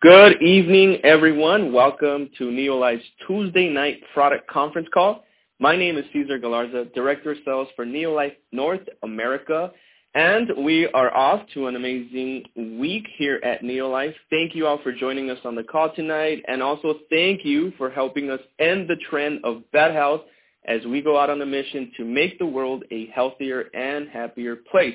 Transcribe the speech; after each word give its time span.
Good 0.00 0.40
evening, 0.40 0.98
everyone. 1.02 1.72
Welcome 1.72 2.30
to 2.38 2.52
Neolife's 2.52 3.02
Tuesday 3.26 3.68
night 3.68 4.00
product 4.14 4.46
conference 4.48 4.86
call. 4.94 5.24
My 5.58 5.74
name 5.74 5.98
is 5.98 6.04
Cesar 6.12 6.38
Galarza, 6.38 6.94
Director 6.94 7.32
of 7.32 7.38
Sales 7.44 7.66
for 7.74 7.84
Neolife 7.84 8.36
North 8.52 8.82
America, 9.02 9.72
and 10.14 10.52
we 10.64 10.86
are 10.94 11.12
off 11.16 11.42
to 11.54 11.66
an 11.66 11.74
amazing 11.74 12.44
week 12.78 13.08
here 13.16 13.40
at 13.42 13.62
Neolife. 13.62 14.14
Thank 14.30 14.54
you 14.54 14.68
all 14.68 14.78
for 14.84 14.92
joining 14.92 15.30
us 15.30 15.38
on 15.44 15.56
the 15.56 15.64
call 15.64 15.92
tonight, 15.92 16.44
and 16.46 16.62
also 16.62 17.00
thank 17.10 17.44
you 17.44 17.72
for 17.76 17.90
helping 17.90 18.30
us 18.30 18.38
end 18.60 18.86
the 18.86 18.98
trend 19.10 19.40
of 19.42 19.68
bad 19.72 19.92
health 19.96 20.20
as 20.66 20.80
we 20.86 21.02
go 21.02 21.18
out 21.18 21.28
on 21.28 21.42
a 21.42 21.46
mission 21.46 21.90
to 21.96 22.04
make 22.04 22.38
the 22.38 22.46
world 22.46 22.84
a 22.92 23.06
healthier 23.06 23.62
and 23.74 24.08
happier 24.08 24.54
place. 24.70 24.94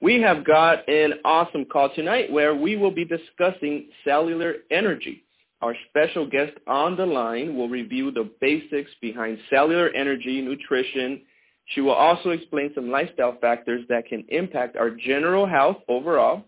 We 0.00 0.20
have 0.20 0.44
got 0.44 0.86
an 0.90 1.14
awesome 1.24 1.64
call 1.64 1.88
tonight 1.94 2.30
where 2.30 2.54
we 2.54 2.76
will 2.76 2.90
be 2.90 3.06
discussing 3.06 3.88
cellular 4.04 4.56
energy. 4.70 5.24
Our 5.62 5.74
special 5.88 6.28
guest 6.28 6.52
on 6.66 6.96
the 6.96 7.06
line 7.06 7.56
will 7.56 7.70
review 7.70 8.10
the 8.10 8.30
basics 8.38 8.90
behind 9.00 9.38
cellular 9.48 9.88
energy 9.88 10.42
nutrition. 10.42 11.22
She 11.68 11.80
will 11.80 11.94
also 11.94 12.30
explain 12.30 12.72
some 12.74 12.90
lifestyle 12.90 13.38
factors 13.40 13.86
that 13.88 14.06
can 14.06 14.26
impact 14.28 14.76
our 14.76 14.90
general 14.90 15.46
health 15.46 15.78
overall. 15.88 16.44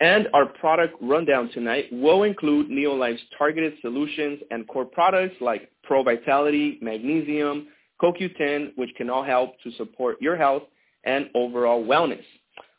And 0.00 0.28
our 0.32 0.46
product 0.46 0.94
rundown 1.02 1.50
tonight 1.50 1.88
will 1.92 2.22
include 2.22 2.70
Neolife's 2.70 3.22
targeted 3.36 3.74
solutions 3.82 4.40
and 4.50 4.66
core 4.68 4.86
products 4.86 5.36
like 5.42 5.70
Pro 5.82 6.02
Vitality, 6.02 6.78
Magnesium, 6.80 7.68
CoQ10, 8.02 8.72
which 8.76 8.90
can 8.96 9.10
all 9.10 9.22
help 9.22 9.60
to 9.64 9.70
support 9.72 10.16
your 10.20 10.36
health 10.36 10.62
and 11.04 11.28
overall 11.34 11.84
wellness. 11.84 12.24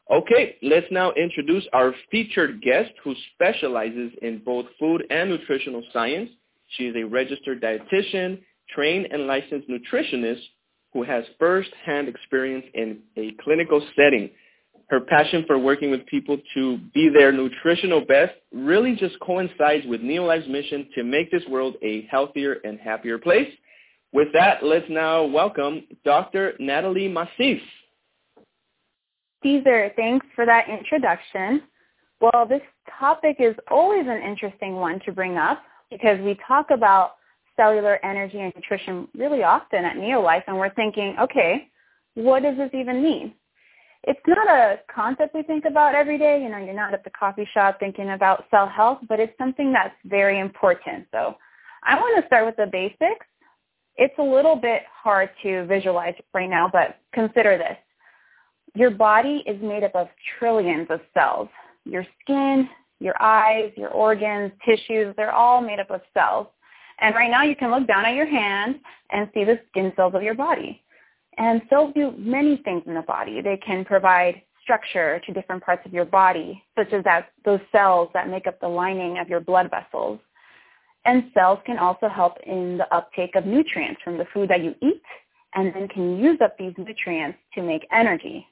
Okay, 0.10 0.56
let's 0.62 0.88
now 0.90 1.12
introduce 1.14 1.66
our 1.74 1.94
featured 2.10 2.62
guest 2.62 2.92
who 3.04 3.14
specializes 3.34 4.12
in 4.22 4.42
both 4.46 4.66
food 4.80 5.04
and 5.10 5.30
nutritional 5.30 5.84
science. 5.92 6.30
She 6.70 6.88
is 6.88 6.96
a 6.96 7.04
registered 7.04 7.62
dietitian, 7.62 8.40
trained 8.74 9.08
and 9.12 9.28
licensed 9.28 9.68
nutritionist 9.68 10.42
who 10.94 11.04
has 11.04 11.26
first-hand 11.38 12.08
experience 12.08 12.66
in 12.74 13.00
a 13.18 13.34
clinical 13.44 13.86
setting. 13.98 14.30
Her 14.90 15.02
passion 15.02 15.44
for 15.46 15.60
working 15.60 15.92
with 15.92 16.06
people 16.06 16.38
to 16.54 16.78
be 16.94 17.10
their 17.10 17.34
nutritional 17.34 18.00
best 18.00 18.34
really 18.54 18.96
just 18.96 19.20
coincides 19.20 19.86
with 19.88 20.00
Neolife's 20.00 20.48
mission 20.48 20.88
to 20.96 21.04
make 21.04 21.30
this 21.32 21.44
world 21.50 21.76
a 21.84 22.08
healthier 22.10 22.60
and 22.64 22.80
happier 22.80 23.18
place. 23.18 23.52
With 24.14 24.30
that, 24.32 24.64
let's 24.64 24.86
now 24.90 25.26
welcome 25.26 25.84
Dr. 26.06 26.54
Natalie 26.60 27.10
Masís. 27.10 27.60
Cesar, 29.44 29.92
thanks 29.96 30.26
for 30.36 30.46
that 30.46 30.68
introduction. 30.70 31.64
Well, 32.20 32.46
this 32.48 32.62
topic 33.00 33.38
is 33.40 33.56
always 33.70 34.06
an 34.08 34.22
interesting 34.22 34.76
one 34.76 35.00
to 35.06 35.12
bring 35.12 35.38
up 35.38 35.62
because 35.92 36.20
we 36.22 36.38
talk 36.48 36.72
about 36.72 37.14
cellular 37.56 38.00
energy 38.04 38.40
and 38.40 38.54
nutrition 38.56 39.08
really 39.16 39.44
often 39.44 39.86
at 39.86 39.96
Neolife, 39.96 40.44
and 40.48 40.58
we're 40.58 40.74
thinking, 40.74 41.16
okay, 41.20 41.70
what 42.16 42.44
does 42.44 42.58
this 42.58 42.72
even 42.74 43.04
mean? 43.04 43.34
It's 44.04 44.20
not 44.26 44.48
a 44.48 44.80
concept 44.94 45.36
we 45.36 45.44
think 45.44 45.66
about 45.66 45.94
every 45.94 46.18
day. 46.18 46.42
You 46.42 46.50
know, 46.50 46.58
you're 46.58 46.74
not 46.74 46.94
at 46.94 47.04
the 47.04 47.10
coffee 47.10 47.48
shop 47.54 47.80
thinking 47.80 48.12
about 48.12 48.46
cell 48.50 48.68
health, 48.68 49.00
but 49.10 49.20
it's 49.20 49.38
something 49.38 49.74
that's 49.74 49.96
very 50.06 50.40
important. 50.40 51.08
So 51.12 51.36
I 51.84 51.96
want 51.96 52.22
to 52.22 52.28
start 52.28 52.46
with 52.46 52.56
the 52.56 52.68
basics. 52.72 53.26
It's 53.98 54.14
a 54.18 54.24
little 54.24 54.56
bit 54.56 54.84
hard 54.92 55.30
to 55.44 55.66
visualize 55.66 56.14
right 56.34 56.50
now, 56.50 56.70
but 56.72 56.98
consider 57.14 57.58
this. 57.58 57.78
Your 58.76 58.92
body 58.92 59.44
is 59.46 59.62
made 59.62 59.84
up 59.84 59.96
of 59.96 60.08
trillions 60.38 60.88
of 60.90 61.00
cells. 61.14 61.50
Your 61.86 62.06
skin, 62.22 62.70
your 63.00 63.22
eyes, 63.22 63.72
your 63.76 63.90
organs, 63.90 64.52
tissues, 64.66 65.14
they're 65.18 65.32
all 65.32 65.62
made 65.62 65.80
up 65.80 65.92
of 65.92 66.02
cells. 66.14 66.48
And 67.00 67.16
right 67.16 67.30
now 67.30 67.44
you 67.44 67.56
can 67.56 67.72
look 67.72 67.88
down 67.88 68.06
at 68.06 68.16
your 68.16 68.26
hand 68.26 68.80
and 69.12 69.30
see 69.34 69.44
the 69.44 69.60
skin 69.70 69.94
cells 69.96 70.14
of 70.16 70.24
your 70.24 70.34
body. 70.34 70.82
And 71.38 71.62
cells 71.70 71.94
do 71.96 72.14
many 72.18 72.58
things 72.58 72.84
in 72.88 72.96
the 72.96 73.04
body. 73.04 73.42
They 73.42 73.58
can 73.58 73.86
provide 73.86 74.42
structure 74.64 75.22
to 75.26 75.34
different 75.34 75.64
parts 75.64 75.84
of 75.86 75.94
your 75.94 76.06
body, 76.06 76.62
such 76.78 76.92
as 76.92 77.04
that, 77.04 77.30
those 77.46 77.60
cells 77.72 78.10
that 78.14 78.30
make 78.30 78.48
up 78.48 78.60
the 78.60 78.68
lining 78.68 79.20
of 79.20 79.30
your 79.30 79.40
blood 79.40 79.70
vessels. 79.70 80.20
And 81.06 81.32
cells 81.34 81.60
can 81.66 81.78
also 81.78 82.10
help 82.10 82.34
in 82.46 82.78
the 82.78 82.94
uptake 82.94 83.36
of 83.36 83.46
nutrients 83.46 84.02
from 84.04 84.18
the 84.18 84.26
food 84.34 84.50
that 84.50 84.64
you 84.64 84.76
eat 84.82 85.02
and 85.56 85.74
then 85.74 85.88
can 85.88 86.18
use 86.18 86.40
up 86.44 86.58
these 86.58 86.74
nutrients 86.78 87.38
to 87.54 87.62
make 87.62 87.88
energy, 87.94 88.46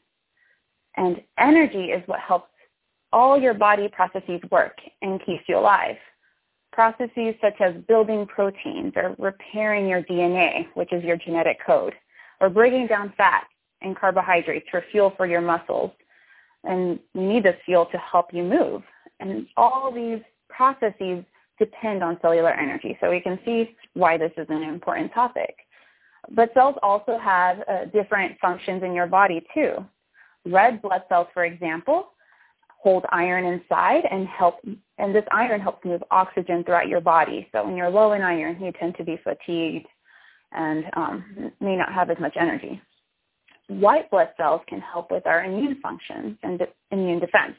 and 0.97 1.21
energy 1.37 1.91
is 1.91 2.01
what 2.07 2.19
helps 2.19 2.49
all 3.11 3.39
your 3.39 3.53
body 3.53 3.87
processes 3.87 4.41
work 4.51 4.77
and 5.01 5.23
keeps 5.25 5.43
you 5.47 5.57
alive. 5.57 5.95
Processes 6.73 7.35
such 7.41 7.59
as 7.61 7.73
building 7.87 8.25
proteins 8.25 8.93
or 8.95 9.15
repairing 9.17 9.87
your 9.87 10.03
DNA, 10.03 10.67
which 10.73 10.91
is 10.91 11.03
your 11.03 11.15
genetic 11.15 11.57
code, 11.65 11.93
or 12.41 12.49
breaking 12.49 12.87
down 12.87 13.13
fat 13.15 13.45
and 13.81 13.95
carbohydrates 13.95 14.67
for 14.69 14.83
fuel 14.91 15.13
for 15.15 15.25
your 15.25 15.41
muscles. 15.41 15.91
And 16.65 16.99
you 17.13 17.21
need 17.21 17.43
this 17.43 17.55
fuel 17.65 17.85
to 17.91 17.97
help 17.97 18.33
you 18.33 18.43
move. 18.43 18.81
And 19.19 19.47
all 19.55 19.91
these 19.93 20.19
processes 20.49 21.23
depend 21.57 22.03
on 22.03 22.17
cellular 22.21 22.51
energy. 22.51 22.97
So 22.99 23.09
we 23.09 23.21
can 23.21 23.39
see 23.45 23.75
why 23.93 24.17
this 24.17 24.31
is 24.37 24.47
an 24.49 24.63
important 24.63 25.13
topic. 25.13 25.55
But 26.31 26.53
cells 26.53 26.75
also 26.81 27.17
have 27.17 27.59
uh, 27.69 27.85
different 27.93 28.37
functions 28.39 28.83
in 28.83 28.93
your 28.93 29.07
body 29.07 29.45
too. 29.53 29.85
Red 30.45 30.81
blood 30.81 31.03
cells, 31.09 31.27
for 31.33 31.45
example, 31.45 32.11
hold 32.85 33.05
iron 33.09 33.45
inside 33.45 34.03
and 34.09 34.27
help, 34.27 34.55
and 34.99 35.13
this 35.13 35.23
iron 35.31 35.59
helps 35.59 35.83
move 35.83 36.03
oxygen 36.11 36.63
throughout 36.63 36.87
your 36.87 37.01
body. 37.01 37.47
So 37.51 37.65
when 37.65 37.75
you're 37.75 37.89
low 37.89 38.13
in 38.13 38.21
iron, 38.21 38.61
you 38.61 38.71
tend 38.73 38.95
to 38.97 39.03
be 39.03 39.19
fatigued 39.23 39.87
and 40.51 40.85
um, 40.95 41.51
may 41.59 41.75
not 41.75 41.91
have 41.91 42.09
as 42.09 42.17
much 42.19 42.35
energy. 42.39 42.79
White 43.67 44.11
blood 44.11 44.29
cells 44.37 44.61
can 44.67 44.79
help 44.79 45.09
with 45.09 45.25
our 45.25 45.43
immune 45.43 45.79
functions 45.81 46.37
and 46.43 46.59
de- 46.59 46.67
immune 46.91 47.19
defense. 47.19 47.55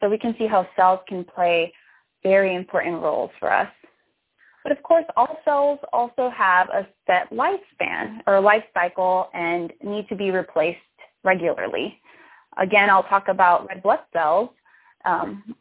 So 0.00 0.08
we 0.08 0.18
can 0.18 0.34
see 0.38 0.46
how 0.46 0.66
cells 0.76 1.00
can 1.08 1.24
play 1.24 1.72
very 2.22 2.56
important 2.56 3.00
roles 3.00 3.30
for 3.38 3.52
us. 3.52 3.70
But 4.64 4.72
of 4.72 4.82
course, 4.82 5.04
all 5.16 5.38
cells 5.44 5.78
also 5.92 6.30
have 6.30 6.68
a 6.70 6.86
set 7.06 7.30
lifespan 7.30 8.18
or 8.26 8.40
life 8.40 8.64
cycle 8.74 9.30
and 9.34 9.72
need 9.82 10.08
to 10.08 10.16
be 10.16 10.30
replaced 10.30 10.80
regularly. 11.24 12.00
Again, 12.58 12.90
I'll 12.90 13.04
talk 13.04 13.28
about 13.28 13.68
red 13.68 13.82
blood 13.82 14.00
cells. 14.12 14.50
Um, 15.04 15.54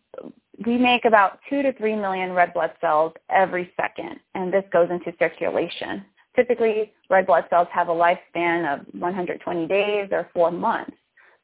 we 0.66 0.78
make 0.78 1.06
about 1.06 1.40
2 1.50 1.62
to 1.62 1.74
3 1.74 1.96
million 1.96 2.34
red 2.34 2.54
blood 2.54 2.74
cells 2.82 3.14
every 3.30 3.72
second, 3.80 4.20
and 4.34 4.52
this 4.52 4.64
goes 4.74 4.90
into 4.90 5.14
circulation. 5.20 6.04
Typically, 6.36 6.92
red 7.10 7.28
blood 7.28 7.46
cells 7.50 7.68
have 7.72 7.90
a 7.90 7.94
lifespan 7.94 8.74
of 8.74 8.86
120 8.94 9.68
days 9.68 10.10
or 10.12 10.30
four 10.34 10.52
months. 10.52 10.94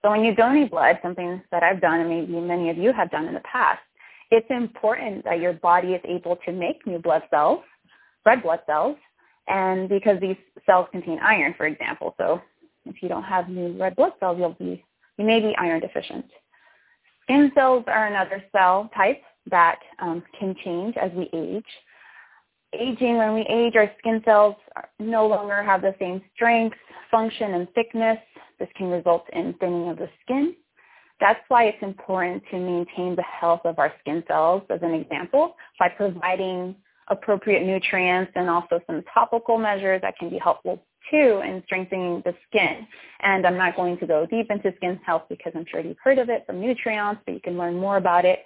So 0.01 0.09
when 0.09 0.23
you 0.23 0.35
donate 0.35 0.71
blood, 0.71 0.99
something 1.01 1.41
that 1.51 1.63
I've 1.63 1.79
done 1.79 2.01
and 2.01 2.09
maybe 2.09 2.39
many 2.39 2.69
of 2.69 2.77
you 2.77 2.91
have 2.91 3.09
done 3.11 3.25
in 3.27 3.33
the 3.33 3.39
past, 3.41 3.79
it's 4.31 4.47
important 4.49 5.23
that 5.25 5.39
your 5.39 5.53
body 5.53 5.89
is 5.89 6.01
able 6.03 6.37
to 6.45 6.51
make 6.51 6.85
new 6.85 6.99
blood 6.99 7.21
cells, 7.29 7.59
red 8.25 8.41
blood 8.41 8.61
cells, 8.65 8.97
and 9.47 9.87
because 9.87 10.19
these 10.19 10.35
cells 10.65 10.87
contain 10.91 11.19
iron, 11.19 11.53
for 11.55 11.67
example. 11.67 12.15
So 12.17 12.41
if 12.85 13.01
you 13.01 13.09
don't 13.09 13.23
have 13.23 13.47
new 13.47 13.77
red 13.79 13.95
blood 13.95 14.13
cells, 14.19 14.37
you'll 14.39 14.55
be 14.59 14.83
you 15.17 15.25
may 15.25 15.39
be 15.39 15.55
iron 15.57 15.81
deficient. 15.81 16.25
Skin 17.23 17.51
cells 17.55 17.83
are 17.87 18.07
another 18.07 18.43
cell 18.51 18.89
type 18.95 19.21
that 19.49 19.79
um, 19.99 20.23
can 20.37 20.55
change 20.63 20.95
as 20.97 21.11
we 21.13 21.29
age. 21.33 21.65
Aging, 22.73 23.17
when 23.17 23.35
we 23.35 23.41
age, 23.41 23.75
our 23.75 23.91
skin 23.99 24.21
cells 24.25 24.55
no 24.99 25.27
longer 25.27 25.61
have 25.63 25.81
the 25.81 25.93
same 25.99 26.21
strength, 26.33 26.77
function, 27.11 27.53
and 27.53 27.67
thickness. 27.75 28.17
This 28.59 28.69
can 28.75 28.87
result 28.87 29.25
in 29.33 29.53
thinning 29.59 29.89
of 29.89 29.97
the 29.97 30.09
skin. 30.23 30.55
That's 31.19 31.39
why 31.47 31.65
it's 31.65 31.81
important 31.81 32.43
to 32.49 32.57
maintain 32.57 33.15
the 33.15 33.23
health 33.23 33.61
of 33.63 33.77
our 33.77 33.93
skin 33.99 34.23
cells, 34.27 34.63
as 34.69 34.79
an 34.81 34.93
example, 34.93 35.55
by 35.77 35.89
providing 35.89 36.75
appropriate 37.09 37.65
nutrients 37.65 38.31
and 38.35 38.49
also 38.49 38.79
some 38.87 39.03
topical 39.13 39.57
measures 39.57 40.01
that 40.01 40.17
can 40.17 40.29
be 40.29 40.39
helpful 40.39 40.83
too 41.09 41.41
in 41.43 41.61
strengthening 41.65 42.21
the 42.25 42.33
skin. 42.47 42.87
And 43.21 43.45
I'm 43.45 43.57
not 43.57 43.75
going 43.75 43.97
to 43.99 44.07
go 44.07 44.25
deep 44.25 44.49
into 44.49 44.73
skin 44.77 44.99
health 45.05 45.23
because 45.29 45.53
I'm 45.55 45.65
sure 45.69 45.79
you've 45.79 45.97
heard 46.03 46.19
of 46.19 46.29
it 46.29 46.45
from 46.45 46.61
Nutriance, 46.61 47.19
but 47.25 47.33
you 47.33 47.41
can 47.41 47.57
learn 47.57 47.75
more 47.77 47.97
about 47.97 48.25
it 48.25 48.39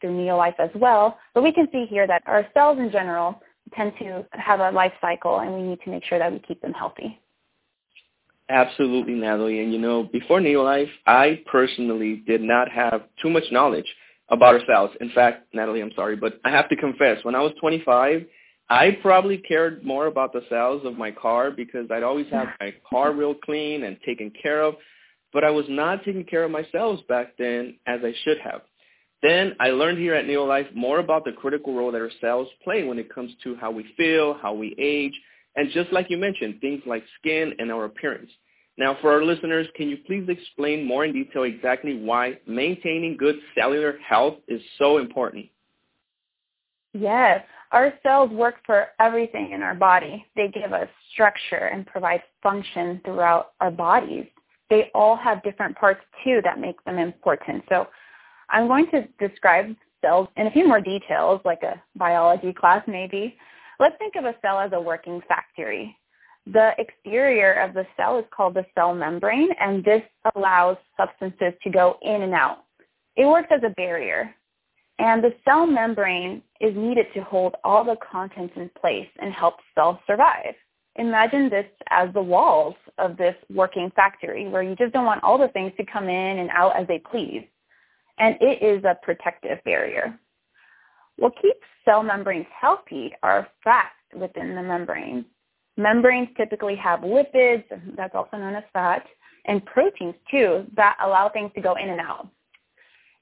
through 0.00 0.10
Neolife 0.10 0.58
as 0.58 0.70
well. 0.74 1.18
But 1.34 1.42
we 1.42 1.52
can 1.52 1.68
see 1.72 1.86
here 1.88 2.06
that 2.06 2.22
our 2.26 2.46
cells 2.54 2.78
in 2.78 2.90
general 2.90 3.40
tend 3.74 3.92
to 3.98 4.24
have 4.32 4.60
a 4.60 4.70
life 4.70 4.92
cycle 5.00 5.40
and 5.40 5.54
we 5.54 5.62
need 5.62 5.80
to 5.84 5.90
make 5.90 6.04
sure 6.04 6.18
that 6.18 6.32
we 6.32 6.38
keep 6.40 6.60
them 6.62 6.72
healthy. 6.72 7.18
Absolutely, 8.48 9.14
Natalie. 9.14 9.62
And 9.62 9.72
you 9.72 9.78
know, 9.78 10.04
before 10.04 10.40
Neolife, 10.40 10.90
I 11.06 11.42
personally 11.50 12.22
did 12.26 12.40
not 12.40 12.70
have 12.70 13.02
too 13.20 13.28
much 13.28 13.44
knowledge 13.50 13.92
about 14.28 14.54
our 14.54 14.60
cells. 14.66 14.90
In 15.00 15.10
fact, 15.10 15.52
Natalie, 15.52 15.80
I'm 15.80 15.92
sorry, 15.94 16.16
but 16.16 16.40
I 16.44 16.50
have 16.50 16.68
to 16.68 16.76
confess, 16.76 17.24
when 17.24 17.34
I 17.34 17.40
was 17.40 17.52
25, 17.60 18.24
I 18.68 18.98
probably 19.02 19.38
cared 19.38 19.84
more 19.84 20.06
about 20.06 20.32
the 20.32 20.42
cells 20.48 20.82
of 20.84 20.98
my 20.98 21.12
car 21.12 21.50
because 21.50 21.86
I'd 21.90 22.02
always 22.02 22.26
have 22.32 22.48
my 22.60 22.74
car 22.88 23.12
real 23.12 23.34
clean 23.34 23.84
and 23.84 23.96
taken 24.04 24.32
care 24.42 24.62
of, 24.62 24.74
but 25.32 25.44
I 25.44 25.50
was 25.50 25.66
not 25.68 26.04
taking 26.04 26.24
care 26.24 26.42
of 26.42 26.50
my 26.50 26.66
cells 26.72 27.00
back 27.08 27.36
then 27.38 27.76
as 27.86 28.00
I 28.02 28.12
should 28.24 28.38
have. 28.38 28.62
Then 29.22 29.54
I 29.60 29.70
learned 29.70 29.98
here 29.98 30.14
at 30.14 30.26
Neolife 30.26 30.74
more 30.74 30.98
about 30.98 31.24
the 31.24 31.32
critical 31.32 31.74
role 31.74 31.92
that 31.92 32.00
our 32.00 32.10
cells 32.20 32.48
play 32.64 32.84
when 32.84 32.98
it 32.98 33.12
comes 33.12 33.32
to 33.44 33.56
how 33.56 33.70
we 33.70 33.86
feel, 33.96 34.34
how 34.34 34.52
we 34.52 34.74
age, 34.78 35.14
and 35.54 35.70
just 35.72 35.92
like 35.92 36.10
you 36.10 36.18
mentioned, 36.18 36.60
things 36.60 36.82
like 36.86 37.04
skin 37.18 37.54
and 37.58 37.72
our 37.72 37.84
appearance. 37.84 38.30
Now, 38.78 38.98
for 39.00 39.10
our 39.10 39.24
listeners, 39.24 39.66
can 39.74 39.88
you 39.88 39.96
please 40.06 40.26
explain 40.28 40.84
more 40.84 41.04
in 41.04 41.12
detail 41.12 41.44
exactly 41.44 41.98
why 41.98 42.38
maintaining 42.46 43.16
good 43.16 43.36
cellular 43.54 43.96
health 44.06 44.36
is 44.48 44.60
so 44.78 44.98
important? 44.98 45.46
Yes. 46.92 47.42
Our 47.72 47.92
cells 48.02 48.30
work 48.30 48.56
for 48.64 48.88
everything 49.00 49.52
in 49.52 49.62
our 49.62 49.74
body. 49.74 50.24
They 50.36 50.48
give 50.48 50.72
us 50.72 50.88
structure 51.12 51.70
and 51.72 51.86
provide 51.86 52.22
function 52.42 53.00
throughout 53.04 53.52
our 53.60 53.70
bodies. 53.70 54.26
They 54.70 54.90
all 54.94 55.16
have 55.16 55.42
different 55.42 55.76
parts 55.76 56.00
too 56.24 56.40
that 56.44 56.60
make 56.60 56.82
them 56.84 56.98
important. 56.98 57.64
So 57.68 57.88
I'm 58.50 58.68
going 58.68 58.86
to 58.90 59.08
describe 59.18 59.74
cells 60.00 60.28
in 60.36 60.46
a 60.46 60.50
few 60.50 60.66
more 60.66 60.80
details, 60.80 61.40
like 61.44 61.62
a 61.62 61.82
biology 61.96 62.52
class 62.52 62.82
maybe. 62.86 63.36
Let's 63.78 63.96
think 63.98 64.14
of 64.16 64.24
a 64.24 64.34
cell 64.42 64.58
as 64.58 64.70
a 64.72 64.80
working 64.80 65.20
factory. 65.28 65.96
The 66.46 66.70
exterior 66.78 67.54
of 67.54 67.74
the 67.74 67.86
cell 67.96 68.18
is 68.18 68.24
called 68.34 68.54
the 68.54 68.64
cell 68.74 68.94
membrane, 68.94 69.50
and 69.60 69.84
this 69.84 70.02
allows 70.36 70.76
substances 70.96 71.52
to 71.62 71.70
go 71.70 71.98
in 72.02 72.22
and 72.22 72.32
out. 72.32 72.58
It 73.16 73.26
works 73.26 73.48
as 73.50 73.62
a 73.64 73.70
barrier. 73.70 74.32
And 74.98 75.22
the 75.22 75.34
cell 75.44 75.66
membrane 75.66 76.42
is 76.60 76.74
needed 76.74 77.06
to 77.14 77.22
hold 77.22 77.54
all 77.64 77.84
the 77.84 77.96
contents 78.10 78.54
in 78.56 78.70
place 78.80 79.08
and 79.18 79.32
help 79.32 79.56
cells 79.74 79.98
survive. 80.06 80.54
Imagine 80.96 81.50
this 81.50 81.66
as 81.90 82.12
the 82.14 82.22
walls 82.22 82.74
of 82.96 83.18
this 83.18 83.34
working 83.52 83.92
factory 83.94 84.48
where 84.48 84.62
you 84.62 84.74
just 84.74 84.94
don't 84.94 85.04
want 85.04 85.22
all 85.22 85.36
the 85.36 85.48
things 85.48 85.72
to 85.76 85.84
come 85.84 86.08
in 86.08 86.38
and 86.38 86.48
out 86.50 86.74
as 86.74 86.86
they 86.86 86.98
please. 87.10 87.44
And 88.18 88.36
it 88.40 88.62
is 88.62 88.82
a 88.84 88.96
protective 89.02 89.58
barrier. 89.64 90.18
What 91.16 91.34
keeps 91.42 91.60
cell 91.84 92.02
membranes 92.02 92.46
healthy 92.58 93.12
are 93.22 93.48
fats 93.62 93.92
within 94.14 94.54
the 94.54 94.62
membrane. 94.62 95.26
Membranes 95.76 96.28
typically 96.38 96.76
have 96.76 97.00
lipids, 97.00 97.64
that's 97.96 98.14
also 98.14 98.38
known 98.38 98.54
as 98.54 98.64
fat, 98.72 99.06
and 99.44 99.64
proteins 99.66 100.14
too 100.30 100.64
that 100.74 100.96
allow 101.02 101.28
things 101.28 101.50
to 101.54 101.60
go 101.60 101.74
in 101.74 101.90
and 101.90 102.00
out. 102.00 102.28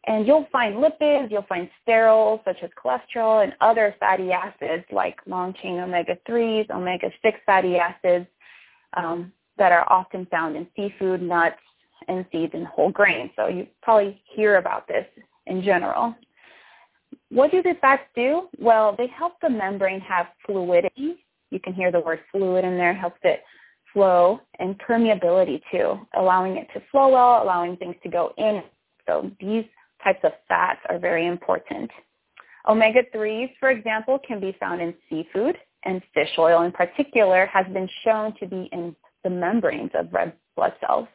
And 0.06 0.26
you'll 0.26 0.46
find 0.52 0.76
lipids, 0.76 1.30
you'll 1.30 1.46
find 1.48 1.68
sterols 1.86 2.44
such 2.44 2.58
as 2.62 2.70
cholesterol 2.82 3.42
and 3.42 3.54
other 3.60 3.94
fatty 3.98 4.32
acids 4.32 4.84
like 4.92 5.18
long-chain 5.26 5.78
omega-3s, 5.78 6.70
omega-6 6.70 7.32
fatty 7.46 7.76
acids 7.76 8.26
um, 8.96 9.32
that 9.56 9.72
are 9.72 9.90
often 9.90 10.26
found 10.26 10.56
in 10.56 10.66
seafood, 10.76 11.22
nuts, 11.22 11.56
and 12.08 12.26
seeds 12.30 12.52
and 12.54 12.66
whole 12.66 12.90
grains. 12.90 13.30
So 13.34 13.48
you 13.48 13.66
probably 13.82 14.20
hear 14.34 14.56
about 14.56 14.86
this 14.86 15.06
in 15.46 15.62
general. 15.62 16.14
What 17.30 17.50
do 17.50 17.62
the 17.62 17.74
fats 17.80 18.02
do? 18.14 18.48
Well, 18.58 18.94
they 18.96 19.06
help 19.06 19.34
the 19.40 19.48
membrane 19.48 20.00
have 20.00 20.26
fluidity. 20.44 21.24
You 21.50 21.60
can 21.60 21.72
hear 21.72 21.90
the 21.90 22.00
word 22.00 22.20
fluid 22.30 22.64
in 22.64 22.76
there, 22.76 22.92
helps 22.92 23.20
it 23.22 23.42
flow, 23.92 24.40
and 24.58 24.78
permeability 24.78 25.62
too, 25.70 25.98
allowing 26.18 26.56
it 26.56 26.68
to 26.74 26.82
flow 26.90 27.08
well, 27.08 27.42
allowing 27.42 27.76
things 27.76 27.96
to 28.02 28.08
go 28.10 28.32
in. 28.36 28.62
So 29.06 29.30
these 29.40 29.64
types 30.04 30.20
of 30.22 30.32
fats 30.46 30.80
are 30.88 30.98
very 30.98 31.26
important. 31.26 31.90
Omega-3s, 32.68 33.50
for 33.58 33.70
example, 33.70 34.18
can 34.26 34.40
be 34.40 34.56
found 34.60 34.80
in 34.80 34.94
seafood, 35.08 35.56
and 35.84 36.02
fish 36.14 36.30
oil 36.38 36.62
in 36.62 36.72
particular 36.72 37.46
has 37.46 37.66
been 37.72 37.88
shown 38.04 38.34
to 38.38 38.46
be 38.46 38.68
in 38.72 38.94
the 39.22 39.30
membranes 39.30 39.90
of 39.94 40.12
red 40.12 40.32
blood 40.56 40.74
cells. 40.80 41.08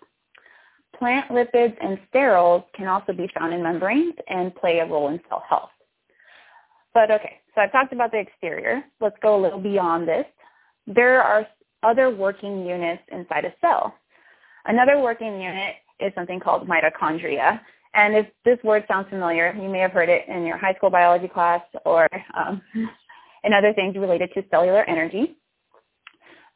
Plant 0.98 1.30
lipids 1.30 1.76
and 1.82 1.98
sterols 2.14 2.66
can 2.76 2.88
also 2.88 3.14
be 3.14 3.30
found 3.38 3.54
in 3.54 3.64
membranes 3.64 4.16
and 4.28 4.54
play 4.56 4.80
a 4.80 4.86
role 4.86 5.08
in 5.10 5.20
cell 5.30 5.44
health. 5.48 5.70
But 6.94 7.10
okay, 7.12 7.40
so 7.56 7.62
I've 7.62 7.72
talked 7.72 7.94
about 7.94 8.12
the 8.12 8.20
exterior. 8.20 8.84
Let's 9.00 9.16
go 9.22 9.40
a 9.40 9.42
little 9.42 9.62
beyond 9.62 10.08
this. 10.08 10.26
There 10.88 11.22
are 11.22 11.48
other 11.84 12.10
working 12.10 12.66
units 12.66 13.04
inside 13.12 13.46
a 13.46 13.54
cell. 13.62 13.96
Another 14.66 15.00
working 15.00 15.40
unit 15.42 15.76
is 16.00 16.12
something 16.16 16.40
called 16.40 16.68
mitochondria, 16.68 17.62
and 17.94 18.16
if 18.16 18.28
this 18.46 18.60
word 18.64 18.86
sounds 18.88 19.10
familiar, 19.10 19.54
you 19.60 19.70
may 19.70 19.80
have 19.80 19.92
heard 19.92 20.10
it 20.10 20.28
in 20.28 20.46
your 20.46 20.58
high 20.58 20.74
school 20.76 20.90
biology 20.90 21.28
class 21.28 21.62
or 21.86 22.08
um, 22.38 22.62
in 23.44 23.54
other 23.54 23.74
things 23.74 23.96
related 23.96 24.32
to 24.34 24.44
cellular 24.52 24.84
energy. 24.84 25.36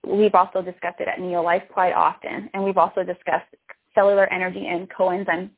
We've 0.05 0.35
also 0.35 0.61
discussed 0.61 0.99
it 0.99 1.07
at 1.07 1.19
Neolife 1.19 1.67
quite 1.69 1.93
often, 1.93 2.49
and 2.53 2.63
we've 2.63 2.77
also 2.77 3.03
discussed 3.03 3.47
cellular 3.95 4.31
energy 4.31 4.67
in 4.67 4.87
coenzyme 4.87 5.49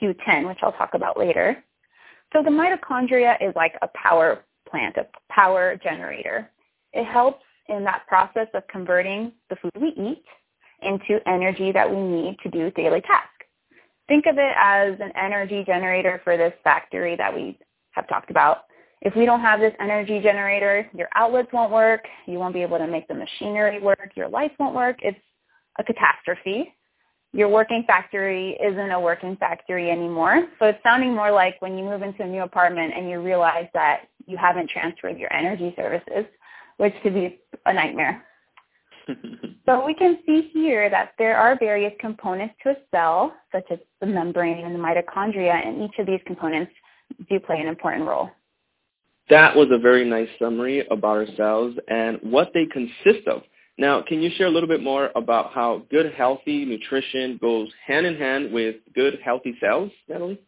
Q10, 0.00 0.46
which 0.46 0.58
I'll 0.62 0.72
talk 0.72 0.90
about 0.94 1.18
later. 1.18 1.62
So 2.32 2.42
the 2.42 2.50
mitochondria 2.50 3.36
is 3.40 3.54
like 3.56 3.72
a 3.80 3.88
power 3.94 4.44
plant, 4.68 4.96
a 4.98 5.06
power 5.32 5.80
generator. 5.82 6.50
It 6.92 7.06
helps 7.06 7.42
in 7.68 7.82
that 7.84 8.06
process 8.06 8.48
of 8.54 8.62
converting 8.68 9.32
the 9.48 9.56
food 9.56 9.72
we 9.80 9.88
eat 9.88 10.24
into 10.82 11.18
energy 11.26 11.72
that 11.72 11.90
we 11.90 11.96
need 11.96 12.36
to 12.42 12.50
do 12.50 12.70
daily 12.72 13.00
tasks 13.00 13.37
think 14.08 14.26
of 14.26 14.38
it 14.38 14.54
as 14.56 14.94
an 15.00 15.12
energy 15.16 15.62
generator 15.64 16.20
for 16.24 16.36
this 16.36 16.52
factory 16.64 17.14
that 17.16 17.34
we 17.34 17.58
have 17.92 18.08
talked 18.08 18.30
about. 18.30 18.64
If 19.00 19.14
we 19.14 19.24
don't 19.24 19.40
have 19.40 19.60
this 19.60 19.74
energy 19.80 20.20
generator, 20.20 20.90
your 20.92 21.08
outlets 21.14 21.48
won't 21.52 21.70
work, 21.70 22.00
you 22.26 22.38
won't 22.38 22.54
be 22.54 22.62
able 22.62 22.78
to 22.78 22.86
make 22.86 23.06
the 23.06 23.14
machinery 23.14 23.80
work, 23.80 24.10
your 24.16 24.28
lights 24.28 24.54
won't 24.58 24.74
work. 24.74 24.96
It's 25.02 25.18
a 25.78 25.84
catastrophe. 25.84 26.74
Your 27.32 27.48
working 27.48 27.84
factory 27.86 28.58
isn't 28.60 28.90
a 28.90 28.98
working 28.98 29.36
factory 29.36 29.90
anymore. 29.90 30.46
So 30.58 30.66
it's 30.66 30.82
sounding 30.82 31.14
more 31.14 31.30
like 31.30 31.60
when 31.60 31.76
you 31.76 31.84
move 31.84 32.02
into 32.02 32.22
a 32.22 32.26
new 32.26 32.42
apartment 32.42 32.94
and 32.96 33.08
you 33.08 33.20
realize 33.20 33.68
that 33.74 34.08
you 34.26 34.36
haven't 34.36 34.70
transferred 34.70 35.18
your 35.18 35.32
energy 35.32 35.74
services, 35.76 36.24
which 36.78 36.94
could 37.02 37.14
be 37.14 37.38
a 37.66 37.72
nightmare. 37.72 38.24
so 39.66 39.84
we 39.84 39.94
can 39.94 40.18
see 40.26 40.50
here 40.52 40.90
that 40.90 41.12
there 41.18 41.36
are 41.36 41.58
various 41.58 41.92
components 42.00 42.54
to 42.62 42.70
a 42.70 42.76
cell, 42.90 43.32
such 43.52 43.64
as 43.70 43.78
the 44.00 44.06
membrane 44.06 44.64
and 44.64 44.74
the 44.74 44.78
mitochondria, 44.78 45.66
and 45.66 45.82
each 45.82 45.98
of 45.98 46.06
these 46.06 46.20
components 46.26 46.72
do 47.28 47.40
play 47.40 47.60
an 47.60 47.66
important 47.66 48.06
role. 48.06 48.30
That 49.30 49.54
was 49.54 49.68
a 49.70 49.78
very 49.78 50.08
nice 50.08 50.28
summary 50.38 50.86
about 50.90 51.18
our 51.18 51.26
cells 51.36 51.74
and 51.88 52.18
what 52.22 52.50
they 52.54 52.66
consist 52.66 53.26
of. 53.26 53.42
Now, 53.76 54.02
can 54.02 54.20
you 54.20 54.30
share 54.36 54.46
a 54.46 54.50
little 54.50 54.68
bit 54.68 54.82
more 54.82 55.10
about 55.14 55.52
how 55.52 55.82
good, 55.90 56.12
healthy 56.14 56.64
nutrition 56.64 57.38
goes 57.40 57.68
hand 57.86 58.06
in 58.06 58.16
hand 58.16 58.52
with 58.52 58.76
good, 58.94 59.18
healthy 59.24 59.54
cells, 59.60 59.90
Natalie? 60.08 60.40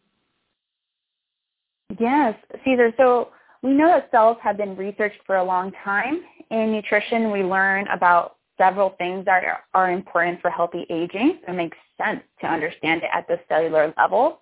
Yes, 1.99 2.35
Cesar. 2.65 2.91
So 2.97 3.29
we 3.63 3.71
know 3.71 3.87
that 3.87 4.09
cells 4.11 4.37
have 4.41 4.57
been 4.57 4.75
researched 4.75 5.19
for 5.25 5.37
a 5.37 5.43
long 5.43 5.71
time. 5.83 6.21
In 6.49 6.73
nutrition, 6.73 7.31
we 7.31 7.43
learn 7.43 7.87
about 7.87 8.35
several 8.61 8.91
things 8.99 9.25
that 9.25 9.43
are, 9.43 9.63
are 9.73 9.91
important 9.91 10.39
for 10.39 10.51
healthy 10.51 10.85
aging. 10.91 11.39
It 11.47 11.53
makes 11.53 11.77
sense 11.97 12.21
to 12.41 12.47
understand 12.47 13.01
it 13.01 13.09
at 13.11 13.27
the 13.27 13.39
cellular 13.49 13.91
level. 13.97 14.41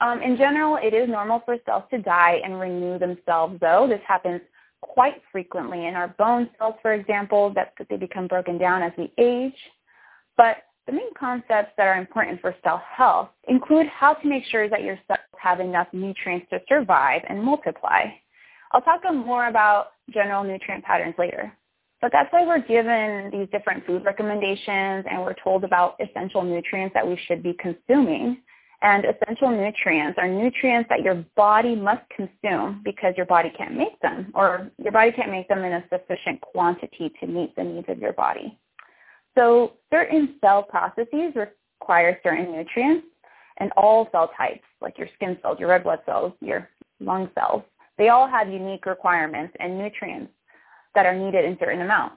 Um, 0.00 0.22
in 0.22 0.38
general, 0.38 0.78
it 0.82 0.94
is 0.94 1.08
normal 1.08 1.42
for 1.44 1.56
cells 1.66 1.84
to 1.90 1.98
die 1.98 2.40
and 2.42 2.58
renew 2.58 2.98
themselves, 2.98 3.58
though. 3.60 3.86
This 3.88 4.00
happens 4.08 4.40
quite 4.80 5.20
frequently 5.30 5.86
in 5.86 5.94
our 5.94 6.08
bone 6.18 6.48
cells, 6.58 6.74
for 6.80 6.94
example, 6.94 7.52
that 7.54 7.74
they 7.90 7.96
become 7.96 8.26
broken 8.26 8.56
down 8.56 8.82
as 8.82 8.92
we 8.96 9.12
age. 9.18 9.54
But 10.36 10.56
the 10.86 10.92
main 10.92 11.12
concepts 11.18 11.72
that 11.76 11.86
are 11.86 11.98
important 11.98 12.40
for 12.40 12.56
cell 12.64 12.82
health 12.96 13.28
include 13.48 13.86
how 13.86 14.14
to 14.14 14.28
make 14.28 14.44
sure 14.46 14.68
that 14.68 14.82
your 14.82 14.98
cells 15.06 15.20
have 15.38 15.60
enough 15.60 15.88
nutrients 15.92 16.46
to 16.50 16.60
survive 16.68 17.20
and 17.28 17.42
multiply. 17.42 18.06
I'll 18.72 18.80
talk 18.80 19.02
more 19.14 19.48
about 19.48 19.88
general 20.10 20.42
nutrient 20.42 20.84
patterns 20.84 21.14
later. 21.18 21.52
But 22.02 22.10
that's 22.10 22.32
why 22.32 22.44
we're 22.44 22.58
given 22.58 23.30
these 23.30 23.48
different 23.52 23.86
food 23.86 24.04
recommendations 24.04 25.06
and 25.08 25.22
we're 25.22 25.36
told 25.42 25.62
about 25.62 25.94
essential 26.00 26.42
nutrients 26.42 26.92
that 26.94 27.06
we 27.06 27.16
should 27.26 27.44
be 27.44 27.54
consuming. 27.60 28.42
And 28.82 29.04
essential 29.04 29.48
nutrients 29.50 30.18
are 30.20 30.26
nutrients 30.26 30.88
that 30.88 31.02
your 31.02 31.24
body 31.36 31.76
must 31.76 32.02
consume 32.10 32.82
because 32.84 33.14
your 33.16 33.26
body 33.26 33.52
can't 33.56 33.76
make 33.76 33.98
them 34.00 34.32
or 34.34 34.68
your 34.82 34.90
body 34.90 35.12
can't 35.12 35.30
make 35.30 35.46
them 35.46 35.62
in 35.62 35.74
a 35.74 35.84
sufficient 35.88 36.40
quantity 36.40 37.12
to 37.20 37.26
meet 37.28 37.54
the 37.54 37.62
needs 37.62 37.86
of 37.88 38.00
your 38.00 38.12
body. 38.12 38.58
So 39.38 39.74
certain 39.92 40.34
cell 40.40 40.64
processes 40.64 41.34
require 41.36 42.18
certain 42.24 42.50
nutrients 42.50 43.06
and 43.58 43.70
all 43.76 44.08
cell 44.10 44.32
types, 44.36 44.64
like 44.80 44.98
your 44.98 45.08
skin 45.14 45.38
cells, 45.40 45.60
your 45.60 45.68
red 45.68 45.84
blood 45.84 46.00
cells, 46.04 46.32
your 46.40 46.68
lung 46.98 47.30
cells, 47.38 47.62
they 47.98 48.08
all 48.08 48.26
have 48.26 48.48
unique 48.48 48.86
requirements 48.86 49.54
and 49.60 49.78
nutrients 49.78 50.32
that 50.94 51.06
are 51.06 51.14
needed 51.14 51.44
in 51.44 51.56
certain 51.58 51.82
amounts. 51.82 52.16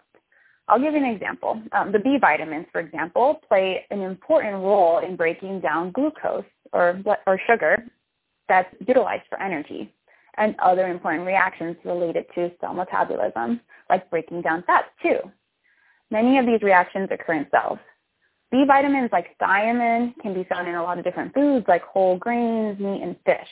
I'll 0.67 0.79
give 0.79 0.93
you 0.93 0.99
an 0.99 1.05
example. 1.05 1.61
Um, 1.73 1.91
the 1.91 1.99
B 1.99 2.17
vitamins, 2.19 2.65
for 2.71 2.81
example, 2.81 3.39
play 3.47 3.85
an 3.91 4.01
important 4.01 4.55
role 4.55 4.99
in 4.99 5.15
breaking 5.15 5.61
down 5.61 5.91
glucose 5.91 6.45
or, 6.73 6.99
or 7.27 7.39
sugar 7.45 7.85
that's 8.49 8.73
utilized 8.87 9.23
for 9.29 9.39
energy 9.39 9.93
and 10.37 10.55
other 10.59 10.87
important 10.87 11.25
reactions 11.25 11.77
related 11.85 12.25
to 12.35 12.51
cell 12.59 12.73
metabolism, 12.73 13.61
like 13.89 14.09
breaking 14.09 14.41
down 14.41 14.63
fats 14.65 14.87
too. 15.01 15.17
Many 16.11 16.37
of 16.37 16.45
these 16.45 16.61
reactions 16.61 17.09
occur 17.11 17.33
in 17.33 17.47
cells. 17.51 17.79
B 18.51 18.63
vitamins 18.67 19.09
like 19.11 19.37
thiamine 19.41 20.13
can 20.21 20.33
be 20.33 20.43
found 20.45 20.67
in 20.67 20.75
a 20.75 20.83
lot 20.83 20.97
of 20.97 21.03
different 21.03 21.33
foods 21.33 21.65
like 21.67 21.83
whole 21.83 22.17
grains, 22.17 22.79
meat, 22.79 23.01
and 23.01 23.15
fish. 23.25 23.47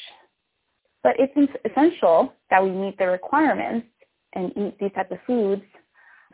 But 1.03 1.15
it's 1.20 1.34
essential 1.70 2.34
that 2.50 2.63
we 2.63 2.72
meet 2.72 2.98
the 2.98 3.08
requirements 3.08 3.88
and 4.34 4.52
eat 4.58 4.78
these 4.80 4.92
types 4.94 5.12
of 5.12 5.20
foods 5.25 5.62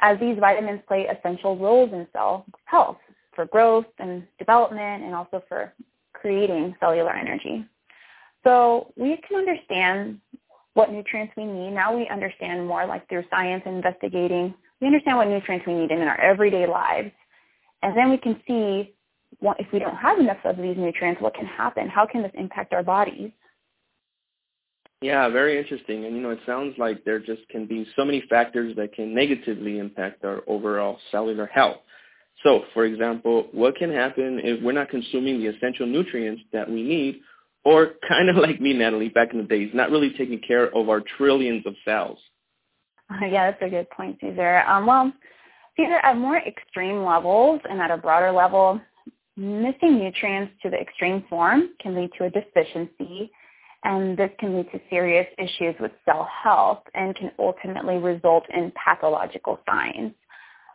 as 0.01 0.19
these 0.19 0.37
vitamins 0.39 0.81
play 0.87 1.07
essential 1.07 1.57
roles 1.57 1.91
in 1.93 2.07
cell 2.13 2.45
health 2.65 2.97
for 3.35 3.45
growth 3.45 3.85
and 3.99 4.23
development 4.37 5.03
and 5.03 5.13
also 5.13 5.43
for 5.47 5.73
creating 6.13 6.75
cellular 6.79 7.13
energy. 7.13 7.65
So 8.43 8.91
we 8.95 9.17
can 9.27 9.37
understand 9.37 10.19
what 10.73 10.91
nutrients 10.91 11.33
we 11.35 11.45
need. 11.45 11.71
Now 11.71 11.95
we 11.95 12.07
understand 12.07 12.65
more 12.67 12.85
like 12.85 13.07
through 13.09 13.23
science 13.29 13.63
and 13.65 13.75
investigating. 13.75 14.53
We 14.81 14.87
understand 14.87 15.17
what 15.17 15.27
nutrients 15.27 15.67
we 15.67 15.73
need 15.73 15.91
in 15.91 16.01
our 16.01 16.19
everyday 16.19 16.67
lives. 16.67 17.11
And 17.81 17.97
then 17.97 18.09
we 18.09 18.17
can 18.17 18.41
see 18.47 18.93
what, 19.39 19.59
if 19.59 19.67
we 19.71 19.79
don't 19.79 19.95
have 19.95 20.19
enough 20.19 20.37
of 20.45 20.57
these 20.57 20.77
nutrients, 20.77 21.21
what 21.21 21.33
can 21.33 21.45
happen? 21.45 21.87
How 21.87 22.05
can 22.05 22.21
this 22.21 22.31
impact 22.33 22.73
our 22.73 22.83
bodies? 22.83 23.31
Yeah, 25.01 25.29
very 25.29 25.57
interesting. 25.57 26.05
And 26.05 26.15
you 26.15 26.21
know, 26.21 26.31
it 26.31 26.39
sounds 26.45 26.75
like 26.77 27.05
there 27.05 27.19
just 27.19 27.47
can 27.49 27.65
be 27.65 27.87
so 27.95 28.03
many 28.03 28.23
factors 28.29 28.75
that 28.75 28.93
can 28.93 29.13
negatively 29.13 29.79
impact 29.79 30.25
our 30.25 30.41
overall 30.47 30.99
cellular 31.11 31.45
health. 31.45 31.77
So, 32.43 32.63
for 32.73 32.85
example, 32.85 33.47
what 33.51 33.75
can 33.75 33.91
happen 33.91 34.39
if 34.43 34.61
we're 34.61 34.71
not 34.73 34.89
consuming 34.89 35.39
the 35.39 35.47
essential 35.47 35.85
nutrients 35.85 36.41
that 36.53 36.69
we 36.69 36.83
need, 36.83 37.21
or 37.63 37.91
kind 38.07 38.29
of 38.29 38.35
like 38.37 38.59
me, 38.59 38.73
Natalie, 38.73 39.09
back 39.09 39.33
in 39.33 39.39
the 39.39 39.45
days, 39.45 39.71
not 39.73 39.89
really 39.89 40.11
taking 40.11 40.41
care 40.45 40.75
of 40.75 40.89
our 40.89 41.01
trillions 41.17 41.65
of 41.65 41.75
cells? 41.85 42.19
Yeah, 43.21 43.49
that's 43.49 43.63
a 43.63 43.69
good 43.69 43.89
point, 43.89 44.19
Cesar. 44.21 44.59
Um, 44.67 44.85
well, 44.85 45.11
Cesar, 45.75 45.97
at 46.03 46.15
more 46.15 46.37
extreme 46.37 47.03
levels 47.03 47.59
and 47.67 47.81
at 47.81 47.89
a 47.89 47.97
broader 47.97 48.31
level, 48.31 48.79
missing 49.35 49.97
nutrients 49.97 50.53
to 50.61 50.69
the 50.69 50.77
extreme 50.77 51.23
form 51.27 51.69
can 51.81 51.95
lead 51.95 52.11
to 52.19 52.25
a 52.25 52.29
deficiency 52.29 53.31
and 53.83 54.17
this 54.17 54.29
can 54.39 54.55
lead 54.55 54.71
to 54.71 54.79
serious 54.89 55.27
issues 55.37 55.75
with 55.79 55.91
cell 56.05 56.27
health 56.43 56.83
and 56.93 57.15
can 57.15 57.31
ultimately 57.39 57.97
result 57.97 58.43
in 58.53 58.71
pathological 58.75 59.59
signs. 59.67 60.13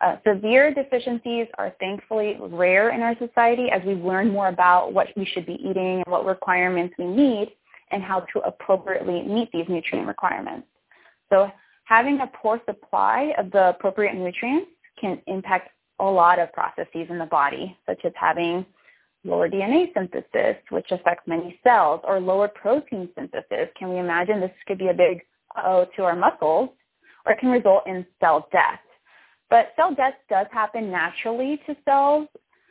Uh, 0.01 0.17
severe 0.27 0.73
deficiencies 0.73 1.47
are 1.57 1.73
thankfully 1.79 2.37
rare 2.41 2.89
in 2.89 3.01
our 3.01 3.15
society 3.17 3.67
as 3.71 3.81
we 3.85 3.93
learn 3.93 4.29
more 4.29 4.49
about 4.49 4.93
what 4.93 5.07
we 5.15 5.25
should 5.25 5.45
be 5.45 5.53
eating 5.53 6.03
and 6.03 6.05
what 6.07 6.25
requirements 6.25 6.93
we 6.97 7.05
need 7.05 7.49
and 7.91 8.03
how 8.03 8.19
to 8.33 8.39
appropriately 8.39 9.21
meet 9.21 9.49
these 9.51 9.65
nutrient 9.69 10.07
requirements. 10.07 10.67
So 11.29 11.49
having 11.85 12.19
a 12.19 12.27
poor 12.27 12.59
supply 12.65 13.33
of 13.37 13.51
the 13.51 13.69
appropriate 13.69 14.15
nutrients 14.15 14.69
can 14.99 15.21
impact 15.27 15.69
a 15.99 16.05
lot 16.05 16.39
of 16.39 16.51
processes 16.51 17.07
in 17.09 17.17
the 17.17 17.25
body, 17.25 17.77
such 17.87 18.03
as 18.03 18.11
having 18.15 18.65
lower 19.25 19.49
DNA 19.49 19.93
synthesis, 19.93 20.57
which 20.69 20.91
affects 20.91 21.27
many 21.27 21.59
cells, 21.63 22.01
or 22.03 22.19
lower 22.19 22.47
protein 22.47 23.09
synthesis. 23.15 23.69
Can 23.77 23.89
we 23.89 23.97
imagine 23.97 24.39
this 24.39 24.51
could 24.67 24.77
be 24.77 24.87
a 24.89 24.93
big 24.93 25.21
oh 25.57 25.87
to 25.95 26.03
our 26.03 26.15
muscles, 26.15 26.69
or 27.25 27.33
it 27.33 27.39
can 27.39 27.49
result 27.49 27.83
in 27.87 28.05
cell 28.19 28.47
death. 28.51 28.79
But 29.49 29.73
cell 29.75 29.93
death 29.93 30.15
does 30.29 30.47
happen 30.51 30.91
naturally 30.91 31.59
to 31.65 31.75
cells, 31.85 32.27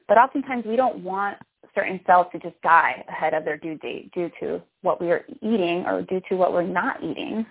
but 0.08 0.18
oftentimes 0.18 0.64
we 0.66 0.76
don't 0.76 1.02
want 1.02 1.38
certain 1.74 2.00
cells 2.06 2.26
to 2.32 2.38
just 2.38 2.60
die 2.62 3.04
ahead 3.08 3.34
of 3.34 3.44
their 3.44 3.56
due 3.56 3.76
date 3.78 4.10
due 4.12 4.30
to 4.40 4.62
what 4.82 5.00
we 5.00 5.10
are 5.10 5.24
eating 5.42 5.84
or 5.86 6.02
due 6.02 6.20
to 6.28 6.36
what 6.36 6.52
we're 6.52 6.62
not 6.62 7.02
eating. 7.02 7.46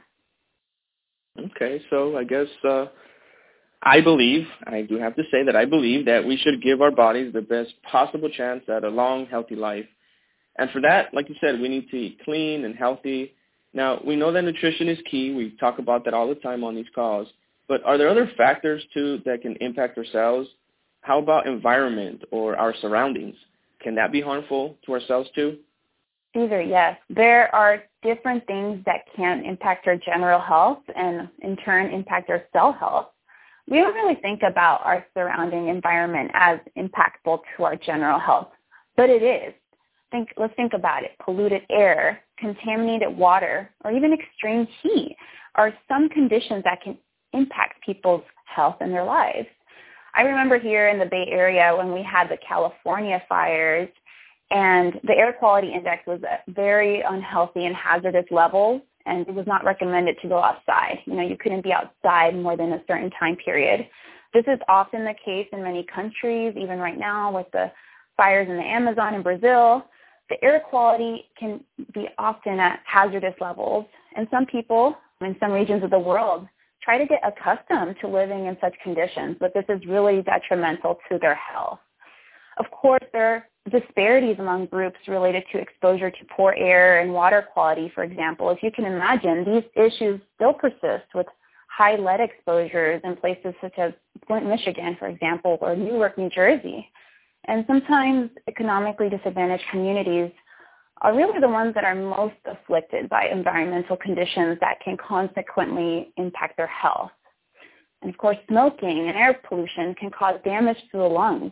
Okay, 1.39 1.81
so 1.89 2.17
I 2.17 2.23
guess 2.23 2.47
uh, 2.69 2.85
I 3.85 3.99
believe, 3.99 4.47
I 4.65 4.83
do 4.83 4.97
have 4.97 5.15
to 5.17 5.23
say 5.29 5.43
that 5.43 5.57
I 5.57 5.65
believe 5.65 6.05
that 6.05 6.25
we 6.25 6.37
should 6.37 6.61
give 6.61 6.81
our 6.81 6.89
bodies 6.89 7.33
the 7.33 7.41
best 7.41 7.73
possible 7.91 8.29
chance 8.29 8.63
at 8.69 8.85
a 8.85 8.89
long, 8.89 9.25
healthy 9.25 9.57
life. 9.57 9.85
And 10.57 10.71
for 10.71 10.79
that, 10.81 11.13
like 11.13 11.27
you 11.27 11.35
said, 11.41 11.59
we 11.59 11.67
need 11.67 11.89
to 11.89 11.97
eat 11.97 12.19
clean 12.23 12.63
and 12.63 12.75
healthy. 12.75 13.33
Now, 13.73 14.01
we 14.05 14.15
know 14.15 14.31
that 14.31 14.43
nutrition 14.43 14.87
is 14.87 14.97
key. 15.11 15.33
We 15.33 15.57
talk 15.59 15.79
about 15.79 16.05
that 16.05 16.13
all 16.13 16.29
the 16.29 16.35
time 16.35 16.63
on 16.63 16.75
these 16.75 16.85
calls. 16.95 17.27
But 17.67 17.83
are 17.83 17.97
there 17.97 18.07
other 18.07 18.31
factors, 18.37 18.81
too, 18.93 19.19
that 19.25 19.41
can 19.41 19.57
impact 19.57 19.97
our 19.97 20.05
cells? 20.05 20.47
How 21.01 21.19
about 21.19 21.45
environment 21.45 22.23
or 22.31 22.55
our 22.55 22.73
surroundings? 22.79 23.35
Can 23.81 23.95
that 23.95 24.13
be 24.13 24.21
harmful 24.21 24.77
to 24.85 24.93
our 24.93 25.01
cells, 25.01 25.27
too? 25.35 25.57
Cesar, 26.33 26.61
yes. 26.61 26.97
There 27.09 27.53
are 27.53 27.83
different 28.01 28.47
things 28.47 28.81
that 28.85 29.01
can 29.13 29.43
impact 29.43 29.87
our 29.87 29.97
general 29.97 30.39
health 30.39 30.79
and, 30.95 31.27
in 31.39 31.57
turn, 31.57 31.91
impact 31.91 32.29
our 32.29 32.43
cell 32.53 32.71
health 32.71 33.07
we 33.69 33.77
don't 33.77 33.93
really 33.93 34.15
think 34.15 34.41
about 34.47 34.85
our 34.85 35.05
surrounding 35.13 35.69
environment 35.69 36.31
as 36.33 36.59
impactful 36.77 37.39
to 37.55 37.63
our 37.63 37.75
general 37.75 38.19
health, 38.19 38.49
but 38.97 39.09
it 39.09 39.23
is. 39.23 39.53
Think, 40.11 40.29
let's 40.37 40.53
think 40.55 40.73
about 40.73 41.03
it. 41.03 41.11
Polluted 41.23 41.63
air, 41.71 42.21
contaminated 42.37 43.15
water, 43.17 43.71
or 43.83 43.91
even 43.91 44.13
extreme 44.13 44.67
heat 44.81 45.15
are 45.55 45.73
some 45.87 46.09
conditions 46.09 46.63
that 46.65 46.81
can 46.83 46.97
impact 47.33 47.83
people's 47.83 48.23
health 48.45 48.75
and 48.79 48.93
their 48.93 49.05
lives. 49.05 49.47
I 50.13 50.21
remember 50.21 50.59
here 50.59 50.89
in 50.89 50.99
the 50.99 51.05
Bay 51.05 51.27
Area 51.31 51.73
when 51.75 51.91
we 51.91 52.03
had 52.03 52.29
the 52.29 52.37
California 52.47 53.21
fires 53.27 53.89
and 54.51 54.99
the 55.03 55.13
air 55.13 55.33
quality 55.33 55.73
index 55.73 56.05
was 56.05 56.21
at 56.29 56.43
very 56.47 57.01
unhealthy 57.01 57.65
and 57.65 57.75
hazardous 57.75 58.25
levels 58.29 58.81
and 59.05 59.27
it 59.27 59.33
was 59.33 59.47
not 59.47 59.63
recommended 59.65 60.17
to 60.21 60.29
go 60.29 60.41
outside. 60.41 60.99
You 61.05 61.15
know, 61.15 61.23
you 61.23 61.37
couldn't 61.37 61.63
be 61.63 61.73
outside 61.73 62.35
more 62.35 62.55
than 62.55 62.73
a 62.73 62.81
certain 62.87 63.09
time 63.11 63.35
period. 63.37 63.87
This 64.33 64.45
is 64.47 64.59
often 64.67 65.03
the 65.03 65.13
case 65.23 65.47
in 65.51 65.61
many 65.61 65.85
countries, 65.93 66.55
even 66.57 66.79
right 66.79 66.97
now 66.97 67.35
with 67.35 67.47
the 67.51 67.71
fires 68.17 68.47
in 68.49 68.57
the 68.57 68.63
Amazon 68.63 69.13
in 69.13 69.21
Brazil. 69.21 69.85
The 70.29 70.43
air 70.43 70.61
quality 70.61 71.25
can 71.37 71.63
be 71.93 72.07
often 72.17 72.59
at 72.59 72.79
hazardous 72.85 73.35
levels, 73.39 73.85
and 74.15 74.27
some 74.31 74.45
people 74.45 74.95
in 75.21 75.35
some 75.39 75.51
regions 75.51 75.83
of 75.83 75.89
the 75.89 75.99
world 75.99 76.47
try 76.81 76.97
to 76.97 77.05
get 77.05 77.21
accustomed 77.23 77.95
to 78.01 78.07
living 78.07 78.47
in 78.47 78.57
such 78.59 78.73
conditions, 78.83 79.37
but 79.39 79.53
this 79.53 79.65
is 79.69 79.85
really 79.87 80.21
detrimental 80.21 80.97
to 81.09 81.17
their 81.19 81.35
health. 81.35 81.79
Of 82.57 82.65
course, 82.71 83.03
there 83.13 83.47
disparities 83.71 84.37
among 84.39 84.65
groups 84.65 84.97
related 85.07 85.43
to 85.51 85.57
exposure 85.57 86.11
to 86.11 86.25
poor 86.35 86.53
air 86.57 86.99
and 86.99 87.13
water 87.13 87.47
quality, 87.53 87.91
for 87.95 88.03
example. 88.03 88.49
If 88.49 88.61
you 88.61 88.71
can 88.71 88.85
imagine, 88.85 89.45
these 89.45 89.63
issues 89.75 90.19
still 90.35 90.53
persist 90.53 91.05
with 91.15 91.27
high 91.69 91.95
lead 91.95 92.19
exposures 92.19 93.01
in 93.03 93.15
places 93.15 93.53
such 93.61 93.73
as 93.77 93.93
Flint, 94.27 94.45
Michigan, 94.45 94.95
for 94.99 95.07
example, 95.07 95.57
or 95.61 95.75
Newark, 95.75 96.17
New 96.17 96.29
Jersey. 96.29 96.89
And 97.45 97.63
sometimes 97.67 98.29
economically 98.47 99.09
disadvantaged 99.09 99.63
communities 99.71 100.31
are 101.01 101.15
really 101.15 101.39
the 101.39 101.49
ones 101.49 101.73
that 101.73 101.83
are 101.83 101.95
most 101.95 102.35
afflicted 102.45 103.09
by 103.09 103.27
environmental 103.27 103.97
conditions 103.97 104.57
that 104.61 104.79
can 104.83 104.97
consequently 104.97 106.13
impact 106.17 106.57
their 106.57 106.67
health. 106.67 107.11
And 108.01 108.09
of 108.09 108.17
course, 108.17 108.37
smoking 108.49 109.07
and 109.07 109.17
air 109.17 109.39
pollution 109.47 109.95
can 109.95 110.11
cause 110.11 110.39
damage 110.45 110.77
to 110.91 110.97
the 110.97 111.03
lungs, 111.03 111.51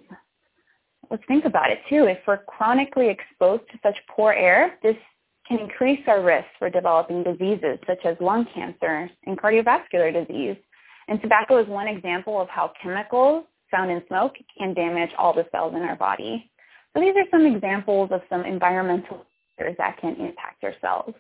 let's 1.11 1.23
think 1.27 1.45
about 1.45 1.69
it 1.69 1.79
too. 1.89 2.05
If 2.05 2.19
we're 2.25 2.43
chronically 2.45 3.09
exposed 3.09 3.63
to 3.71 3.79
such 3.83 3.95
poor 4.09 4.31
air, 4.31 4.79
this 4.81 4.95
can 5.47 5.59
increase 5.59 5.99
our 6.07 6.23
risk 6.23 6.47
for 6.57 6.69
developing 6.69 7.23
diseases 7.23 7.77
such 7.85 7.99
as 8.05 8.15
lung 8.21 8.47
cancer 8.55 9.09
and 9.25 9.37
cardiovascular 9.37 10.13
disease. 10.13 10.55
And 11.09 11.21
tobacco 11.21 11.61
is 11.61 11.67
one 11.67 11.89
example 11.89 12.39
of 12.39 12.47
how 12.47 12.71
chemicals 12.81 13.43
found 13.69 13.91
in 13.91 14.01
smoke 14.07 14.35
can 14.57 14.73
damage 14.73 15.09
all 15.17 15.33
the 15.33 15.45
cells 15.51 15.73
in 15.75 15.81
our 15.81 15.97
body. 15.97 16.49
So 16.95 17.01
these 17.01 17.13
are 17.17 17.25
some 17.29 17.45
examples 17.45 18.09
of 18.13 18.21
some 18.29 18.45
environmental 18.45 19.25
factors 19.57 19.75
that 19.77 19.97
can 19.99 20.15
impact 20.15 20.63
our 20.63 20.73
cells. 20.79 21.13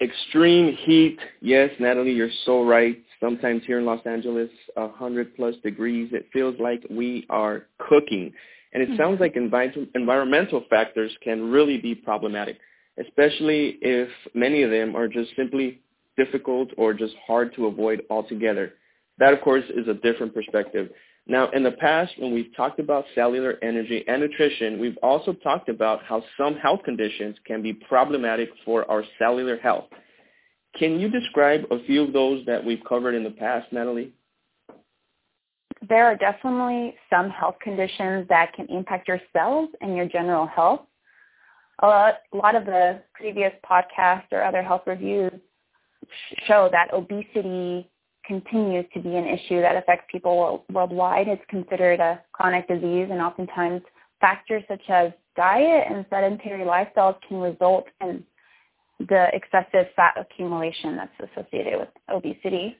Extreme 0.00 0.76
heat. 0.76 1.18
Yes, 1.42 1.70
Natalie, 1.78 2.12
you're 2.12 2.30
so 2.46 2.64
right. 2.64 3.02
Sometimes 3.20 3.62
here 3.66 3.78
in 3.78 3.84
Los 3.84 4.04
Angeles, 4.06 4.50
100 4.74 5.36
plus 5.36 5.54
degrees, 5.62 6.10
it 6.12 6.26
feels 6.32 6.56
like 6.58 6.82
we 6.90 7.26
are 7.28 7.66
cooking. 7.78 8.32
And 8.72 8.82
it 8.82 8.88
mm-hmm. 8.88 8.98
sounds 8.98 9.20
like 9.20 9.34
envi- 9.34 9.88
environmental 9.94 10.64
factors 10.70 11.12
can 11.22 11.50
really 11.50 11.78
be 11.78 11.94
problematic, 11.94 12.58
especially 12.98 13.78
if 13.82 14.08
many 14.34 14.62
of 14.62 14.70
them 14.70 14.96
are 14.96 15.08
just 15.08 15.30
simply 15.36 15.80
difficult 16.16 16.70
or 16.76 16.94
just 16.94 17.14
hard 17.26 17.54
to 17.56 17.66
avoid 17.66 18.02
altogether. 18.10 18.74
That, 19.18 19.34
of 19.34 19.40
course, 19.42 19.64
is 19.68 19.86
a 19.88 19.94
different 19.94 20.34
perspective. 20.34 20.90
Now, 21.26 21.50
in 21.50 21.62
the 21.62 21.72
past, 21.72 22.12
when 22.18 22.32
we've 22.32 22.54
talked 22.56 22.80
about 22.80 23.04
cellular 23.14 23.58
energy 23.62 24.02
and 24.08 24.22
nutrition, 24.22 24.80
we've 24.80 24.96
also 25.02 25.32
talked 25.32 25.68
about 25.68 26.02
how 26.04 26.24
some 26.38 26.56
health 26.56 26.80
conditions 26.84 27.36
can 27.46 27.62
be 27.62 27.72
problematic 27.72 28.48
for 28.64 28.90
our 28.90 29.04
cellular 29.18 29.58
health. 29.58 29.84
Can 30.78 31.00
you 31.00 31.08
describe 31.10 31.64
a 31.70 31.82
few 31.84 32.02
of 32.04 32.12
those 32.12 32.44
that 32.46 32.64
we've 32.64 32.82
covered 32.88 33.14
in 33.14 33.24
the 33.24 33.30
past, 33.30 33.72
Natalie? 33.72 34.12
There 35.88 36.06
are 36.06 36.16
definitely 36.16 36.94
some 37.08 37.30
health 37.30 37.56
conditions 37.62 38.28
that 38.28 38.52
can 38.52 38.66
impact 38.66 39.08
your 39.08 39.20
cells 39.32 39.70
and 39.80 39.96
your 39.96 40.06
general 40.06 40.46
health. 40.46 40.82
A 41.82 41.86
lot, 42.34 42.54
of 42.54 42.66
the 42.66 43.00
previous 43.14 43.52
podcasts 43.68 44.30
or 44.32 44.42
other 44.42 44.62
health 44.62 44.82
reviews 44.86 45.32
show 46.46 46.68
that 46.70 46.92
obesity 46.92 47.88
continues 48.26 48.84
to 48.92 49.00
be 49.00 49.16
an 49.16 49.26
issue 49.26 49.62
that 49.62 49.76
affects 49.76 50.04
people 50.12 50.64
worldwide. 50.70 51.26
It's 51.26 51.42
considered 51.48 51.98
a 52.00 52.20
chronic 52.32 52.68
disease, 52.68 53.08
and 53.10 53.20
oftentimes 53.20 53.80
factors 54.20 54.62
such 54.68 54.82
as 54.90 55.12
diet 55.36 55.86
and 55.90 56.04
sedentary 56.10 56.64
lifestyles 56.64 57.16
can 57.26 57.38
result 57.38 57.86
in 58.02 58.22
the 59.08 59.28
excessive 59.32 59.86
fat 59.96 60.14
accumulation 60.16 60.96
that's 60.96 61.30
associated 61.32 61.78
with 61.78 61.88
obesity. 62.12 62.76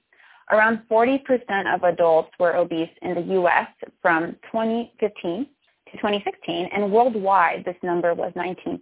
Around 0.50 0.82
40% 0.90 1.74
of 1.74 1.84
adults 1.84 2.30
were 2.38 2.56
obese 2.56 2.90
in 3.02 3.14
the 3.14 3.20
U.S. 3.34 3.68
from 4.02 4.32
2015 4.52 5.46
to 5.90 5.96
2016, 5.96 6.68
and 6.72 6.92
worldwide 6.92 7.64
this 7.64 7.76
number 7.82 8.14
was 8.14 8.32
19%. 8.36 8.80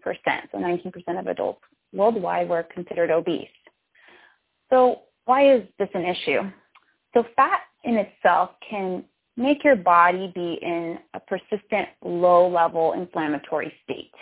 So 0.53 0.59
19% 0.59 1.19
of 1.21 1.27
adults 1.27 1.61
worldwide 1.93 2.49
were 2.49 2.65
considered 2.65 3.11
obese. 3.11 3.49
So 4.71 5.03
why 5.25 5.55
is 5.55 5.63
this 5.79 5.89
an 5.95 6.05
issue? 6.05 6.43
So 7.15 7.25
fat 7.37 7.61
in 7.85 7.97
itself 7.97 8.51
can 8.69 9.05
make 9.37 9.63
your 9.63 9.77
body 9.77 10.33
be 10.35 10.59
in 10.61 10.99
a 11.15 11.21
persistent 11.21 11.89
low-level 12.05 12.95
inflammatory 12.95 13.73
state. 13.85 14.13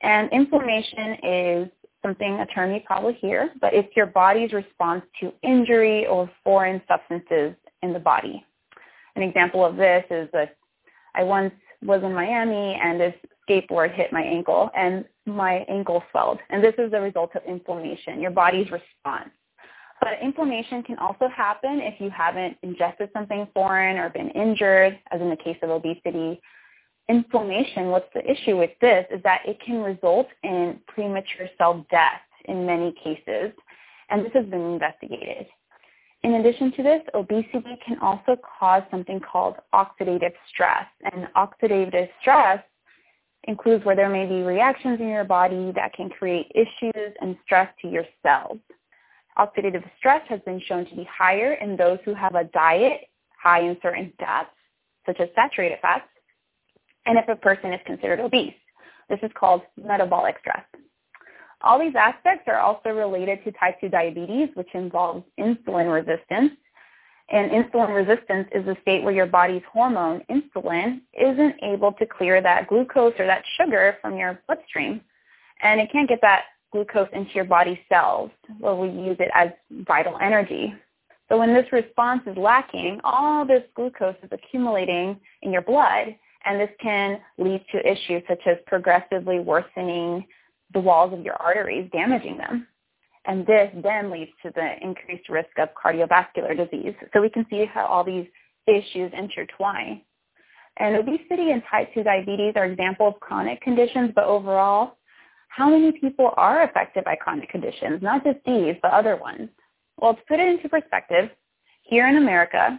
And 0.00 0.30
inflammation 0.32 1.16
is 1.24 1.68
something, 2.02 2.40
a 2.40 2.46
term 2.46 2.72
you 2.72 2.80
probably 2.84 3.14
hear, 3.14 3.50
but 3.60 3.74
it's 3.74 3.94
your 3.96 4.06
body's 4.06 4.52
response 4.52 5.02
to 5.20 5.32
injury 5.42 6.06
or 6.06 6.30
foreign 6.44 6.80
substances 6.88 7.54
in 7.82 7.92
the 7.92 7.98
body. 7.98 8.44
An 9.16 9.22
example 9.22 9.64
of 9.64 9.76
this 9.76 10.04
is 10.10 10.28
that 10.32 10.56
I 11.14 11.22
once 11.24 11.52
was 11.82 12.02
in 12.02 12.12
Miami 12.12 12.78
and 12.82 13.00
this 13.00 13.14
skateboard 13.48 13.94
hit 13.94 14.12
my 14.12 14.22
ankle 14.22 14.70
and 14.76 15.04
my 15.26 15.64
ankle 15.68 16.02
swelled. 16.10 16.38
And 16.50 16.62
this 16.62 16.74
is 16.78 16.90
the 16.90 17.00
result 17.00 17.30
of 17.34 17.42
inflammation, 17.46 18.20
your 18.20 18.30
body's 18.30 18.70
response. 18.70 19.30
But 20.00 20.22
inflammation 20.22 20.82
can 20.84 20.98
also 20.98 21.28
happen 21.28 21.80
if 21.80 22.00
you 22.00 22.10
haven't 22.10 22.56
ingested 22.62 23.10
something 23.12 23.48
foreign 23.52 23.98
or 23.98 24.10
been 24.10 24.30
injured, 24.30 24.98
as 25.10 25.20
in 25.20 25.28
the 25.28 25.36
case 25.36 25.56
of 25.62 25.70
obesity. 25.70 26.40
Inflammation, 27.08 27.88
what's 27.88 28.12
the 28.14 28.30
issue 28.30 28.58
with 28.58 28.70
this 28.80 29.06
is 29.10 29.22
that 29.22 29.40
it 29.46 29.58
can 29.64 29.82
result 29.82 30.26
in 30.42 30.78
premature 30.86 31.48
cell 31.56 31.86
death 31.90 32.20
in 32.44 32.66
many 32.66 32.92
cases, 33.02 33.52
and 34.10 34.24
this 34.24 34.32
has 34.34 34.44
been 34.46 34.72
investigated. 34.72 35.46
In 36.22 36.34
addition 36.34 36.72
to 36.72 36.82
this, 36.82 37.00
obesity 37.14 37.78
can 37.86 37.98
also 38.00 38.36
cause 38.58 38.82
something 38.90 39.20
called 39.20 39.54
oxidative 39.72 40.32
stress, 40.52 40.86
and 41.12 41.28
oxidative 41.36 42.08
stress 42.20 42.62
includes 43.44 43.84
where 43.84 43.96
there 43.96 44.10
may 44.10 44.26
be 44.26 44.42
reactions 44.42 45.00
in 45.00 45.08
your 45.08 45.24
body 45.24 45.72
that 45.76 45.94
can 45.94 46.10
create 46.10 46.50
issues 46.54 47.14
and 47.20 47.36
stress 47.44 47.72
to 47.80 47.88
your 47.88 48.04
cells. 48.22 48.58
Oxidative 49.38 49.88
stress 49.98 50.22
has 50.28 50.40
been 50.40 50.60
shown 50.66 50.84
to 50.86 50.96
be 50.96 51.08
higher 51.10 51.54
in 51.54 51.76
those 51.76 51.98
who 52.04 52.12
have 52.12 52.34
a 52.34 52.44
diet 52.44 53.02
high 53.40 53.60
in 53.60 53.78
certain 53.80 54.12
fats, 54.18 54.50
such 55.06 55.20
as 55.20 55.28
saturated 55.36 55.78
fats, 55.80 56.04
and 57.08 57.18
if 57.18 57.26
a 57.28 57.34
person 57.34 57.72
is 57.72 57.80
considered 57.86 58.20
obese. 58.20 58.54
This 59.08 59.18
is 59.22 59.30
called 59.34 59.62
metabolic 59.82 60.36
stress. 60.40 60.62
All 61.62 61.80
these 61.80 61.94
aspects 61.96 62.44
are 62.46 62.60
also 62.60 62.90
related 62.90 63.42
to 63.44 63.52
type 63.52 63.80
2 63.80 63.88
diabetes, 63.88 64.50
which 64.54 64.68
involves 64.74 65.24
insulin 65.40 65.92
resistance. 65.92 66.52
And 67.30 67.50
insulin 67.50 67.94
resistance 67.94 68.48
is 68.54 68.66
a 68.68 68.76
state 68.82 69.02
where 69.02 69.14
your 69.14 69.26
body's 69.26 69.62
hormone, 69.72 70.22
insulin, 70.30 71.00
isn't 71.18 71.56
able 71.62 71.92
to 71.92 72.06
clear 72.06 72.40
that 72.42 72.68
glucose 72.68 73.14
or 73.18 73.26
that 73.26 73.42
sugar 73.58 73.96
from 74.00 74.16
your 74.16 74.40
bloodstream. 74.46 75.00
And 75.62 75.80
it 75.80 75.90
can't 75.90 76.08
get 76.08 76.20
that 76.20 76.44
glucose 76.72 77.08
into 77.12 77.32
your 77.32 77.44
body 77.44 77.80
cells 77.88 78.30
where 78.60 78.74
we 78.74 78.88
use 78.88 79.16
it 79.18 79.30
as 79.34 79.48
vital 79.86 80.18
energy. 80.20 80.74
So 81.28 81.38
when 81.38 81.54
this 81.54 81.70
response 81.72 82.22
is 82.26 82.36
lacking, 82.36 83.00
all 83.02 83.44
this 83.44 83.62
glucose 83.74 84.16
is 84.22 84.30
accumulating 84.30 85.18
in 85.42 85.52
your 85.52 85.62
blood, 85.62 86.14
and 86.44 86.60
this 86.60 86.70
can 86.80 87.20
lead 87.36 87.64
to 87.72 87.90
issues 87.90 88.22
such 88.28 88.40
as 88.46 88.56
progressively 88.66 89.38
worsening 89.38 90.26
the 90.72 90.80
walls 90.80 91.12
of 91.12 91.24
your 91.24 91.34
arteries, 91.34 91.90
damaging 91.92 92.36
them. 92.38 92.66
And 93.26 93.46
this 93.46 93.70
then 93.82 94.10
leads 94.10 94.30
to 94.42 94.50
the 94.54 94.74
increased 94.80 95.28
risk 95.28 95.50
of 95.58 95.68
cardiovascular 95.74 96.56
disease. 96.56 96.94
So 97.12 97.20
we 97.20 97.30
can 97.30 97.46
see 97.50 97.66
how 97.66 97.84
all 97.86 98.04
these 98.04 98.26
issues 98.66 99.12
intertwine. 99.16 100.02
And 100.78 100.96
obesity 100.96 101.50
and 101.50 101.62
type 101.70 101.92
2 101.92 102.04
diabetes 102.04 102.52
are 102.56 102.66
examples 102.66 103.14
of 103.14 103.20
chronic 103.20 103.60
conditions, 103.60 104.12
but 104.14 104.24
overall, 104.24 104.96
how 105.48 105.68
many 105.68 105.92
people 105.92 106.32
are 106.36 106.62
affected 106.62 107.04
by 107.04 107.16
chronic 107.16 107.50
conditions, 107.50 108.00
not 108.00 108.24
just 108.24 108.38
these, 108.46 108.76
but 108.80 108.92
other 108.92 109.16
ones? 109.16 109.48
Well, 109.96 110.14
to 110.14 110.20
put 110.28 110.38
it 110.38 110.48
into 110.48 110.68
perspective, 110.68 111.30
here 111.82 112.06
in 112.06 112.16
America, 112.16 112.78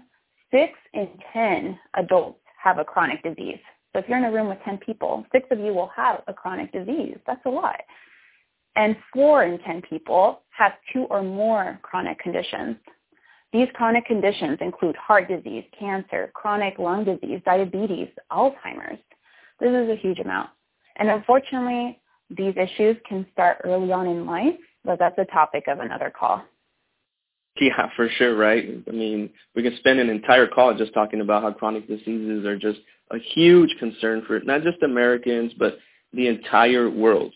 6 0.52 0.72
in 0.94 1.10
10 1.34 1.78
adults 1.98 2.39
have 2.62 2.78
a 2.78 2.84
chronic 2.84 3.24
disease. 3.24 3.60
So 3.94 4.00
if 4.00 4.08
you're 4.08 4.18
in 4.18 4.26
a 4.26 4.32
room 4.32 4.48
with 4.50 4.60
10 4.66 4.78
people, 4.80 5.26
6 5.32 5.48
of 5.52 5.60
you 5.60 5.74
will 5.74 5.92
have 5.96 6.22
a 6.28 6.34
chronic 6.34 6.72
disease. 6.72 7.18
That's 7.26 7.46
a 7.46 7.50
lot. 7.50 7.80
And 8.76 8.96
4 9.14 9.44
in 9.46 9.60
10 9.60 9.82
people 9.90 10.42
have 10.52 10.74
two 10.94 11.04
or 11.10 11.24
more 11.24 11.80
chronic 11.82 12.20
conditions. 12.20 12.78
These 13.52 13.68
chronic 13.74 14.06
conditions 14.06 14.60
include 14.62 14.96
heart 14.96 15.28
disease, 15.28 15.64
cancer, 15.78 16.32
chronic 16.36 16.78
lung 16.78 17.04
disease, 17.04 17.42
diabetes, 17.46 18.10
Alzheimer's. 18.32 19.00
This 19.60 19.72
is 19.72 19.90
a 19.90 19.96
huge 19.96 20.20
amount. 20.20 20.52
And 20.98 21.10
unfortunately, 21.10 22.00
these 22.30 22.54
issues 22.56 22.96
can 23.08 23.26
start 23.34 23.58
early 23.64 23.92
on 23.92 24.06
in 24.06 24.26
life, 24.28 24.60
but 24.86 25.00
that's 25.00 25.18
a 25.18 25.26
topic 25.26 25.64
of 25.68 25.80
another 25.80 26.14
call. 26.18 26.44
Yeah, 27.62 27.90
for 27.96 28.08
sure, 28.18 28.38
right? 28.38 28.66
I 28.88 28.92
mean, 28.92 29.30
we 29.56 29.64
can 29.64 29.76
spend 29.78 30.00
an 30.00 30.10
entire 30.10 30.48
call 30.48 30.78
just 30.78 30.94
talking 30.94 31.20
about 31.20 31.44
how 31.44 31.52
chronic 31.52 31.88
diseases 31.88 32.46
are 32.46 32.58
just 32.58 32.80
a 33.12 33.18
huge 33.34 33.76
concern 33.80 34.24
for 34.26 34.40
not 34.40 34.64
just 34.64 34.82
Americans, 34.82 35.52
but 35.58 35.78
the 36.14 36.28
entire 36.28 36.90
world. 36.90 37.34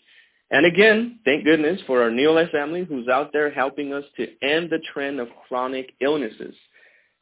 And 0.50 0.66
again, 0.66 1.18
thank 1.24 1.44
goodness 1.44 1.80
for 1.86 2.02
our 2.02 2.10
Neolife 2.10 2.50
family 2.52 2.84
who's 2.84 3.08
out 3.08 3.32
there 3.32 3.50
helping 3.50 3.92
us 3.92 4.04
to 4.16 4.26
end 4.42 4.70
the 4.70 4.78
trend 4.92 5.20
of 5.20 5.28
chronic 5.48 5.92
illnesses. 6.00 6.54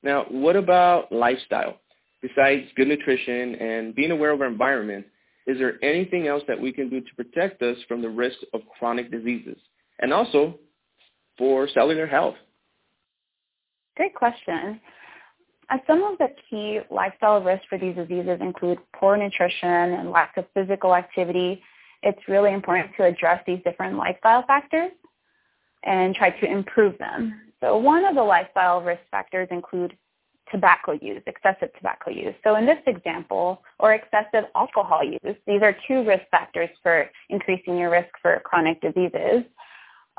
Now, 0.03 0.27
what 0.29 0.57
about 0.57 1.11
lifestyle? 1.11 1.79
Besides 2.21 2.67
good 2.77 2.89
nutrition 2.89 3.57
and 3.57 3.95
being 3.95 4.11
aware 4.11 4.33
of 4.33 4.41
our 4.41 4.47
environment, 4.47 5.07
is 5.47 5.59
there 5.59 5.83
anything 5.83 6.29
else 6.29 6.43
that 6.47 6.61
we 6.61 6.73
can 6.73 6.89
do 6.89 7.01
to 7.01 7.15
protect 7.17 7.63
us 7.63 7.77
from 7.89 8.01
the 8.03 8.09
risk 8.09 8.37
of 8.53 8.61
chronic 8.79 9.11
diseases? 9.11 9.57
And 9.99 10.13
also 10.13 10.59
for 11.39 11.69
cellular 11.69 12.07
health? 12.07 12.37
Great 13.97 14.15
question. 14.15 14.81
Uh, 15.71 15.79
some 15.87 16.03
of 16.03 16.19
the 16.19 16.29
key 16.49 16.81
lifestyle 16.91 17.43
risks 17.43 17.67
for 17.69 17.79
these 17.79 17.95
diseases 17.95 18.39
include 18.41 18.79
poor 18.95 19.17
nutrition 19.17 19.69
and 19.69 20.11
lack 20.11 20.37
of 20.37 20.45
physical 20.55 20.95
activity. 20.95 21.63
It's 22.03 22.21
really 22.29 22.53
important 22.53 22.91
to 22.97 23.05
address 23.05 23.43
these 23.47 23.61
different 23.65 23.97
lifestyle 23.97 24.45
factors 24.47 24.91
and 25.85 26.15
try 26.15 26.31
to 26.31 26.47
improve 26.47 26.99
them. 26.99 27.41
So 27.61 27.77
one 27.77 28.05
of 28.05 28.15
the 28.15 28.23
lifestyle 28.23 28.83
risk 28.83 29.03
factors 29.11 29.49
include 29.51 29.97
tobacco 30.51 30.93
use, 30.93 31.23
excessive 31.27 31.71
tobacco 31.77 32.11
use. 32.11 32.35
So 32.45 32.57
in 32.57 32.67
this 32.67 32.79
example, 32.87 33.63
or 33.79 33.95
excessive 33.95 34.45
alcohol 34.55 35.03
use, 35.05 35.37
these 35.47 35.63
are 35.63 35.75
two 35.89 36.05
risk 36.05 36.25
factors 36.31 36.69
for 36.83 37.09
increasing 37.31 37.79
your 37.79 37.91
risk 37.91 38.11
for 38.21 38.41
chronic 38.45 38.81
diseases. 38.81 39.45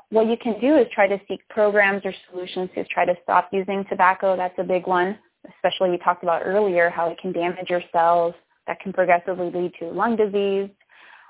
What 0.09 0.27
you 0.27 0.37
can 0.37 0.59
do 0.59 0.77
is 0.77 0.87
try 0.93 1.07
to 1.07 1.19
seek 1.27 1.47
programs 1.49 2.03
or 2.05 2.13
solutions 2.29 2.69
to 2.75 2.83
try 2.85 3.05
to 3.05 3.15
stop 3.23 3.49
using 3.51 3.83
tobacco. 3.89 4.37
That's 4.37 4.57
a 4.59 4.63
big 4.63 4.87
one, 4.87 5.17
especially 5.55 5.89
we 5.91 5.97
talked 5.97 6.23
about 6.23 6.43
earlier 6.45 6.89
how 6.89 7.09
it 7.09 7.17
can 7.19 7.31
damage 7.31 7.69
your 7.69 7.83
cells. 7.91 8.33
That 8.67 8.79
can 8.79 8.93
progressively 8.93 9.51
lead 9.51 9.73
to 9.79 9.89
lung 9.89 10.15
disease. 10.15 10.69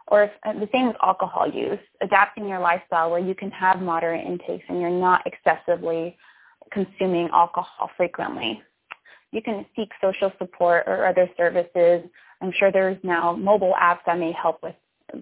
Or 0.08 0.24
if, 0.26 0.32
uh, 0.46 0.54
the 0.54 0.68
same 0.72 0.88
with 0.88 0.98
alcohol 1.02 1.50
use, 1.50 1.80
adapting 2.02 2.48
your 2.48 2.60
lifestyle 2.60 3.10
where 3.10 3.22
you 3.22 3.34
can 3.34 3.50
have 3.52 3.82
moderate 3.82 4.26
intakes 4.26 4.66
and 4.68 4.82
you're 4.82 4.90
not 4.90 5.26
excessively 5.26 6.18
consuming 6.72 7.30
alcohol 7.32 7.90
frequently 7.96 8.62
you 9.34 9.42
can 9.42 9.66
seek 9.76 9.90
social 10.00 10.32
support 10.38 10.84
or 10.88 11.08
other 11.08 11.30
services. 11.36 12.08
I'm 12.42 12.54
sure 12.58 12.72
there's 12.72 12.98
now 13.04 13.36
mobile 13.36 13.74
apps 13.82 14.00
that 14.06 14.20
may 14.20 14.32
help 14.32 14.62
with 14.62 14.76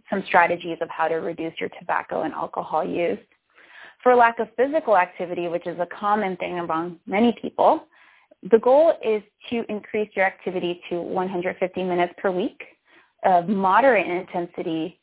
some 0.10 0.24
strategies 0.28 0.78
of 0.82 0.90
how 0.90 1.08
to 1.08 1.16
reduce 1.16 1.54
your 1.60 1.70
tobacco 1.80 2.24
and 2.24 2.34
alcohol 2.34 2.86
use. 2.86 3.20
For 4.04 4.16
lack 4.16 4.40
of 4.40 4.48
physical 4.58 4.98
activity, 4.98 5.48
which 5.48 5.68
is 5.68 5.78
a 5.80 5.86
common 5.86 6.36
thing 6.38 6.60
among 6.60 7.00
many 7.06 7.36
people, 7.42 7.88
the 8.50 8.58
goal 8.58 8.94
is 9.06 9.22
to 9.52 9.64
increase 9.70 10.10
your 10.16 10.26
activity 10.26 10.82
to 10.90 11.02
150 11.02 11.84
minutes 11.84 12.14
per 12.18 12.32
week 12.32 12.62
of 13.24 13.48
moderate 13.48 14.08
intensity 14.08 15.00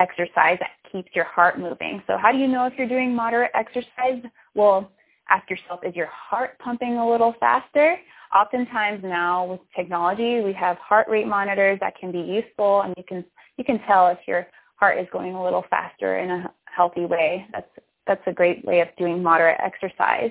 exercise 0.00 0.58
that 0.58 0.70
keeps 0.90 1.10
your 1.14 1.24
heart 1.24 1.58
moving. 1.58 2.02
So 2.06 2.16
how 2.16 2.32
do 2.32 2.38
you 2.38 2.48
know 2.48 2.66
if 2.66 2.72
you're 2.76 2.88
doing 2.88 3.14
moderate 3.14 3.52
exercise? 3.54 4.22
Well, 4.54 4.90
ask 5.28 5.48
yourself, 5.48 5.80
is 5.84 5.94
your 5.94 6.08
heart 6.08 6.58
pumping 6.58 6.96
a 6.96 7.08
little 7.08 7.34
faster? 7.38 7.96
Oftentimes 8.34 9.02
now 9.04 9.44
with 9.44 9.60
technology, 9.76 10.40
we 10.40 10.52
have 10.54 10.76
heart 10.78 11.08
rate 11.08 11.26
monitors 11.26 11.78
that 11.80 11.96
can 11.98 12.10
be 12.10 12.20
useful, 12.20 12.82
and 12.82 12.94
you 12.96 13.04
can 13.06 13.24
you 13.56 13.64
can 13.64 13.80
tell 13.86 14.08
if 14.08 14.18
your 14.26 14.46
heart 14.76 14.98
is 14.98 15.06
going 15.12 15.34
a 15.34 15.44
little 15.44 15.64
faster 15.68 16.18
in 16.18 16.30
a 16.30 16.52
healthy 16.64 17.04
way. 17.04 17.46
That's 17.52 17.68
that's 18.06 18.22
a 18.26 18.32
great 18.32 18.64
way 18.64 18.80
of 18.80 18.88
doing 18.98 19.22
moderate 19.22 19.60
exercise. 19.60 20.30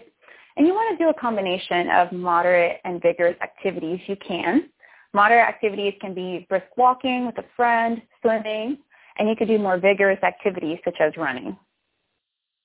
And 0.58 0.68
you 0.68 0.74
want 0.74 0.98
to 0.98 1.04
do 1.04 1.10
a 1.10 1.14
combination 1.14 1.90
of 1.90 2.12
moderate 2.12 2.82
and 2.84 3.02
vigorous 3.02 3.38
activities. 3.42 4.00
You 4.08 4.18
can. 4.18 4.70
Moderate 5.14 5.48
activities 5.48 5.94
can 6.02 6.14
be 6.14 6.46
brisk 6.50 6.66
walking 6.78 7.26
with 7.26 7.38
a 7.38 7.46
friend, 7.56 8.02
swimming, 8.22 8.78
and 9.18 9.30
you 9.30 9.36
could 9.36 9.48
do 9.48 9.58
more 9.58 9.78
vigorous 9.78 10.22
activities 10.22 10.78
such 10.84 10.98
as 11.00 11.14
running. 11.18 11.58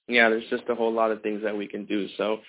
Yeah, 0.09 0.29
there's 0.29 0.49
just 0.51 0.65
a 0.69 0.75
whole 0.75 0.93
lot 0.93 1.11
of 1.11 1.23
things 1.23 1.43
that 1.43 1.57
we 1.57 1.67
can 1.67 1.87
do. 1.87 2.09
So, 2.19 2.41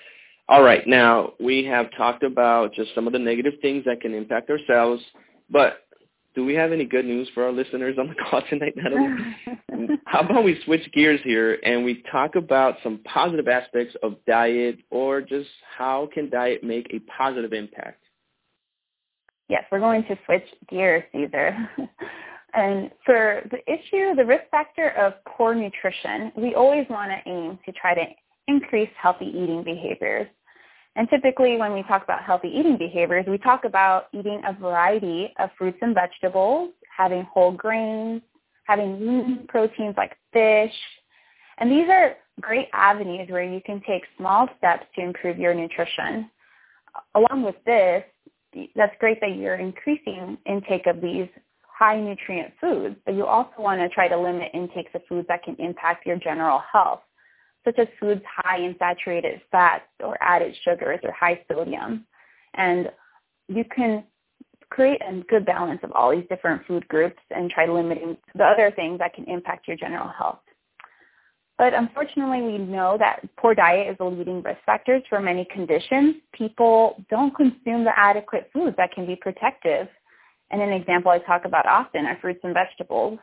all 0.50 0.62
right, 0.62 0.86
now 0.86 1.34
we 1.40 1.64
have 1.66 1.88
talked 1.98 2.24
about 2.24 2.74
just 2.74 2.94
some 2.94 3.08
of 3.08 3.14
the 3.14 3.20
negative 3.20 3.54
things 3.62 3.86
that 3.86 4.02
can 4.02 4.14
impact 4.14 4.50
ourselves, 4.50 5.02
but 5.50 5.85
do 6.36 6.44
we 6.44 6.54
have 6.54 6.72
any 6.72 6.86
good 6.86 7.06
news 7.06 7.30
for 7.34 7.44
our 7.44 7.52
listeners 7.52 7.98
on 7.98 8.10
the 8.10 8.16
call 8.30 8.42
tonight, 8.50 8.74
Natalie? 8.76 9.98
How 10.06 10.20
about 10.20 10.44
we 10.44 10.62
switch 10.66 10.88
gears 10.94 11.20
here 11.24 11.58
and 11.64 11.84
we 11.84 12.04
talk 12.12 12.36
about 12.36 12.76
some 12.84 13.00
positive 13.06 13.48
aspects 13.48 13.96
of 14.04 14.16
diet 14.28 14.78
or 14.92 15.22
just 15.22 15.50
how 15.78 16.10
can 16.14 16.30
diet 16.30 16.64
make 16.64 16.88
a 16.94 17.00
positive 17.12 17.54
impact? 17.54 18.02
Yes, 19.50 19.64
we're 19.72 19.80
going 19.80 20.04
to 20.04 20.18
switch 20.26 20.46
gears, 20.70 21.04
Cesar. 21.12 21.70
and 22.54 22.92
for 23.06 23.42
the 23.52 23.60
issue, 23.72 24.16
the 24.16 24.26
risk 24.26 24.44
factor 24.50 24.90
of 24.92 25.14
poor 25.26 25.54
nutrition, 25.54 26.32
we 26.36 26.56
always 26.56 26.86
want 26.90 27.12
to 27.12 27.30
aim 27.30 27.60
to 27.66 27.72
try 27.74 27.94
to 27.94 28.04
increase 28.48 28.90
healthy 29.02 29.26
eating 29.26 29.64
behaviors. 29.64 30.28
And 30.96 31.10
typically 31.10 31.58
when 31.58 31.74
we 31.74 31.84
talk 31.84 32.04
about 32.04 32.24
healthy 32.24 32.48
eating 32.48 32.78
behaviors, 32.78 33.26
we 33.28 33.38
talk 33.38 33.66
about 33.66 34.08
eating 34.14 34.42
a 34.48 34.54
variety 34.54 35.34
of 35.40 35.50
fruits 35.58 35.78
and 35.82 35.94
vegetables, 35.94 36.72
having 36.96 37.24
whole 37.24 37.52
grains, 37.52 38.22
having 38.64 39.00
lean 39.00 39.46
proteins 39.48 39.96
like 39.98 40.18
fish. 40.32 40.74
And 41.58 41.72
these 41.72 41.88
are 41.90 42.16
great 42.42 42.68
avenues 42.74 43.30
where 43.30 43.44
you 43.44 43.62
can 43.66 43.82
take 43.88 44.04
small 44.18 44.48
steps 44.58 44.86
to 44.96 45.02
improve 45.02 45.38
your 45.38 45.54
nutrition. 45.54 46.30
Along 47.14 47.44
with 47.44 47.56
this, 47.66 48.04
that's 48.76 48.96
great 49.00 49.20
that 49.20 49.36
you're 49.36 49.56
increasing 49.56 50.38
intake 50.46 50.88
of 50.88 51.02
these 51.02 51.28
high 51.62 52.00
nutrient 52.00 52.54
foods, 52.62 52.96
but 53.06 53.16
you 53.16 53.26
also 53.26 53.52
want 53.60 53.82
to 53.82 53.90
try 53.90 54.08
to 54.08 54.18
limit 54.18 54.50
intakes 54.54 54.92
of 54.94 55.02
foods 55.10 55.28
that 55.28 55.44
can 55.44 55.56
impact 55.60 56.06
your 56.06 56.16
general 56.18 56.62
health, 56.72 57.02
such 57.66 57.80
as 57.80 57.88
foods 58.00 58.22
high 58.26 58.60
in 58.60 58.76
saturated 58.80 59.42
fats 59.52 59.84
or 60.02 60.18
added 60.22 60.56
sugars 60.64 61.00
or 61.04 61.12
high 61.12 61.44
sodium. 61.52 62.06
And 62.54 62.90
you 63.48 63.66
can 63.76 64.04
create 64.70 65.02
a 65.02 65.22
good 65.30 65.46
balance 65.46 65.80
of 65.84 65.92
all 65.92 66.12
these 66.12 66.28
different 66.30 66.66
food 66.68 66.88
groups 66.88 67.20
and 67.32 67.50
try 67.50 67.66
limiting 67.66 68.18
the 68.36 68.44
other 68.44 68.72
things 68.76 69.00
that 69.00 69.14
can 69.14 69.26
impact 69.26 69.68
your 69.68 69.78
general 69.78 70.08
health. 70.08 70.40
But 71.58 71.74
unfortunately, 71.74 72.42
we 72.42 72.58
know 72.58 72.98
that 73.00 73.22
poor 73.38 73.56
diet 73.56 73.90
is 73.90 73.98
a 74.00 74.06
leading 74.06 74.42
risk 74.42 74.60
factor 74.66 75.00
for 75.08 75.22
many 75.22 75.46
conditions. 75.46 76.16
People 76.34 77.02
don't 77.10 77.34
consume 77.34 77.86
the 77.86 77.98
adequate 77.98 78.50
foods 78.52 78.76
that 78.78 78.92
can 78.92 79.06
be 79.06 79.16
protective. 79.16 79.88
And 80.52 80.62
an 80.62 80.74
example 80.74 81.12
I 81.12 81.20
talk 81.20 81.46
about 81.46 81.66
often 81.66 82.06
are 82.06 82.18
fruits 82.20 82.42
and 82.44 82.54
vegetables. 82.54 83.20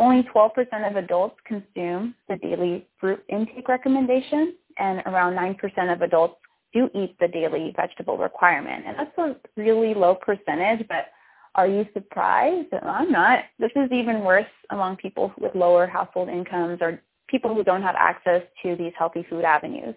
Only 0.00 0.26
12% 0.34 0.90
of 0.90 0.96
adults 0.96 1.36
consume 1.44 2.14
the 2.26 2.36
daily 2.36 2.86
fruit 2.98 3.22
intake 3.28 3.68
recommendation, 3.68 4.54
and 4.78 5.02
around 5.04 5.34
9% 5.34 5.92
of 5.92 6.00
adults 6.00 6.36
do 6.72 6.88
eat 6.94 7.16
the 7.20 7.28
daily 7.28 7.74
vegetable 7.76 8.16
requirement. 8.16 8.84
And 8.86 8.96
that's 8.98 9.18
a 9.18 9.36
really 9.60 9.92
low 9.92 10.14
percentage, 10.14 10.88
but 10.88 11.08
are 11.54 11.66
you 11.66 11.86
surprised? 11.92 12.72
I'm 12.72 13.12
not. 13.12 13.40
This 13.58 13.72
is 13.76 13.92
even 13.92 14.24
worse 14.24 14.46
among 14.70 14.96
people 14.96 15.34
with 15.38 15.54
lower 15.54 15.86
household 15.86 16.30
incomes 16.30 16.78
or 16.80 17.02
people 17.28 17.54
who 17.54 17.62
don't 17.62 17.82
have 17.82 17.96
access 17.98 18.42
to 18.62 18.76
these 18.76 18.92
healthy 18.98 19.26
food 19.28 19.44
avenues. 19.44 19.94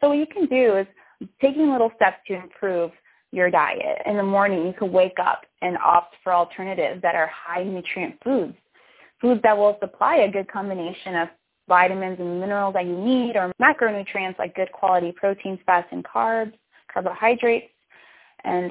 So 0.00 0.08
what 0.08 0.18
you 0.18 0.26
can 0.26 0.46
do 0.46 0.78
is 0.78 0.86
taking 1.40 1.70
little 1.70 1.92
steps 1.94 2.18
to 2.26 2.34
improve 2.34 2.90
your 3.30 3.50
diet. 3.50 4.02
In 4.06 4.16
the 4.16 4.22
morning, 4.22 4.66
you 4.66 4.72
can 4.72 4.90
wake 4.90 5.18
up 5.24 5.42
and 5.62 5.76
opt 5.78 6.16
for 6.24 6.32
alternatives 6.32 7.02
that 7.02 7.14
are 7.14 7.28
high 7.28 7.62
nutrient 7.62 8.16
foods, 8.24 8.56
foods 9.24 9.40
that 9.42 9.56
will 9.56 9.78
supply 9.80 10.16
a 10.16 10.30
good 10.30 10.46
combination 10.52 11.14
of 11.14 11.28
vitamins 11.66 12.20
and 12.20 12.40
minerals 12.40 12.74
that 12.74 12.84
you 12.84 12.94
need 12.94 13.36
or 13.36 13.50
macronutrients 13.60 14.38
like 14.38 14.54
good 14.54 14.70
quality 14.70 15.12
proteins, 15.12 15.58
fats, 15.64 15.88
and 15.92 16.04
carbs, 16.04 16.52
carbohydrates. 16.92 17.72
And 18.44 18.70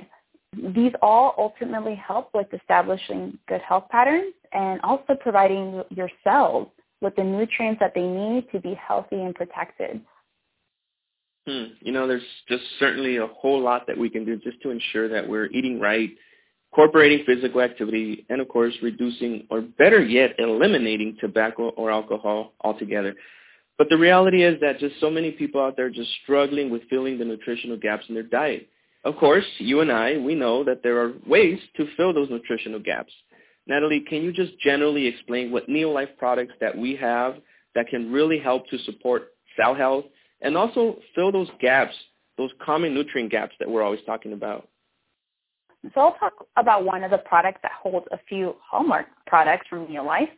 these 0.76 0.92
all 1.02 1.34
ultimately 1.39 1.96
help 1.96 2.30
with 2.36 2.46
establishing 2.54 3.36
good 3.48 3.62
health 3.62 3.86
patterns 3.89 4.36
and 4.52 4.80
also 4.82 5.16
providing 5.20 5.82
your 5.89 6.10
cells 6.24 6.68
with 7.02 7.16
the 7.16 7.24
nutrients 7.24 7.80
that 7.80 7.94
they 7.96 8.06
need 8.06 8.46
to 8.52 8.60
be 8.60 8.76
healthy 8.76 9.24
and 9.24 9.34
protected. 9.34 10.02
Hmm. 11.48 11.63
You 11.82 11.92
know, 11.92 12.06
there's 12.06 12.22
just 12.48 12.63
certainly 12.80 13.18
a 13.18 13.26
whole 13.26 13.60
lot 13.60 13.88
that 13.88 13.98
we 13.98 14.08
can 14.08 14.24
do 14.24 14.38
just 14.38 14.62
to 14.62 14.70
ensure 14.70 15.10
that 15.10 15.28
we're 15.28 15.48
eating 15.48 15.80
right, 15.80 16.12
incorporating 16.73 17.23
physical 17.25 17.62
activity, 17.62 18.25
and 18.29 18.41
of 18.41 18.47
course 18.47 18.73
reducing 18.81 19.45
or 19.51 19.62
better 19.62 20.03
yet 20.03 20.31
eliminating 20.39 21.15
tobacco 21.21 21.69
or 21.69 21.91
alcohol 21.91 22.53
altogether. 22.62 23.13
But 23.77 23.89
the 23.89 23.97
reality 23.97 24.43
is 24.43 24.59
that 24.62 24.79
just 24.79 24.99
so 24.99 25.12
many 25.12 25.31
people 25.31 25.62
out 25.62 25.77
there 25.77 25.89
just 25.91 26.09
struggling 26.23 26.71
with 26.71 26.81
filling 26.89 27.19
the 27.19 27.25
nutritional 27.25 27.77
gaps 27.77 28.05
in 28.09 28.15
their 28.15 28.23
diet. 28.23 28.69
Of 29.03 29.17
course, 29.17 29.45
you 29.59 29.81
and 29.81 29.91
I, 29.91 30.17
we 30.17 30.33
know 30.33 30.63
that 30.63 30.81
there 30.81 30.99
are 30.99 31.13
ways 31.27 31.59
to 31.77 31.88
fill 31.95 32.13
those 32.13 32.29
nutritional 32.29 32.79
gaps. 32.79 33.12
Natalie, 33.67 34.03
can 34.09 34.23
you 34.23 34.31
just 34.31 34.57
generally 34.59 35.05
explain 35.05 35.51
what 35.51 35.67
Neolife 35.67 36.17
products 36.17 36.53
that 36.59 36.75
we 36.75 36.95
have 36.95 37.36
that 37.75 37.88
can 37.88 38.12
really 38.12 38.39
help 38.39 38.67
to 38.69 38.79
support 38.79 39.29
cell 39.59 39.75
health 39.75 40.05
and 40.41 40.57
also 40.57 40.97
fill 41.13 41.31
those 41.31 41.49
gaps, 41.62 41.93
those 42.38 42.51
common 42.65 42.95
nutrient 42.95 43.31
gaps 43.31 43.53
that 43.59 43.69
we're 43.69 43.83
always 43.83 44.01
talking 44.05 44.33
about? 44.33 44.69
So 45.93 46.02
I'll 46.02 46.13
talk 46.13 46.34
about 46.56 46.86
one 46.86 47.04
of 47.04 47.12
the 47.12 47.17
products 47.17 47.60
that 47.62 47.74
holds 47.74 48.08
a 48.12 48.19
few 48.30 48.56
hallmark 48.63 49.08
products 49.28 49.67
from 49.69 49.86
Neolife. 49.88 50.30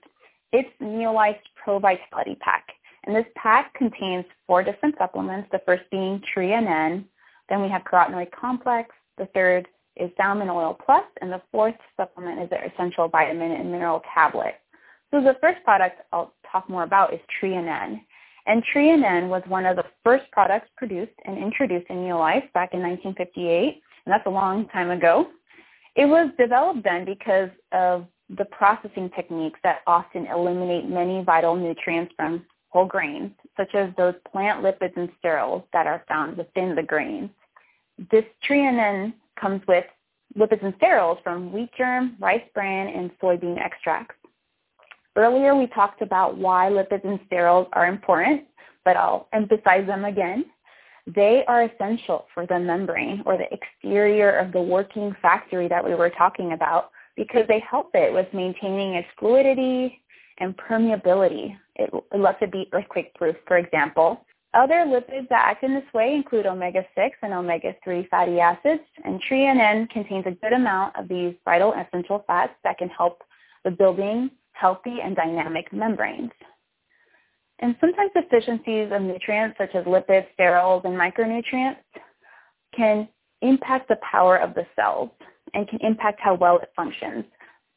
It's 0.52 0.70
Neolife's 0.82 1.46
Pro 1.56 1.78
Vitality 1.78 2.36
Pack. 2.42 2.66
And 3.06 3.16
this 3.16 3.26
pack 3.36 3.74
contains 3.76 4.26
four 4.48 4.64
different 4.64 4.96
supplements, 4.98 5.48
the 5.52 5.62
first 5.66 5.84
being 5.92 6.22
N. 6.36 7.06
Then 7.50 7.62
we 7.62 7.70
have 7.70 7.84
carotenoid 7.84 8.32
complex. 8.32 8.90
The 9.18 9.28
third 9.36 9.68
is 9.96 10.10
Salmon 10.18 10.50
Oil 10.50 10.78
Plus, 10.84 11.04
and 11.22 11.32
the 11.32 11.42
fourth 11.52 11.76
supplement 11.96 12.42
is 12.42 12.50
their 12.50 12.66
essential 12.66 13.08
vitamin 13.08 13.52
and 13.52 13.72
mineral 13.72 14.02
tablet. 14.14 14.56
So 15.12 15.22
the 15.22 15.38
first 15.40 15.64
product 15.64 16.02
I'll 16.12 16.34
talk 16.52 16.68
more 16.68 16.84
about 16.84 17.14
is 17.14 17.20
N. 17.44 18.02
And 18.48 18.64
N 18.76 19.30
was 19.30 19.44
one 19.48 19.66
of 19.66 19.76
the 19.76 19.86
first 20.04 20.30
products 20.32 20.68
produced 20.76 21.14
and 21.26 21.38
introduced 21.38 21.86
in 21.90 21.98
Neolife 21.98 22.52
back 22.54 22.74
in 22.74 22.82
1958, 22.82 23.82
and 24.06 24.14
that's 24.14 24.26
a 24.26 24.30
long 24.30 24.68
time 24.70 24.92
ago. 24.92 25.28
It 25.96 26.06
was 26.06 26.30
developed 26.38 26.84
then 26.84 27.06
because 27.06 27.50
of 27.72 28.06
the 28.38 28.46
processing 28.46 29.10
techniques 29.16 29.60
that 29.64 29.80
often 29.88 30.28
eliminate 30.28 30.90
many 30.90 31.24
vital 31.24 31.56
nutrients 31.56 32.14
from 32.16 32.46
whole 32.70 32.86
grains, 32.86 33.32
such 33.56 33.74
as 33.74 33.90
those 33.98 34.16
plant 34.32 34.64
lipids 34.64 34.98
and 34.98 35.10
sterols 35.24 35.64
that 35.72 35.88
are 35.88 36.04
found 36.08 36.38
within 36.38 36.76
the 36.76 36.84
grains. 36.84 37.30
This 38.12 38.26
N 38.50 39.14
comes 39.40 39.62
with 39.68 39.86
lipids 40.38 40.64
and 40.64 40.78
sterols 40.78 41.22
from 41.24 41.54
wheat 41.54 41.70
germ, 41.78 42.18
rice 42.20 42.44
bran, 42.54 42.88
and 42.88 43.12
soybean 43.20 43.58
extracts. 43.58 44.16
Earlier 45.16 45.56
we 45.56 45.68
talked 45.68 46.02
about 46.02 46.38
why 46.38 46.70
lipids 46.70 47.06
and 47.06 47.20
sterols 47.30 47.70
are 47.72 47.88
important, 47.88 48.44
but 48.84 48.98
I'll 48.98 49.30
emphasize 49.32 49.88
them 49.88 50.04
again. 50.04 50.46
They 51.08 51.44
are 51.48 51.64
essential 51.64 52.26
for 52.34 52.48
the 52.48 52.60
membrane 52.60 53.22
or 53.26 53.38
the 53.38 53.48
exterior 53.52 54.32
of 54.38 54.52
the 54.52 54.62
working 54.62 55.16
factory 55.22 55.68
that 55.68 55.84
we 55.84 55.94
were 55.94 56.10
talking 56.10 56.54
about 56.54 56.90
because 57.16 57.44
they 57.48 57.60
help 57.60 57.92
it 57.94 58.14
with 58.14 58.28
maintaining 58.34 58.96
its 58.96 59.08
fluidity 59.20 60.02
and 60.40 60.58
permeability. 60.58 61.56
It, 61.76 61.92
it 61.94 62.20
lets 62.20 62.42
it 62.42 62.52
be 62.52 62.68
earthquake 62.74 63.14
proof, 63.14 63.36
for 63.48 63.58
example. 63.58 64.26
Other 64.54 64.86
lipids 64.86 65.28
that 65.30 65.46
act 65.46 65.64
in 65.64 65.74
this 65.74 65.84
way 65.94 66.16
include 66.16 66.46
omega-6 66.46 67.10
and 67.22 67.34
omega-3 67.34 68.08
fatty 68.10 68.40
acids, 68.40 68.84
and 69.04 69.22
Tre-en-en 69.22 69.88
contains 69.88 70.26
a 70.26 70.32
good 70.32 70.54
amount 70.54 70.96
of 70.96 71.08
these 71.10 71.36
vital 71.44 71.74
essential 71.74 72.24
fats 72.26 72.54
that 72.64 72.78
can 72.78 72.90
help 72.90 73.22
the 73.66 73.72
building 73.72 74.32
healthy 74.54 75.00
and 75.04 75.16
dynamic 75.16 75.72
membranes. 75.74 76.32
And 77.60 77.76
sometimes 77.80 78.12
deficiencies 78.14 78.92
of 78.92 79.02
nutrients 79.02 79.58
such 79.58 79.74
as 79.76 79.86
lipids, 79.86 80.26
sterols, 80.38 80.84
and 80.84 80.94
micronutrients 80.96 81.78
can 82.76 83.08
impact 83.42 83.88
the 83.88 83.98
power 84.12 84.38
of 84.38 84.54
the 84.54 84.66
cells 84.76 85.10
and 85.54 85.68
can 85.68 85.80
impact 85.82 86.20
how 86.22 86.36
well 86.36 86.58
it 86.58 86.70
functions. 86.76 87.24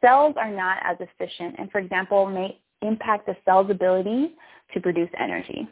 Cells 0.00 0.34
are 0.36 0.50
not 0.50 0.78
as 0.84 0.96
efficient 1.00 1.56
and, 1.58 1.70
for 1.70 1.78
example, 1.78 2.26
may 2.26 2.58
impact 2.82 3.26
the 3.26 3.36
cell's 3.44 3.70
ability 3.70 4.34
to 4.72 4.80
produce 4.80 5.10
energy. 5.18 5.68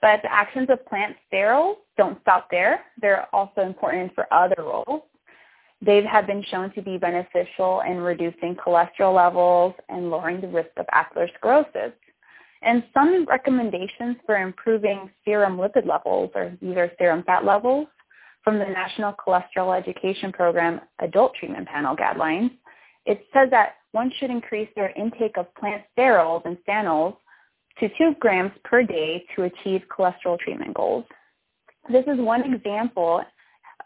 But 0.00 0.22
the 0.22 0.32
actions 0.32 0.68
of 0.70 0.84
plant 0.86 1.16
sterols 1.32 1.76
don't 1.96 2.20
stop 2.22 2.48
there. 2.50 2.84
They're 3.00 3.26
also 3.34 3.62
important 3.62 4.14
for 4.14 4.32
other 4.32 4.56
roles. 4.58 5.02
They 5.80 6.02
have 6.04 6.26
been 6.26 6.44
shown 6.50 6.72
to 6.74 6.82
be 6.82 6.98
beneficial 6.98 7.82
in 7.86 7.98
reducing 7.98 8.56
cholesterol 8.56 9.14
levels 9.14 9.74
and 9.88 10.10
lowering 10.10 10.40
the 10.40 10.48
risk 10.48 10.70
of 10.76 10.86
atherosclerosis. 10.86 11.92
And 12.62 12.82
some 12.92 13.24
recommendations 13.26 14.16
for 14.26 14.36
improving 14.36 15.10
serum 15.24 15.56
lipid 15.58 15.86
levels, 15.86 16.30
or 16.34 16.56
these 16.60 16.76
are 16.76 16.90
serum 16.98 17.22
fat 17.24 17.44
levels, 17.44 17.86
from 18.42 18.58
the 18.58 18.64
National 18.64 19.12
Cholesterol 19.12 19.76
Education 19.78 20.32
Program 20.32 20.80
Adult 21.00 21.34
Treatment 21.34 21.68
Panel 21.68 21.94
guidelines, 21.94 22.50
it 23.04 23.26
says 23.32 23.48
that 23.50 23.76
one 23.92 24.10
should 24.18 24.30
increase 24.30 24.68
their 24.74 24.90
intake 24.90 25.36
of 25.36 25.54
plant 25.54 25.82
sterols 25.96 26.44
and 26.44 26.56
stanols 26.66 27.16
to 27.78 27.88
2 27.96 28.16
grams 28.20 28.52
per 28.64 28.82
day 28.82 29.24
to 29.34 29.44
achieve 29.44 29.82
cholesterol 29.90 30.38
treatment 30.38 30.74
goals. 30.74 31.04
This 31.90 32.04
is 32.06 32.18
one 32.18 32.52
example 32.52 33.22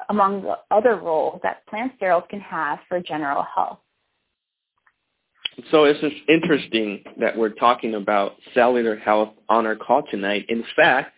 among 0.08 0.42
the 0.42 0.58
other 0.70 0.96
roles 0.96 1.40
that 1.42 1.66
plant 1.66 1.92
sterols 2.00 2.28
can 2.28 2.40
have 2.40 2.78
for 2.88 3.00
general 3.00 3.44
health. 3.54 3.78
So 5.70 5.85
it's 5.85 6.03
interesting 6.29 7.05
that 7.20 7.37
we're 7.37 7.51
talking 7.51 7.94
about 7.94 8.37
cellular 8.55 8.96
health 8.96 9.31
on 9.48 9.66
our 9.66 9.77
call 9.77 10.03
tonight. 10.11 10.46
In 10.48 10.64
fact, 10.77 11.12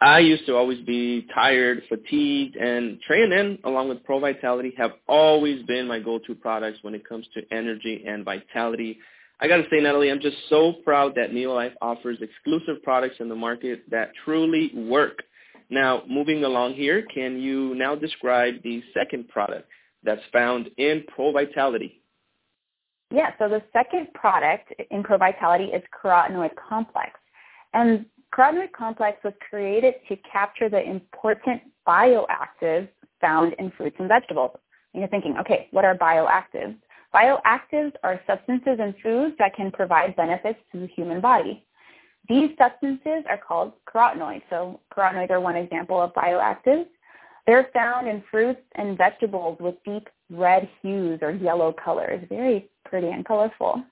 I 0.00 0.20
used 0.20 0.46
to 0.46 0.54
always 0.54 0.78
be 0.84 1.26
tired, 1.34 1.82
fatigued, 1.88 2.56
and 2.56 3.00
Tre-en-en, 3.06 3.58
along 3.64 3.88
with 3.88 4.04
Pro 4.04 4.20
Vitality, 4.20 4.72
have 4.78 4.92
always 5.08 5.64
been 5.64 5.88
my 5.88 5.98
go-to 5.98 6.34
products 6.34 6.78
when 6.82 6.94
it 6.94 7.08
comes 7.08 7.26
to 7.34 7.42
energy 7.50 8.04
and 8.06 8.24
vitality. 8.24 8.98
I 9.40 9.48
got 9.48 9.56
to 9.56 9.64
say, 9.70 9.80
Natalie, 9.80 10.10
I'm 10.10 10.20
just 10.20 10.36
so 10.48 10.74
proud 10.84 11.14
that 11.16 11.32
Neolife 11.32 11.74
offers 11.82 12.18
exclusive 12.20 12.82
products 12.84 13.16
in 13.18 13.28
the 13.28 13.34
market 13.34 13.82
that 13.90 14.12
truly 14.24 14.70
work. 14.74 15.22
Now, 15.70 16.02
moving 16.08 16.44
along 16.44 16.74
here, 16.74 17.02
can 17.02 17.40
you 17.40 17.74
now 17.74 17.94
describe 17.94 18.62
the 18.62 18.82
second 18.94 19.28
product 19.28 19.68
that's 20.04 20.22
found 20.32 20.70
in 20.76 21.04
Pro 21.14 21.32
Vitality? 21.32 22.00
Yeah, 23.10 23.30
so 23.38 23.48
the 23.48 23.62
second 23.72 24.12
product 24.14 24.72
in 24.90 25.02
Pro 25.02 25.16
Vitality 25.16 25.66
is 25.66 25.82
carotenoid 26.02 26.50
complex. 26.56 27.12
And 27.72 28.04
carotenoid 28.34 28.72
complex 28.72 29.18
was 29.24 29.32
created 29.48 29.94
to 30.08 30.16
capture 30.30 30.68
the 30.68 30.82
important 30.82 31.62
bioactives 31.86 32.88
found 33.20 33.54
in 33.54 33.70
fruits 33.70 33.96
and 33.98 34.08
vegetables. 34.08 34.50
And 34.92 35.00
you're 35.00 35.08
thinking, 35.08 35.36
okay, 35.38 35.68
what 35.70 35.84
are 35.84 35.96
bioactives? 35.96 36.76
Bioactives 37.14 37.92
are 38.02 38.20
substances 38.26 38.78
in 38.78 38.94
foods 39.02 39.34
that 39.38 39.54
can 39.54 39.70
provide 39.70 40.14
benefits 40.14 40.58
to 40.72 40.80
the 40.80 40.86
human 40.88 41.20
body. 41.22 41.64
These 42.28 42.50
substances 42.58 43.24
are 43.28 43.38
called 43.38 43.72
carotenoids. 43.88 44.42
So 44.50 44.80
carotenoids 44.94 45.30
are 45.30 45.40
one 45.40 45.56
example 45.56 46.00
of 46.00 46.12
bioactives. 46.12 46.86
They're 47.46 47.70
found 47.72 48.06
in 48.06 48.22
fruits 48.30 48.60
and 48.74 48.98
vegetables 48.98 49.56
with 49.58 49.76
deep 49.86 50.08
red 50.30 50.68
hues 50.82 51.18
or 51.22 51.32
yellow 51.32 51.72
colors, 51.72 52.24
very 52.28 52.68
pretty 52.84 53.08
and 53.08 53.24
colorful. 53.24 53.82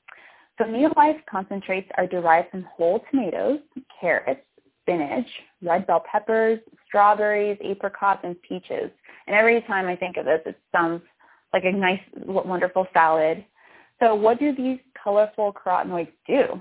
So 0.58 0.64
Neolife 0.64 1.20
concentrates 1.30 1.88
are 1.98 2.06
derived 2.06 2.50
from 2.50 2.62
whole 2.64 3.02
tomatoes, 3.10 3.60
carrots, 4.00 4.40
spinach, 4.82 5.26
red 5.62 5.86
bell 5.86 6.02
peppers, 6.10 6.60
strawberries, 6.86 7.58
apricots, 7.64 8.20
and 8.24 8.40
peaches. 8.42 8.90
And 9.26 9.36
every 9.36 9.60
time 9.62 9.86
I 9.86 9.96
think 9.96 10.16
of 10.16 10.24
this, 10.24 10.40
it 10.46 10.56
sounds 10.72 11.02
like 11.52 11.64
a 11.64 11.72
nice, 11.72 12.00
wonderful 12.24 12.86
salad. 12.92 13.44
So 14.00 14.14
what 14.14 14.38
do 14.38 14.54
these 14.54 14.78
colorful 15.02 15.52
carotenoids 15.52 16.12
do? 16.26 16.60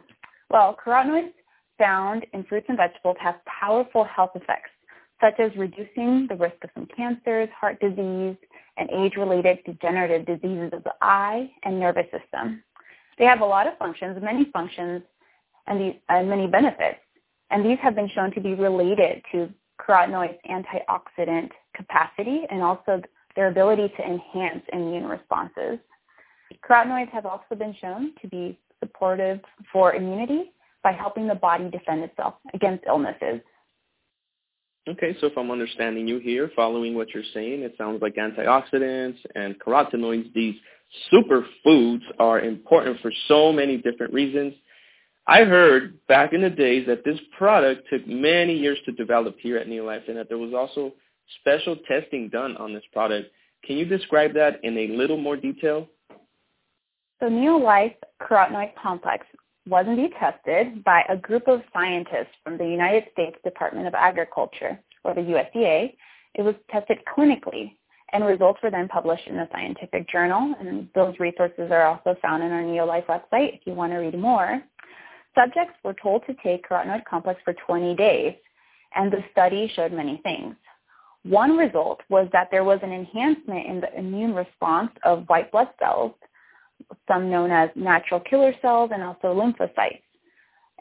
Well, 0.49 0.75
carotenoids 0.83 1.33
found 1.77 2.25
in 2.33 2.43
fruits 2.45 2.65
and 2.69 2.77
vegetables 2.77 3.17
have 3.19 3.35
powerful 3.45 4.03
health 4.03 4.31
effects, 4.35 4.69
such 5.21 5.39
as 5.39 5.51
reducing 5.55 6.27
the 6.27 6.35
risk 6.35 6.55
of 6.63 6.69
some 6.73 6.87
cancers, 6.95 7.49
heart 7.59 7.79
disease, 7.79 8.35
and 8.77 8.89
age-related 8.91 9.59
degenerative 9.65 10.25
diseases 10.25 10.71
of 10.73 10.83
the 10.83 10.93
eye 11.01 11.49
and 11.63 11.79
nervous 11.79 12.05
system. 12.11 12.61
They 13.17 13.25
have 13.25 13.41
a 13.41 13.45
lot 13.45 13.67
of 13.67 13.77
functions, 13.77 14.17
many 14.21 14.45
functions, 14.51 15.01
and, 15.67 15.79
these, 15.79 15.95
and 16.09 16.29
many 16.29 16.47
benefits. 16.47 16.99
And 17.49 17.65
these 17.65 17.77
have 17.81 17.95
been 17.95 18.09
shown 18.09 18.31
to 18.33 18.41
be 18.41 18.53
related 18.53 19.23
to 19.31 19.49
carotenoids' 19.79 20.37
antioxidant 20.49 21.49
capacity 21.75 22.41
and 22.49 22.61
also 22.61 23.01
their 23.35 23.47
ability 23.47 23.93
to 23.97 24.03
enhance 24.03 24.63
immune 24.73 25.05
responses. 25.05 25.79
Carotenoids 26.67 27.09
have 27.11 27.25
also 27.25 27.55
been 27.57 27.75
shown 27.79 28.13
to 28.21 28.27
be 28.27 28.57
supportive 28.79 29.39
for 29.71 29.93
immunity 29.93 30.51
by 30.83 30.91
helping 30.91 31.27
the 31.27 31.35
body 31.35 31.69
defend 31.69 32.03
itself 32.03 32.35
against 32.53 32.83
illnesses. 32.87 33.41
Okay, 34.87 35.17
so 35.19 35.27
if 35.27 35.37
I'm 35.37 35.49
understanding 35.49 36.07
you 36.07 36.19
here, 36.19 36.51
following 36.55 36.93
what 36.93 37.09
you're 37.09 37.23
saying, 37.33 37.61
it 37.61 37.73
sounds 37.75 38.01
like 38.03 38.15
antioxidants 38.15 39.17
and 39.33 39.59
carotenoids, 39.59 40.31
these 40.33 40.55
superfoods 41.11 42.01
are 42.19 42.39
important 42.39 42.99
for 43.01 43.11
so 43.27 43.51
many 43.51 43.77
different 43.77 44.13
reasons. 44.13 44.53
I 45.27 45.43
heard 45.43 46.05
back 46.07 46.33
in 46.33 46.41
the 46.41 46.51
days 46.51 46.85
that 46.85 47.03
this 47.03 47.19
product 47.35 47.87
took 47.89 48.05
many 48.07 48.55
years 48.55 48.77
to 48.85 48.91
develop 48.91 49.37
here 49.39 49.57
at 49.57 49.67
Neolife 49.67 50.07
and 50.07 50.17
that 50.17 50.29
there 50.29 50.37
was 50.37 50.53
also 50.53 50.93
special 51.39 51.77
testing 51.87 52.29
done 52.29 52.55
on 52.57 52.71
this 52.71 52.83
product. 52.93 53.31
Can 53.63 53.77
you 53.77 53.85
describe 53.85 54.35
that 54.35 54.63
in 54.63 54.77
a 54.77 54.87
little 54.89 55.17
more 55.17 55.35
detail? 55.35 55.87
So 57.19 57.27
Neolife 57.27 57.95
carotenoid 58.21 58.75
complex 58.75 59.25
was 59.67 59.85
indeed 59.87 60.11
tested 60.19 60.83
by 60.83 61.03
a 61.09 61.17
group 61.17 61.47
of 61.47 61.61
scientists 61.73 62.35
from 62.43 62.57
the 62.57 62.65
United 62.65 63.05
States 63.13 63.37
Department 63.43 63.87
of 63.87 63.93
Agriculture, 63.93 64.79
or 65.03 65.13
the 65.13 65.21
USDA. 65.21 65.95
It 66.35 66.41
was 66.41 66.55
tested 66.69 66.99
clinically 67.17 67.73
and 68.15 68.25
results 68.25 68.59
were 68.63 68.71
then 68.71 68.87
published 68.87 69.27
in 69.27 69.37
a 69.39 69.49
scientific 69.51 70.09
journal. 70.09 70.55
And 70.59 70.87
those 70.95 71.15
resources 71.19 71.69
are 71.71 71.83
also 71.83 72.15
found 72.21 72.43
on 72.43 72.51
our 72.51 72.63
Neolife 72.63 73.05
website 73.07 73.55
if 73.55 73.61
you 73.65 73.73
want 73.73 73.91
to 73.91 73.97
read 73.97 74.17
more. 74.17 74.61
Subjects 75.35 75.73
were 75.83 75.95
told 76.01 76.23
to 76.27 76.35
take 76.41 76.67
carotenoid 76.67 77.03
complex 77.05 77.41
for 77.43 77.53
20 77.53 77.93
days, 77.95 78.33
and 78.95 79.11
the 79.11 79.23
study 79.31 79.69
showed 79.75 79.91
many 79.91 80.21
things. 80.23 80.55
One 81.23 81.57
result 81.57 82.01
was 82.07 82.29
that 82.31 82.47
there 82.51 82.63
was 82.63 82.79
an 82.83 82.93
enhancement 82.93 83.65
in 83.65 83.81
the 83.81 83.97
immune 83.97 84.33
response 84.33 84.91
of 85.03 85.27
white 85.27 85.51
blood 85.51 85.69
cells, 85.79 86.13
some 87.07 87.29
known 87.29 87.51
as 87.51 87.69
natural 87.75 88.19
killer 88.19 88.53
cells 88.61 88.91
and 88.93 89.03
also 89.03 89.33
lymphocytes, 89.33 90.01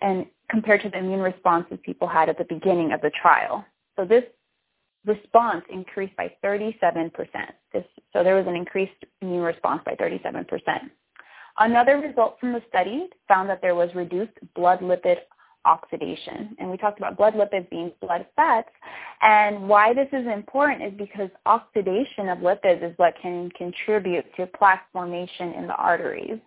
and 0.00 0.26
compared 0.50 0.82
to 0.82 0.90
the 0.90 0.98
immune 0.98 1.20
responses 1.20 1.78
people 1.82 2.08
had 2.08 2.28
at 2.28 2.38
the 2.38 2.44
beginning 2.44 2.92
of 2.92 3.00
the 3.00 3.10
trial. 3.10 3.64
So 3.96 4.04
this 4.04 4.24
response 5.06 5.64
increased 5.70 6.16
by 6.16 6.32
37%. 6.44 7.10
This, 7.72 7.84
so 8.12 8.24
there 8.24 8.36
was 8.36 8.46
an 8.46 8.56
increased 8.56 9.04
immune 9.20 9.42
response 9.42 9.82
by 9.84 9.94
37%. 9.94 10.44
Another 11.58 11.98
result 11.98 12.36
from 12.40 12.52
the 12.52 12.62
study 12.68 13.08
found 13.28 13.48
that 13.48 13.62
there 13.62 13.74
was 13.74 13.94
reduced 13.94 14.32
blood 14.54 14.80
lipid 14.80 15.18
oxidation. 15.64 16.56
And 16.58 16.70
we 16.70 16.76
talked 16.76 16.98
about 16.98 17.16
blood 17.16 17.34
lipids 17.34 17.68
being 17.70 17.92
blood 18.00 18.26
fats. 18.36 18.68
And 19.22 19.68
why 19.68 19.94
this 19.94 20.08
is 20.12 20.26
important 20.26 20.82
is 20.82 20.92
because 20.98 21.30
oxidation 21.46 22.28
of 22.28 22.38
lipids 22.38 22.88
is 22.88 22.96
what 22.98 23.14
can 23.20 23.50
contribute 23.50 24.24
to 24.36 24.46
plaque 24.46 24.86
formation 24.92 25.52
in 25.54 25.66
the 25.66 25.74
arteries, 25.74 26.38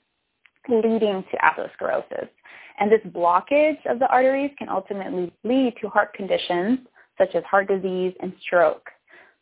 leading 0.70 1.24
to 1.32 1.38
atherosclerosis. 1.38 2.30
And 2.80 2.92
this 2.92 3.02
blockage 3.12 3.84
of 3.90 4.00
the 4.00 4.08
arteries 4.08 4.52
can 4.58 4.70
ultimately 4.70 5.32
lead 5.44 5.74
to 5.82 5.90
heart 5.90 6.14
conditions 6.14 6.80
such 7.18 7.34
as 7.34 7.44
heart 7.44 7.68
disease 7.68 8.14
and 8.22 8.34
stroke. 8.42 8.88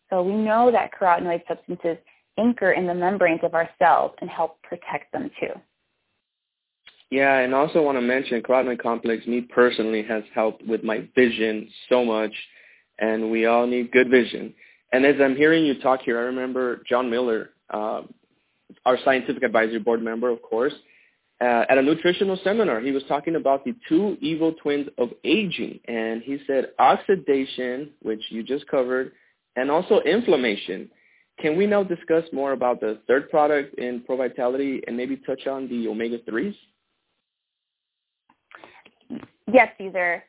So 0.10 0.24
we 0.24 0.34
know 0.34 0.72
that 0.72 0.92
carotenoid 0.94 1.46
substances 1.48 1.98
anchor 2.38 2.72
in 2.72 2.88
the 2.88 2.94
membranes 2.94 3.42
of 3.44 3.54
our 3.54 3.70
cells 3.80 4.12
and 4.22 4.30
help 4.30 4.62
protect 4.62 5.12
them 5.12 5.30
too. 5.40 5.52
Yeah, 7.12 7.40
and 7.40 7.54
also 7.54 7.82
want 7.82 7.98
to 7.98 8.02
mention 8.02 8.42
carotenoid 8.42 8.82
complex, 8.82 9.26
me 9.28 9.42
personally, 9.42 10.04
has 10.04 10.24
helped 10.34 10.66
with 10.66 10.84
my 10.84 11.08
vision 11.16 11.70
so 11.88 12.04
much, 12.04 12.34
and 13.00 13.30
we 13.30 13.46
all 13.46 13.68
need 13.68 13.92
good 13.92 14.10
vision. 14.10 14.54
And 14.92 15.06
as 15.06 15.16
I'm 15.22 15.36
hearing 15.36 15.66
you 15.66 15.80
talk 15.82 16.02
here, 16.02 16.18
I 16.18 16.24
remember 16.24 16.82
John 16.88 17.10
Miller, 17.10 17.52
uh, 17.70 18.02
our 18.86 18.98
scientific 19.04 19.44
advisory 19.44 19.80
board 19.80 20.02
member, 20.02 20.30
of 20.30 20.42
course, 20.42 20.74
uh, 21.42 21.66
at 21.70 21.78
a 21.78 21.82
nutritional 21.82 22.40
seminar. 22.44 22.80
He 22.80 22.92
was 22.92 23.04
talking 23.08 23.36
about 23.36 23.66
the 23.66 23.76
two 23.88 24.18
evil 24.22 24.54
twins 24.54 24.88
of 24.98 25.10
aging, 25.24 25.80
and 25.86 26.22
he 26.24 26.40
said 26.48 26.72
oxidation, 26.80 27.92
which 28.02 28.22
you 28.30 28.42
just 28.42 28.68
covered, 28.68 29.12
and 29.56 29.70
also 29.70 30.00
inflammation. 30.02 30.90
Can 31.40 31.58
we 31.58 31.68
now 31.68 31.84
discuss 31.84 32.24
more 32.32 32.54
about 32.54 32.80
the 32.80 33.00
third 33.08 33.30
product 33.30 33.78
in 33.78 34.02
Pro 34.06 34.18
Vitality 34.18 34.82
and 34.88 34.96
maybe 34.96 35.18
touch 35.18 35.46
on 35.48 35.68
the 35.68 35.88
omega-3s? 35.88 36.56
Yes, 39.52 39.70
Cesar. 39.78 40.24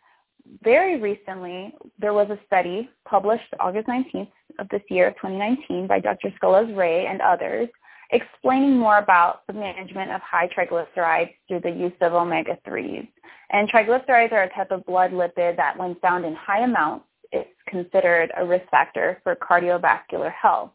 Very 0.62 1.00
recently, 1.00 1.74
there 1.98 2.12
was 2.12 2.28
a 2.30 2.38
study 2.46 2.88
published 3.08 3.52
August 3.58 3.88
19th 3.88 4.30
of 4.58 4.68
this 4.68 4.82
year, 4.88 5.10
2019, 5.12 5.86
by 5.86 5.98
Dr. 5.98 6.32
Skulas-Ray 6.40 7.06
and 7.06 7.20
others 7.20 7.68
explaining 8.10 8.76
more 8.76 8.98
about 8.98 9.46
the 9.48 9.52
management 9.52 10.12
of 10.12 10.20
high 10.20 10.48
triglycerides 10.56 11.30
through 11.48 11.60
the 11.60 11.70
use 11.70 11.92
of 12.00 12.12
omega-3s. 12.12 13.08
And 13.50 13.70
triglycerides 13.70 14.32
are 14.32 14.44
a 14.44 14.54
type 14.54 14.70
of 14.70 14.84
blood 14.86 15.10
lipid 15.10 15.56
that 15.56 15.76
when 15.76 15.96
found 15.96 16.24
in 16.24 16.34
high 16.34 16.62
amounts, 16.62 17.06
is 17.32 17.44
considered 17.68 18.30
a 18.36 18.46
risk 18.46 18.68
factor 18.70 19.20
for 19.24 19.34
cardiovascular 19.36 20.32
health. 20.32 20.70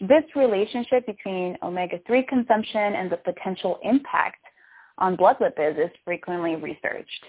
This 0.00 0.24
relationship 0.34 1.06
between 1.06 1.56
omega-3 1.62 2.26
consumption 2.26 2.94
and 2.94 3.10
the 3.10 3.16
potential 3.16 3.78
impact 3.82 4.38
on 4.98 5.16
blood 5.16 5.36
lipids 5.40 5.82
is 5.82 5.90
frequently 6.04 6.56
researched. 6.56 7.24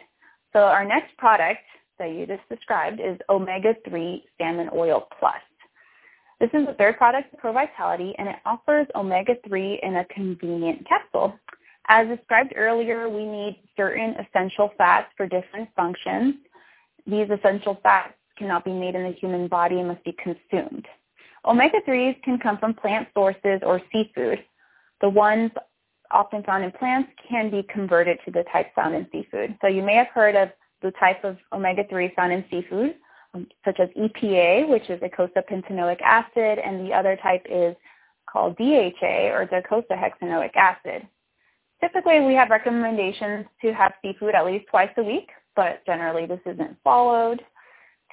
So 0.54 0.60
our 0.60 0.86
next 0.86 1.16
product 1.18 1.62
that 2.00 2.12
you 2.12 2.26
just 2.26 2.48
described 2.50 3.00
is 3.00 3.18
omega-3 3.30 4.24
salmon 4.38 4.70
oil 4.74 5.08
plus. 5.20 5.36
This 6.40 6.50
is 6.54 6.66
the 6.66 6.74
third 6.74 6.98
product 6.98 7.36
Pro 7.38 7.52
Vitality, 7.52 8.16
and 8.18 8.30
it 8.30 8.38
offers 8.46 8.88
omega-3 8.96 9.80
in 9.84 9.98
a 9.98 10.06
convenient 10.06 10.88
capsule. 10.88 11.38
As 11.90 12.08
described 12.08 12.54
earlier, 12.56 13.10
we 13.10 13.26
need 13.26 13.62
certain 13.76 14.16
essential 14.16 14.72
fats 14.78 15.08
for 15.18 15.28
different 15.28 15.70
functions. 15.76 16.36
These 17.06 17.28
essential 17.30 17.80
fats 17.84 18.14
cannot 18.38 18.64
be 18.64 18.72
made 18.72 18.96
in 18.96 19.04
the 19.04 19.12
human 19.20 19.48
body 19.48 19.80
and 19.80 19.90
must 19.90 20.04
be 20.04 20.16
consumed. 20.24 20.88
Omega-3s 21.46 22.22
can 22.24 22.40
come 22.40 22.58
from 22.58 22.74
plant 22.74 23.08
sources 23.14 23.60
or 23.64 23.82
seafood. 23.92 24.44
The 25.02 25.10
ones 25.10 25.52
often 26.12 26.44
found 26.44 26.64
in 26.64 26.72
plants 26.72 27.10
can 27.30 27.50
be 27.50 27.64
converted 27.64 28.18
to 28.26 28.32
the 28.32 28.44
types 28.52 28.70
found 28.76 28.96
in 28.96 29.08
seafood. 29.12 29.58
So 29.62 29.68
you 29.68 29.84
may 29.84 29.96
have 29.96 30.08
heard 30.08 30.36
of 30.36 30.50
the 30.82 30.92
type 31.00 31.24
of 31.24 31.38
omega-3 31.54 32.16
found 32.16 32.34
in 32.34 32.46
seafood, 32.50 32.96
um, 33.34 33.48
such 33.66 33.80
as 33.80 33.90
EPA, 33.90 34.68
which 34.70 34.90
is 34.90 35.00
eicosapentaenoic 35.02 36.02
acid, 36.02 36.60
and 36.60 36.86
the 36.86 36.94
other 36.94 37.18
type 37.22 37.46
is 37.50 37.76
called 38.32 38.58
DHA, 38.58 39.32
or 39.32 39.48
docosahexaenoic 39.48 40.56
acid. 40.56 41.08
Typically, 41.82 42.20
we 42.20 42.34
have 42.34 42.50
recommendations 42.50 43.46
to 43.62 43.74
have 43.74 43.94
seafood 44.02 44.36
at 44.36 44.46
least 44.46 44.66
twice 44.70 44.90
a 44.98 45.04
week, 45.04 45.30
but 45.56 45.86
generally 45.86 46.26
this 46.26 46.42
isn't 46.46 46.78
followed. 46.84 47.42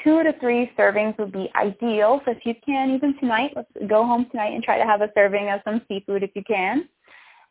Two 0.04 0.22
to 0.22 0.32
three 0.40 0.70
servings 0.78 1.18
would 1.18 1.32
be 1.32 1.50
ideal. 1.56 2.20
So 2.24 2.32
if 2.32 2.44
you 2.44 2.54
can, 2.64 2.90
even 2.94 3.18
tonight, 3.18 3.52
let's 3.56 3.70
go 3.88 4.04
home 4.04 4.26
tonight 4.30 4.52
and 4.52 4.62
try 4.62 4.78
to 4.78 4.85
have 4.85 5.00
a 5.00 5.11
serving 5.14 5.48
of 5.50 5.61
some 5.64 5.80
seafood 5.88 6.22
if 6.22 6.30
you 6.35 6.44
can. 6.44 6.88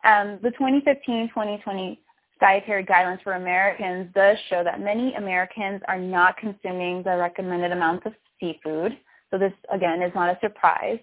Um, 0.06 0.38
the 0.42 0.50
2015-2020 0.50 1.98
dietary 2.40 2.84
guidelines 2.84 3.22
for 3.22 3.32
Americans 3.32 4.08
does 4.14 4.36
show 4.48 4.62
that 4.62 4.80
many 4.80 5.14
Americans 5.14 5.80
are 5.88 5.98
not 5.98 6.36
consuming 6.36 7.02
the 7.02 7.16
recommended 7.16 7.72
amounts 7.72 8.06
of 8.06 8.12
seafood. 8.38 8.96
So 9.30 9.38
this, 9.38 9.52
again, 9.74 10.02
is 10.02 10.12
not 10.14 10.28
a 10.28 10.38
surprise. 10.40 11.00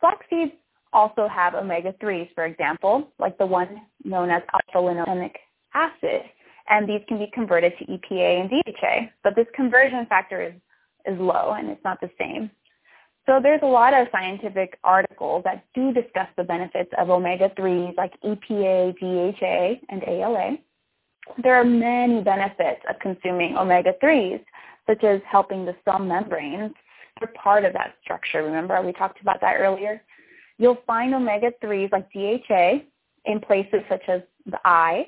Flax 0.00 0.24
seeds 0.30 0.52
also 0.92 1.26
have 1.26 1.54
omega-3s, 1.54 2.32
for 2.34 2.44
example, 2.44 3.08
like 3.18 3.36
the 3.38 3.46
one 3.46 3.80
known 4.04 4.30
as 4.30 4.42
alpha-linolenic 4.52 5.32
acid, 5.74 6.22
and 6.68 6.88
these 6.88 7.00
can 7.08 7.18
be 7.18 7.30
converted 7.32 7.72
to 7.78 7.84
EPA 7.86 8.40
and 8.40 8.50
DHA. 8.50 9.10
But 9.24 9.34
this 9.34 9.46
conversion 9.54 10.06
factor 10.06 10.42
is, 10.42 10.52
is 11.12 11.18
low, 11.18 11.54
and 11.58 11.68
it's 11.70 11.82
not 11.82 12.00
the 12.00 12.10
same. 12.18 12.50
So 13.26 13.38
there's 13.40 13.60
a 13.62 13.66
lot 13.66 13.94
of 13.94 14.08
scientific 14.10 14.78
articles 14.82 15.44
that 15.44 15.64
do 15.74 15.92
discuss 15.92 16.26
the 16.36 16.42
benefits 16.42 16.90
of 16.98 17.08
omega-3s 17.08 17.96
like 17.96 18.12
EPA, 18.22 18.98
DHA, 18.98 19.80
and 19.90 20.02
ALA. 20.06 20.56
There 21.42 21.54
are 21.54 21.64
many 21.64 22.20
benefits 22.20 22.80
of 22.90 22.98
consuming 23.00 23.56
omega-3s, 23.56 24.44
such 24.88 25.04
as 25.04 25.20
helping 25.30 25.64
the 25.64 25.76
cell 25.84 26.00
membranes. 26.00 26.72
They're 27.20 27.32
part 27.40 27.64
of 27.64 27.72
that 27.74 27.94
structure. 28.02 28.42
Remember, 28.42 28.80
we 28.82 28.92
talked 28.92 29.20
about 29.20 29.40
that 29.40 29.56
earlier. 29.58 30.02
You'll 30.58 30.82
find 30.84 31.14
omega-3s 31.14 31.92
like 31.92 32.10
DHA 32.12 32.84
in 33.26 33.40
places 33.40 33.80
such 33.88 34.02
as 34.08 34.22
the 34.46 34.58
eye, 34.64 35.06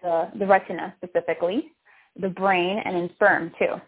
the, 0.00 0.30
the 0.38 0.46
retina 0.46 0.94
specifically, 1.02 1.72
the 2.20 2.28
brain, 2.28 2.80
and 2.84 2.96
in 2.96 3.10
sperm 3.14 3.50
too. 3.58 3.80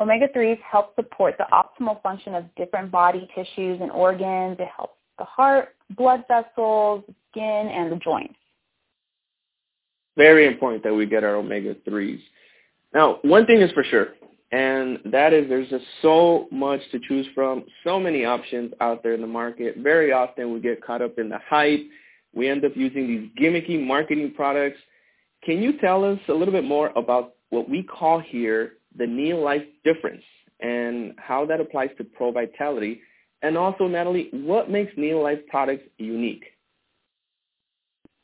Omega-3s 0.00 0.58
help 0.60 0.94
support 0.94 1.36
the 1.38 1.46
optimal 1.52 2.00
function 2.02 2.34
of 2.34 2.44
different 2.56 2.90
body 2.90 3.28
tissues 3.34 3.80
and 3.80 3.90
organs. 3.90 4.56
It 4.60 4.68
helps 4.76 4.94
the 5.18 5.24
heart, 5.24 5.74
blood 5.96 6.24
vessels, 6.28 7.02
skin, 7.30 7.42
and 7.42 7.90
the 7.90 7.96
joints. 7.96 8.34
Very 10.16 10.46
important 10.46 10.82
that 10.84 10.94
we 10.94 11.06
get 11.06 11.24
our 11.24 11.36
omega-3s. 11.36 12.20
Now, 12.94 13.18
one 13.22 13.46
thing 13.46 13.60
is 13.60 13.70
for 13.72 13.84
sure, 13.84 14.08
and 14.52 14.98
that 15.06 15.32
is 15.32 15.48
there's 15.48 15.68
just 15.68 15.84
so 16.00 16.46
much 16.50 16.80
to 16.92 17.00
choose 17.00 17.26
from, 17.34 17.64
so 17.84 18.00
many 18.00 18.24
options 18.24 18.72
out 18.80 19.02
there 19.02 19.14
in 19.14 19.20
the 19.20 19.26
market. 19.26 19.76
Very 19.78 20.12
often 20.12 20.52
we 20.52 20.60
get 20.60 20.82
caught 20.82 21.02
up 21.02 21.18
in 21.18 21.28
the 21.28 21.38
hype. 21.48 21.80
We 22.34 22.48
end 22.48 22.64
up 22.64 22.72
using 22.74 23.06
these 23.06 23.28
gimmicky 23.40 23.84
marketing 23.84 24.32
products. 24.34 24.78
Can 25.44 25.62
you 25.62 25.78
tell 25.78 26.04
us 26.04 26.18
a 26.28 26.32
little 26.32 26.52
bit 26.52 26.64
more 26.64 26.90
about 26.96 27.34
what 27.50 27.68
we 27.68 27.82
call 27.82 28.20
here 28.20 28.72
the 28.98 29.04
Neolife 29.04 29.66
difference 29.84 30.24
and 30.60 31.14
how 31.16 31.46
that 31.46 31.60
applies 31.60 31.90
to 31.98 32.04
Pro 32.04 32.32
Vitality? 32.32 33.00
And 33.42 33.56
also, 33.56 33.86
Natalie, 33.86 34.28
what 34.32 34.70
makes 34.70 34.94
Neolife 34.96 35.46
products 35.46 35.84
unique? 35.96 36.44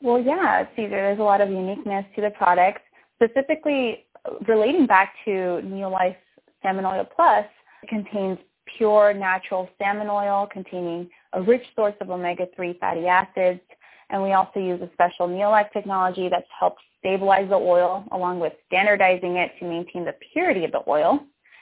Well, 0.01 0.21
yeah, 0.21 0.65
Cesar, 0.75 0.89
there's 0.89 1.19
a 1.19 1.23
lot 1.23 1.41
of 1.41 1.49
uniqueness 1.49 2.05
to 2.15 2.21
the 2.21 2.31
products. 2.31 2.81
Specifically, 3.15 4.05
relating 4.47 4.85
back 4.85 5.13
to 5.23 5.31
Neolife 5.31 6.17
Salmon 6.61 6.85
Oil 6.85 7.07
Plus, 7.15 7.45
it 7.81 7.89
contains 7.89 8.37
pure 8.77 9.13
natural 9.13 9.69
salmon 9.77 10.09
oil 10.09 10.47
containing 10.51 11.09
a 11.33 11.41
rich 11.41 11.63
source 11.75 11.93
of 12.01 12.09
omega-3 12.09 12.79
fatty 12.79 13.07
acids. 13.07 13.61
And 14.09 14.21
we 14.21 14.33
also 14.33 14.59
use 14.59 14.81
a 14.81 14.89
special 14.93 15.27
Neolife 15.27 15.71
technology 15.71 16.29
that's 16.29 16.47
helped 16.59 16.81
stabilize 17.05 17.47
the 17.49 17.55
oil 17.55 18.03
along 18.11 18.39
with 18.39 18.53
standardizing 18.65 19.35
it 19.35 19.51
to 19.59 19.65
maintain 19.65 20.05
the 20.05 20.15
purity 20.33 20.65
of 20.65 20.71
the 20.71 20.81
oil. 20.87 21.19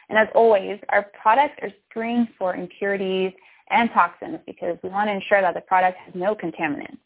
And 0.07 0.17
as 0.17 0.27
always, 0.33 0.79
our 0.89 1.11
products 1.21 1.55
are 1.61 1.69
screened 1.89 2.29
for 2.39 2.55
impurities 2.55 3.33
and 3.69 3.89
toxins 3.93 4.39
because 4.45 4.77
we 4.83 4.89
want 4.89 5.09
to 5.09 5.13
ensure 5.13 5.41
that 5.41 5.53
the 5.53 5.61
product 5.61 5.97
has 5.97 6.15
no 6.15 6.33
contaminants. 6.33 6.97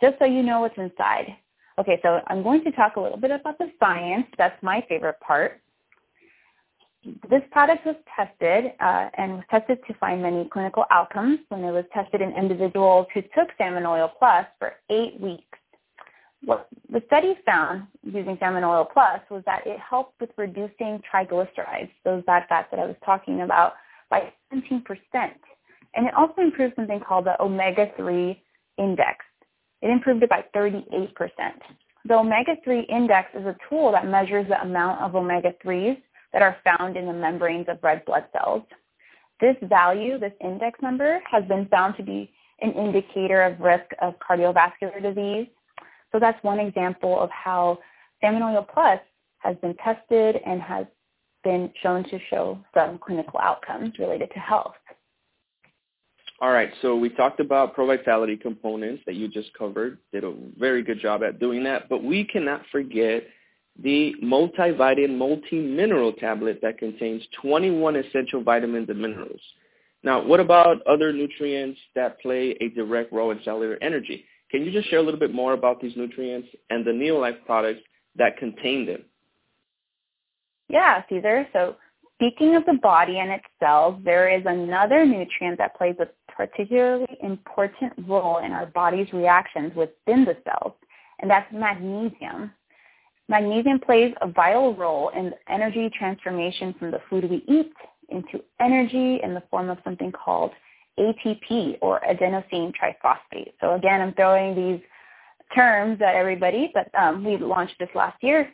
Just 0.00 0.18
so 0.18 0.24
you 0.24 0.42
know 0.42 0.60
what's 0.60 0.78
inside. 0.78 1.36
Okay, 1.78 1.98
so 2.02 2.20
I'm 2.28 2.42
going 2.42 2.64
to 2.64 2.72
talk 2.72 2.96
a 2.96 3.00
little 3.00 3.18
bit 3.18 3.30
about 3.30 3.58
the 3.58 3.70
science. 3.78 4.26
That's 4.38 4.60
my 4.62 4.84
favorite 4.88 5.20
part. 5.20 5.60
This 7.28 7.42
product 7.50 7.84
was 7.84 7.96
tested 8.16 8.72
uh, 8.80 9.08
and 9.18 9.34
was 9.34 9.44
tested 9.50 9.78
to 9.88 9.94
find 9.94 10.22
many 10.22 10.48
clinical 10.50 10.84
outcomes 10.90 11.40
when 11.48 11.64
it 11.64 11.72
was 11.72 11.84
tested 11.92 12.20
in 12.20 12.32
individuals 12.32 13.08
who 13.12 13.22
took 13.22 13.48
Salmon 13.58 13.84
Oil 13.84 14.10
Plus 14.18 14.46
for 14.58 14.74
eight 14.88 15.20
weeks. 15.20 15.51
What 16.44 16.68
the 16.90 17.02
study 17.06 17.34
found 17.46 17.86
using 18.02 18.36
salmon 18.40 18.64
oil 18.64 18.84
plus 18.92 19.20
was 19.30 19.42
that 19.46 19.66
it 19.66 19.78
helped 19.78 20.20
with 20.20 20.30
reducing 20.36 21.00
triglycerides, 21.12 21.90
those 22.04 22.24
bad 22.24 22.44
fats 22.48 22.68
that 22.70 22.80
I 22.80 22.86
was 22.86 22.96
talking 23.04 23.42
about, 23.42 23.74
by 24.10 24.32
17%. 24.52 24.82
And 25.94 26.06
it 26.06 26.14
also 26.14 26.42
improved 26.42 26.74
something 26.76 27.00
called 27.00 27.26
the 27.26 27.40
omega-3 27.40 28.36
index. 28.78 29.24
It 29.82 29.90
improved 29.90 30.22
it 30.22 30.30
by 30.30 30.44
38%. 30.54 31.10
The 32.04 32.14
omega-3 32.14 32.88
index 32.88 33.28
is 33.34 33.46
a 33.46 33.56
tool 33.68 33.92
that 33.92 34.06
measures 34.06 34.46
the 34.48 34.60
amount 34.60 35.00
of 35.00 35.14
omega-3s 35.14 35.96
that 36.32 36.42
are 36.42 36.56
found 36.64 36.96
in 36.96 37.06
the 37.06 37.12
membranes 37.12 37.66
of 37.68 37.78
red 37.82 38.04
blood 38.04 38.24
cells. 38.32 38.62
This 39.40 39.56
value, 39.62 40.18
this 40.18 40.32
index 40.40 40.80
number, 40.82 41.20
has 41.30 41.44
been 41.44 41.66
found 41.66 41.96
to 41.96 42.02
be 42.02 42.32
an 42.60 42.72
indicator 42.72 43.42
of 43.42 43.60
risk 43.60 43.86
of 44.00 44.14
cardiovascular 44.18 45.02
disease, 45.02 45.46
so 46.12 46.18
that's 46.20 46.42
one 46.44 46.60
example 46.60 47.18
of 47.18 47.30
how 47.30 47.78
Salmon 48.20 48.42
Oil 48.42 48.66
Plus 48.72 49.00
has 49.38 49.56
been 49.56 49.74
tested 49.76 50.36
and 50.46 50.60
has 50.62 50.86
been 51.42 51.70
shown 51.82 52.04
to 52.04 52.18
show 52.30 52.58
some 52.74 52.98
clinical 52.98 53.40
outcomes 53.40 53.98
related 53.98 54.30
to 54.32 54.38
health. 54.38 54.74
All 56.40 56.50
right, 56.50 56.70
so 56.82 56.96
we 56.96 57.08
talked 57.08 57.40
about 57.40 57.74
Pro 57.74 57.86
Vitality 57.86 58.36
components 58.36 59.02
that 59.06 59.14
you 59.14 59.28
just 59.28 59.52
covered. 59.54 59.98
Did 60.12 60.24
a 60.24 60.34
very 60.58 60.82
good 60.82 61.00
job 61.00 61.22
at 61.22 61.38
doing 61.38 61.62
that, 61.64 61.88
but 61.88 62.02
we 62.02 62.24
cannot 62.24 62.62
forget 62.72 63.24
the 63.80 64.14
multivitamin 64.22 65.16
multi-mineral 65.16 66.12
tablet 66.14 66.58
that 66.62 66.78
contains 66.78 67.22
21 67.40 67.96
essential 67.96 68.42
vitamins 68.42 68.88
and 68.88 69.00
minerals. 69.00 69.40
Now, 70.02 70.24
what 70.24 70.40
about 70.40 70.82
other 70.86 71.12
nutrients 71.12 71.78
that 71.94 72.20
play 72.20 72.56
a 72.60 72.68
direct 72.70 73.12
role 73.12 73.30
in 73.30 73.40
cellular 73.44 73.78
energy? 73.80 74.24
Can 74.52 74.64
you 74.64 74.70
just 74.70 74.88
share 74.90 74.98
a 74.98 75.02
little 75.02 75.18
bit 75.18 75.32
more 75.34 75.54
about 75.54 75.80
these 75.80 75.96
nutrients 75.96 76.46
and 76.68 76.84
the 76.84 76.90
Neolife 76.90 77.44
products 77.46 77.80
that 78.16 78.36
contain 78.36 78.84
them? 78.84 79.02
Yeah, 80.68 81.02
Cesar. 81.08 81.48
So 81.54 81.76
speaking 82.16 82.54
of 82.54 82.66
the 82.66 82.74
body 82.74 83.18
and 83.18 83.30
its 83.30 83.44
cells, 83.58 83.98
there 84.04 84.28
is 84.28 84.44
another 84.44 85.06
nutrient 85.06 85.56
that 85.56 85.74
plays 85.76 85.96
a 86.00 86.08
particularly 86.30 87.06
important 87.22 87.94
role 88.06 88.38
in 88.38 88.52
our 88.52 88.66
body's 88.66 89.10
reactions 89.14 89.72
within 89.74 90.26
the 90.26 90.36
cells, 90.44 90.74
and 91.20 91.30
that's 91.30 91.50
magnesium. 91.50 92.52
Magnesium 93.30 93.80
plays 93.80 94.12
a 94.20 94.28
vital 94.28 94.74
role 94.74 95.10
in 95.16 95.30
the 95.30 95.52
energy 95.52 95.90
transformation 95.98 96.74
from 96.78 96.90
the 96.90 97.00
food 97.08 97.28
we 97.30 97.42
eat 97.48 97.72
into 98.10 98.44
energy 98.60 99.20
in 99.22 99.32
the 99.32 99.42
form 99.50 99.70
of 99.70 99.78
something 99.82 100.12
called 100.12 100.50
ATP 100.98 101.78
or 101.80 102.00
adenosine 102.00 102.72
triphosphate. 102.74 103.52
So 103.60 103.74
again, 103.74 104.00
I'm 104.00 104.14
throwing 104.14 104.54
these 104.54 104.80
terms 105.54 106.00
at 106.02 106.14
everybody, 106.14 106.70
but 106.74 106.90
um, 106.98 107.24
we 107.24 107.36
launched 107.36 107.74
this 107.78 107.88
last 107.94 108.22
year. 108.22 108.52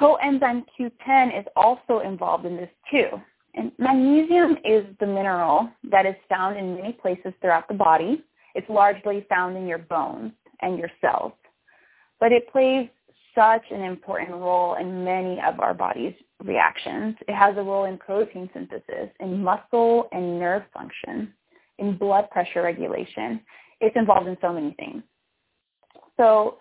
Coenzyme 0.00 0.64
Q10 0.78 1.38
is 1.38 1.46
also 1.54 2.00
involved 2.00 2.46
in 2.46 2.56
this 2.56 2.70
too. 2.90 3.08
And 3.54 3.70
magnesium 3.78 4.56
is 4.64 4.86
the 4.98 5.06
mineral 5.06 5.68
that 5.90 6.06
is 6.06 6.14
found 6.28 6.56
in 6.56 6.76
many 6.76 6.92
places 6.92 7.34
throughout 7.40 7.68
the 7.68 7.74
body. 7.74 8.24
It's 8.54 8.68
largely 8.68 9.26
found 9.28 9.56
in 9.56 9.66
your 9.66 9.78
bones 9.78 10.32
and 10.60 10.78
your 10.78 10.90
cells. 11.00 11.32
But 12.18 12.32
it 12.32 12.50
plays 12.50 12.88
such 13.34 13.64
an 13.70 13.82
important 13.82 14.30
role 14.30 14.74
in 14.74 15.04
many 15.04 15.40
of 15.40 15.60
our 15.60 15.74
body's 15.74 16.14
reactions. 16.42 17.16
It 17.28 17.34
has 17.34 17.56
a 17.56 17.62
role 17.62 17.84
in 17.84 17.98
protein 17.98 18.48
synthesis, 18.54 19.10
in 19.20 19.42
muscle 19.42 20.08
and 20.12 20.38
nerve 20.38 20.62
function 20.72 21.32
in 21.78 21.96
blood 21.96 22.30
pressure 22.30 22.62
regulation. 22.62 23.40
It's 23.80 23.96
involved 23.96 24.28
in 24.28 24.36
so 24.40 24.52
many 24.52 24.74
things. 24.78 25.02
So 26.16 26.58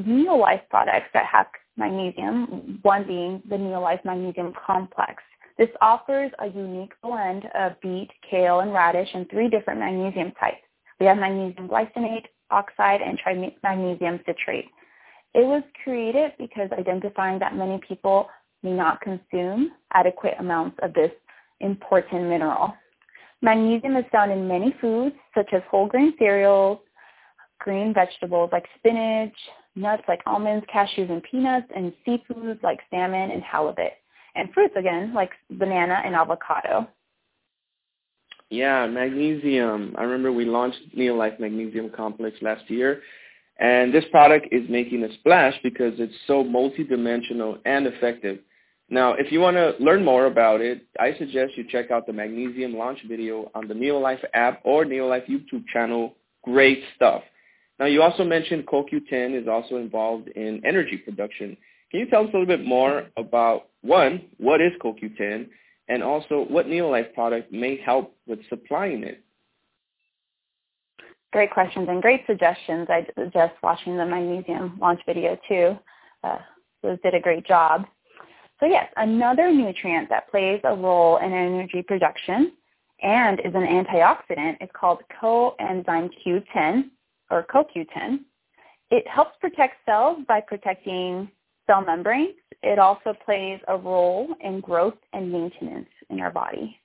Neolife 0.00 0.68
products 0.70 1.08
that 1.14 1.26
have 1.26 1.46
magnesium, 1.76 2.78
one 2.82 3.06
being 3.06 3.42
the 3.48 3.56
Neolife 3.56 4.04
Magnesium 4.04 4.52
Complex. 4.66 5.22
This 5.58 5.68
offers 5.80 6.30
a 6.38 6.46
unique 6.46 6.92
blend 7.02 7.44
of 7.54 7.80
beet, 7.80 8.10
kale, 8.30 8.60
and 8.60 8.72
radish 8.72 9.08
in 9.14 9.24
three 9.26 9.48
different 9.48 9.80
magnesium 9.80 10.32
types. 10.38 10.62
We 11.00 11.06
have 11.06 11.18
magnesium 11.18 11.68
glycinate, 11.68 12.26
oxide, 12.50 13.00
and 13.00 13.18
trimagnesium 13.18 14.24
citrate. 14.24 14.66
It 15.34 15.44
was 15.44 15.62
created 15.82 16.32
because 16.38 16.70
identifying 16.72 17.38
that 17.40 17.56
many 17.56 17.80
people 17.86 18.28
may 18.62 18.72
not 18.72 19.00
consume 19.00 19.72
adequate 19.92 20.34
amounts 20.38 20.76
of 20.82 20.94
this 20.94 21.10
important 21.60 22.28
mineral. 22.28 22.74
Magnesium 23.40 23.96
is 23.96 24.04
found 24.10 24.32
in 24.32 24.48
many 24.48 24.74
foods, 24.80 25.14
such 25.34 25.48
as 25.52 25.62
whole 25.70 25.86
grain 25.86 26.12
cereals, 26.18 26.78
green 27.60 27.94
vegetables 27.94 28.50
like 28.52 28.66
spinach, 28.78 29.34
nuts 29.76 30.02
like 30.08 30.20
almonds, 30.26 30.66
cashews, 30.74 31.10
and 31.10 31.22
peanuts, 31.22 31.66
and 31.74 31.92
seafoods 32.06 32.62
like 32.62 32.80
salmon 32.90 33.30
and 33.30 33.42
halibut, 33.42 33.92
and 34.34 34.52
fruits 34.52 34.74
again 34.76 35.14
like 35.14 35.30
banana 35.50 36.02
and 36.04 36.14
avocado. 36.14 36.88
Yeah, 38.50 38.86
magnesium. 38.86 39.94
I 39.98 40.02
remember 40.02 40.32
we 40.32 40.46
launched 40.46 40.96
Neolife 40.96 41.38
Magnesium 41.38 41.90
Complex 41.90 42.38
last 42.40 42.68
year, 42.70 43.02
and 43.60 43.92
this 43.92 44.04
product 44.10 44.48
is 44.50 44.68
making 44.70 45.04
a 45.04 45.14
splash 45.14 45.54
because 45.62 45.94
it's 45.98 46.14
so 46.26 46.42
multidimensional 46.42 47.58
and 47.66 47.86
effective. 47.86 48.38
Now, 48.90 49.12
if 49.12 49.30
you 49.30 49.40
want 49.40 49.56
to 49.56 49.74
learn 49.80 50.02
more 50.02 50.26
about 50.26 50.60
it, 50.62 50.86
I 50.98 51.14
suggest 51.18 51.56
you 51.56 51.64
check 51.68 51.90
out 51.90 52.06
the 52.06 52.12
magnesium 52.12 52.74
launch 52.74 53.00
video 53.06 53.50
on 53.54 53.68
the 53.68 53.74
Neolife 53.74 54.24
app 54.32 54.60
or 54.64 54.84
Neolife 54.84 55.28
YouTube 55.28 55.66
channel. 55.70 56.14
Great 56.42 56.82
stuff. 56.96 57.22
Now, 57.78 57.86
you 57.86 58.02
also 58.02 58.24
mentioned 58.24 58.66
CoQ10 58.66 59.40
is 59.40 59.46
also 59.46 59.76
involved 59.76 60.28
in 60.28 60.62
energy 60.64 60.96
production. 60.96 61.56
Can 61.90 62.00
you 62.00 62.06
tell 62.06 62.22
us 62.22 62.30
a 62.32 62.38
little 62.38 62.46
bit 62.46 62.64
more 62.64 63.04
about, 63.16 63.68
one, 63.82 64.22
what 64.38 64.60
is 64.60 64.72
CoQ10, 64.82 65.48
and 65.88 66.02
also 66.02 66.46
what 66.48 66.66
Neolife 66.66 67.12
product 67.14 67.52
may 67.52 67.78
help 67.78 68.16
with 68.26 68.40
supplying 68.48 69.04
it? 69.04 69.22
Great 71.32 71.50
questions 71.50 71.88
and 71.90 72.00
great 72.00 72.22
suggestions. 72.26 72.88
I 72.90 73.06
suggest 73.18 73.54
watching 73.62 73.98
the 73.98 74.06
magnesium 74.06 74.78
launch 74.80 75.00
video 75.04 75.38
too. 75.46 75.78
Uh, 76.24 76.38
Liz 76.82 76.98
did 77.02 77.14
a 77.14 77.20
great 77.20 77.46
job. 77.46 77.84
So 78.60 78.66
yes, 78.66 78.90
another 78.96 79.52
nutrient 79.52 80.08
that 80.08 80.30
plays 80.30 80.60
a 80.64 80.74
role 80.74 81.18
in 81.18 81.32
energy 81.32 81.82
production 81.82 82.52
and 83.02 83.38
is 83.40 83.54
an 83.54 83.62
antioxidant 83.62 84.56
is 84.60 84.68
called 84.72 85.00
coenzyme 85.22 86.10
Q10 86.26 86.90
or 87.30 87.46
CoQ10. 87.54 88.20
It 88.90 89.06
helps 89.06 89.36
protect 89.40 89.76
cells 89.86 90.18
by 90.26 90.40
protecting 90.40 91.30
cell 91.66 91.84
membranes. 91.84 92.34
It 92.62 92.78
also 92.78 93.14
plays 93.24 93.60
a 93.68 93.76
role 93.76 94.34
in 94.40 94.60
growth 94.60 94.98
and 95.12 95.30
maintenance 95.30 95.88
in 96.10 96.20
our 96.20 96.32
body. 96.32 96.76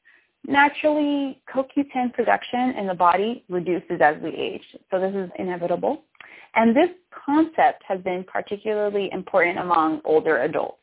Naturally, 0.45 1.41
CoQ10 1.51 2.13
production 2.13 2.75
in 2.77 2.85
the 2.85 2.93
body 2.93 3.45
reduces 3.49 4.01
as 4.01 4.17
we 4.21 4.29
age, 4.31 4.65
so 4.91 4.99
this 4.99 5.15
is 5.15 5.29
inevitable. 5.39 6.03
And 6.55 6.75
this 6.75 6.89
concept 7.25 7.81
has 7.87 7.99
been 8.01 8.23
particularly 8.25 9.09
important 9.11 9.57
among 9.57 10.01
older 10.03 10.43
adults. 10.43 10.82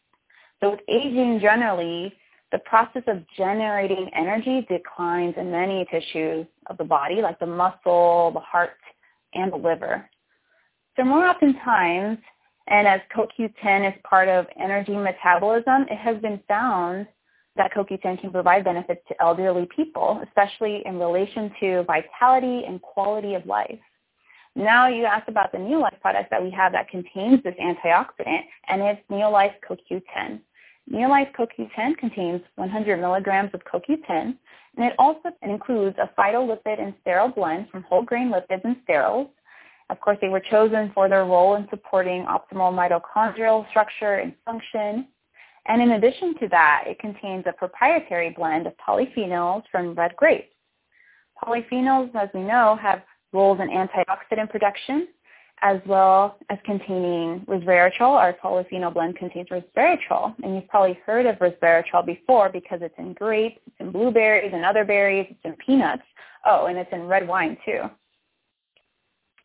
So 0.61 0.71
with 0.71 0.81
aging 0.89 1.41
generally, 1.41 2.13
the 2.53 2.59
process 2.61 3.03
of 3.07 3.23
generating 3.37 4.11
energy 4.15 4.67
declines 4.69 5.35
in 5.37 5.51
many 5.51 5.87
tissues 5.91 6.47
of 6.67 6.77
the 6.79 6.85
body, 6.85 7.23
like 7.23 7.39
the 7.39 7.47
muscle, 7.47 8.31
the 8.35 8.41
heart, 8.41 8.71
and 9.35 9.53
the 9.53 9.57
liver. 9.57 10.09
So 10.97 11.05
more 11.05 11.25
often 11.25 11.55
times, 11.65 12.19
and 12.67 12.87
as 12.87 13.01
CoQ10 13.17 13.89
is 13.89 14.01
part 14.05 14.29
of 14.29 14.47
energy 14.61 14.97
metabolism, 14.97 15.87
it 15.91 15.97
has 15.97 16.21
been 16.21 16.41
found 16.49 17.07
that 17.57 17.73
CoQ10 17.73 18.21
can 18.21 18.31
provide 18.31 18.65
benefits 18.65 19.01
to 19.09 19.23
elderly 19.23 19.69
people, 19.75 20.23
especially 20.27 20.83
in 20.85 20.99
relation 20.99 21.53
to 21.61 21.85
vitality 21.85 22.65
and 22.67 22.83
quality 22.83 23.35
of 23.35 23.47
life. 23.47 23.79
Now 24.57 24.89
you 24.89 25.05
asked 25.05 25.29
about 25.29 25.53
the 25.53 25.59
Neolife 25.59 26.01
product 26.01 26.31
that 26.31 26.43
we 26.43 26.51
have 26.51 26.73
that 26.73 26.89
contains 26.89 27.43
this 27.43 27.55
antioxidant, 27.61 28.43
and 28.69 28.83
it's 28.83 29.01
Neolife 29.11 29.55
CoQ10. 29.69 30.41
Neolife 30.89 31.33
CoQ10 31.35 31.97
contains 31.99 32.43
100 32.57 33.01
milligrams 33.01 33.51
of 33.55 33.61
CoQ10, 33.65 34.37
and 34.77 34.87
it 34.87 34.93
also 34.99 35.31
includes 35.43 35.97
a 35.99 36.11
phytolipid 36.19 36.81
and 36.81 36.95
sterol 37.05 37.35
blend 37.35 37.69
from 37.71 37.83
whole 37.83 38.03
grain 38.03 38.33
lipids 38.33 38.65
and 38.65 38.77
sterols. 38.89 39.29
Of 39.91 40.01
course, 40.01 40.19
they 40.21 40.29
were 40.29 40.41
chosen 40.41 40.91
for 40.95 41.09
their 41.09 41.25
role 41.25 41.57
in 41.57 41.67
supporting 41.69 42.25
optimal 42.25 42.73
mitochondrial 42.73 43.69
structure 43.71 44.17
and 44.17 44.33
function. 44.45 45.09
And 45.67 45.83
in 45.83 45.93
addition 45.93 46.39
to 46.39 46.49
that, 46.49 46.85
it 46.87 46.99
contains 47.01 47.45
a 47.47 47.53
proprietary 47.53 48.31
blend 48.31 48.67
of 48.67 48.73
polyphenols 48.77 49.65
from 49.71 49.95
red 49.95 50.15
grapes. 50.17 50.55
Polyphenols, 51.43 52.15
as 52.15 52.29
we 52.35 52.41
know, 52.41 52.79
have 52.81 53.03
roles 53.33 53.61
in 53.61 53.69
antioxidant 53.69 54.51
production, 54.51 55.09
as 55.63 55.81
well 55.87 56.39
as 56.49 56.59
containing 56.65 57.45
resveratrol. 57.47 58.13
Our 58.13 58.33
polyphenol 58.33 58.95
blend 58.95 59.17
contains 59.17 59.49
resveratrol, 59.49 60.35
and 60.43 60.55
you've 60.55 60.69
probably 60.69 60.99
heard 61.05 61.27
of 61.27 61.37
resveratrol 61.37 62.07
before 62.07 62.49
because 62.49 62.81
it's 62.83 62.95
in 62.99 63.13
grapes, 63.13 63.61
it's 63.67 63.77
in 63.79 63.91
blueberries 63.93 64.53
and 64.55 64.65
other 64.65 64.85
berries, 64.85 65.27
it's 65.31 65.41
in 65.45 65.55
peanuts. 65.65 66.03
Oh, 66.47 66.67
and 66.67 66.79
it's 66.79 66.91
in 66.93 67.03
red 67.03 67.29
wine 67.29 67.57
too. 67.65 67.83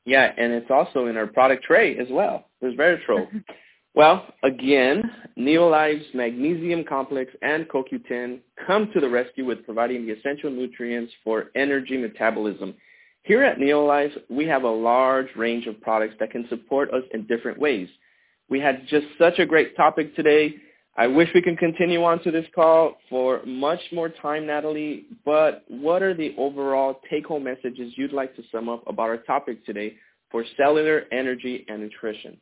Yeah, 0.06 0.32
and 0.38 0.54
it's 0.54 0.70
also 0.70 1.08
in 1.08 1.18
our 1.18 1.28
product 1.28 1.64
Tre 1.64 1.98
as 1.98 2.08
well, 2.10 2.46
resveratrol. 2.64 3.28
Mm-hmm. 3.28 3.38
well, 3.96 4.28
again, 4.44 5.04
Neolife's 5.36 6.06
magnesium 6.14 6.84
complex 6.84 7.32
and 7.42 7.68
CoQ10 7.68 8.40
come 8.66 8.90
to 8.94 9.02
the 9.02 9.10
rescue 9.10 9.46
with 9.46 9.66
providing 9.66 10.06
the 10.06 10.14
essential 10.14 10.52
nutrients 10.52 11.12
for 11.24 11.46
energy 11.56 11.98
metabolism. 11.98 12.76
Here 13.26 13.44
at 13.44 13.58
Neolife, 13.58 14.16
we 14.30 14.46
have 14.46 14.64
a 14.64 14.70
large 14.70 15.30
range 15.36 15.66
of 15.66 15.82
products 15.82 16.14
that 16.20 16.30
can 16.30 16.48
support 16.48 16.94
us 16.94 17.02
in 17.12 17.26
different 17.26 17.58
ways. 17.58 17.90
We 18.50 18.60
had 18.60 18.86
just 18.88 19.08
such 19.18 19.40
a 19.40 19.48
great 19.48 19.76
topic 19.76 20.16
today. 20.16 20.54
I 20.96 21.08
wish 21.08 21.30
we 21.34 21.42
can 21.42 21.58
continue 21.58 22.04
on 22.04 22.22
to 22.22 22.30
this 22.30 22.46
call 22.54 22.98
for 23.10 23.44
much 23.44 23.80
more 23.92 24.10
time, 24.10 24.46
Natalie, 24.46 25.08
but 25.26 25.66
what 25.68 26.04
are 26.04 26.14
the 26.14 26.36
overall 26.38 27.02
take-home 27.10 27.44
messages 27.44 27.94
you'd 27.98 28.14
like 28.14 28.36
to 28.36 28.44
sum 28.52 28.70
up 28.70 28.84
about 28.86 29.10
our 29.10 29.18
topic 29.18 29.66
today 29.66 29.96
for 30.30 30.46
cellular 30.56 31.06
energy 31.12 31.66
and 31.68 31.82
nutrition? 31.82 32.38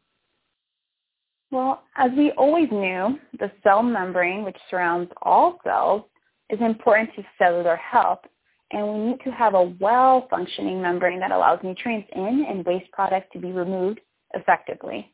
Well, 1.50 1.84
as 1.96 2.12
we 2.18 2.32
always 2.32 2.70
knew, 2.72 3.18
the 3.40 3.50
cell 3.64 3.84
membrane, 3.84 4.44
which 4.44 4.58
surrounds 4.70 5.10
all 5.22 5.60
cells, 5.64 6.04
is 6.50 6.60
important 6.60 7.10
to 7.16 7.24
cellular 7.38 7.78
health 7.78 8.20
and 8.74 8.88
we 8.88 9.00
need 9.12 9.20
to 9.24 9.32
have 9.32 9.54
a 9.54 9.74
well-functioning 9.80 10.82
membrane 10.82 11.20
that 11.20 11.32
allows 11.32 11.60
nutrients 11.64 12.10
in 12.14 12.46
and 12.50 12.66
waste 12.66 12.92
products 12.92 13.28
to 13.34 13.40
be 13.40 13.52
removed 13.52 14.02
effectively. 14.34 15.14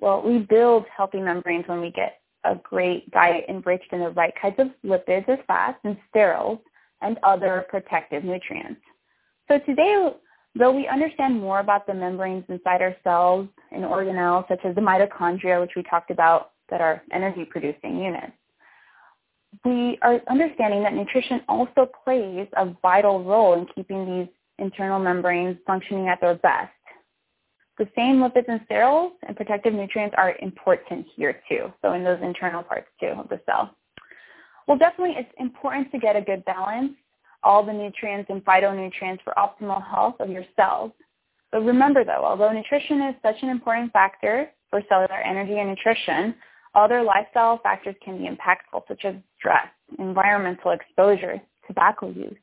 Well, 0.00 0.22
we 0.22 0.38
build 0.38 0.84
healthy 0.94 1.20
membranes 1.20 1.66
when 1.68 1.80
we 1.80 1.90
get 1.92 2.20
a 2.44 2.56
great 2.56 3.10
diet 3.10 3.44
enriched 3.48 3.92
in 3.92 4.00
the 4.00 4.10
right 4.10 4.32
kinds 4.40 4.56
of 4.58 4.68
lipids 4.84 5.28
as 5.28 5.38
fats 5.46 5.78
and 5.84 5.96
sterols 6.14 6.60
and 7.00 7.18
other 7.22 7.66
protective 7.68 8.24
nutrients. 8.24 8.80
So 9.48 9.58
today, 9.60 10.10
though 10.58 10.72
we 10.72 10.88
understand 10.88 11.40
more 11.40 11.60
about 11.60 11.86
the 11.86 11.94
membranes 11.94 12.44
inside 12.48 12.82
our 12.82 12.96
cells 13.04 13.48
and 13.72 13.84
organelles, 13.84 14.48
such 14.48 14.60
as 14.64 14.74
the 14.74 14.80
mitochondria, 14.80 15.60
which 15.60 15.72
we 15.76 15.82
talked 15.84 16.10
about, 16.10 16.52
that 16.70 16.80
are 16.80 17.02
energy-producing 17.12 17.98
units, 17.98 18.32
we 19.64 19.98
are 20.02 20.20
understanding 20.28 20.82
that 20.82 20.94
nutrition 20.94 21.42
also 21.48 21.88
plays 22.04 22.48
a 22.56 22.74
vital 22.82 23.22
role 23.24 23.54
in 23.54 23.66
keeping 23.74 24.06
these 24.06 24.28
internal 24.58 24.98
membranes 24.98 25.56
functioning 25.66 26.08
at 26.08 26.20
their 26.20 26.36
best. 26.36 26.72
The 27.78 27.88
same 27.96 28.16
lipids 28.16 28.48
and 28.48 28.60
sterols 28.68 29.12
and 29.26 29.36
protective 29.36 29.72
nutrients 29.72 30.14
are 30.18 30.36
important 30.40 31.06
here 31.16 31.40
too, 31.48 31.72
so 31.82 31.94
in 31.94 32.04
those 32.04 32.18
internal 32.22 32.62
parts 32.62 32.88
too 33.00 33.14
of 33.18 33.28
the 33.28 33.40
cell. 33.46 33.74
Well, 34.68 34.78
definitely 34.78 35.16
it's 35.16 35.32
important 35.38 35.90
to 35.92 35.98
get 35.98 36.14
a 36.14 36.20
good 36.20 36.44
balance, 36.44 36.92
all 37.42 37.64
the 37.64 37.72
nutrients 37.72 38.30
and 38.30 38.44
phytonutrients 38.44 39.22
for 39.24 39.32
optimal 39.36 39.84
health 39.84 40.16
of 40.20 40.28
your 40.28 40.44
cells. 40.56 40.92
But 41.50 41.62
remember 41.64 42.04
though, 42.04 42.22
although 42.24 42.52
nutrition 42.52 43.02
is 43.02 43.14
such 43.22 43.36
an 43.42 43.48
important 43.48 43.92
factor 43.92 44.50
for 44.68 44.82
cellular 44.88 45.20
energy 45.20 45.58
and 45.58 45.70
nutrition, 45.70 46.34
other 46.74 47.02
lifestyle 47.02 47.58
factors 47.62 47.96
can 48.04 48.18
be 48.18 48.28
impactful, 48.28 48.82
such 48.88 49.04
as 49.04 49.14
stress, 49.38 49.66
environmental 49.98 50.70
exposure, 50.70 51.40
tobacco 51.66 52.10
use, 52.10 52.36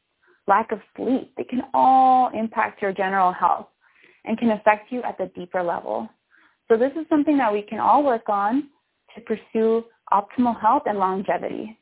lack 0.47 0.71
of 0.71 0.79
sleep. 0.95 1.31
They 1.37 1.43
can 1.43 1.61
all 1.73 2.29
impact 2.33 2.81
your 2.81 2.93
general 2.93 3.31
health 3.31 3.67
and 4.25 4.37
can 4.37 4.51
affect 4.51 4.91
you 4.91 5.01
at 5.03 5.17
the 5.17 5.31
deeper 5.35 5.63
level. 5.63 6.09
So 6.67 6.77
this 6.77 6.91
is 6.99 7.05
something 7.09 7.37
that 7.37 7.51
we 7.51 7.61
can 7.61 7.79
all 7.79 8.03
work 8.03 8.27
on 8.27 8.69
to 9.15 9.21
pursue 9.21 9.85
optimal 10.11 10.59
health 10.59 10.83
and 10.85 10.99
longevity. 10.99 11.77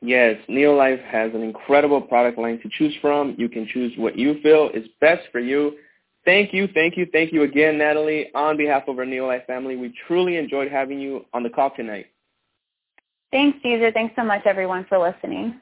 Yes, 0.00 0.36
Neolife 0.48 1.04
has 1.04 1.34
an 1.34 1.42
incredible 1.42 2.00
product 2.00 2.38
line 2.38 2.60
to 2.62 2.68
choose 2.78 2.94
from. 3.00 3.34
You 3.36 3.48
can 3.48 3.66
choose 3.66 3.92
what 3.96 4.16
you 4.16 4.40
feel 4.42 4.70
is 4.72 4.86
best 5.00 5.22
for 5.32 5.40
you 5.40 5.72
Thank 6.28 6.52
you, 6.52 6.68
thank 6.74 6.98
you, 6.98 7.06
thank 7.10 7.32
you 7.32 7.44
again, 7.44 7.78
Natalie. 7.78 8.26
On 8.34 8.58
behalf 8.58 8.82
of 8.86 8.98
our 8.98 9.06
Neolife 9.06 9.46
family, 9.46 9.76
we 9.76 9.94
truly 10.06 10.36
enjoyed 10.36 10.70
having 10.70 11.00
you 11.00 11.24
on 11.32 11.42
the 11.42 11.48
call 11.48 11.70
tonight. 11.74 12.04
Thanks, 13.32 13.56
Cesar. 13.62 13.90
Thanks 13.92 14.14
so 14.14 14.24
much, 14.24 14.42
everyone, 14.44 14.84
for 14.90 14.98
listening. 14.98 15.58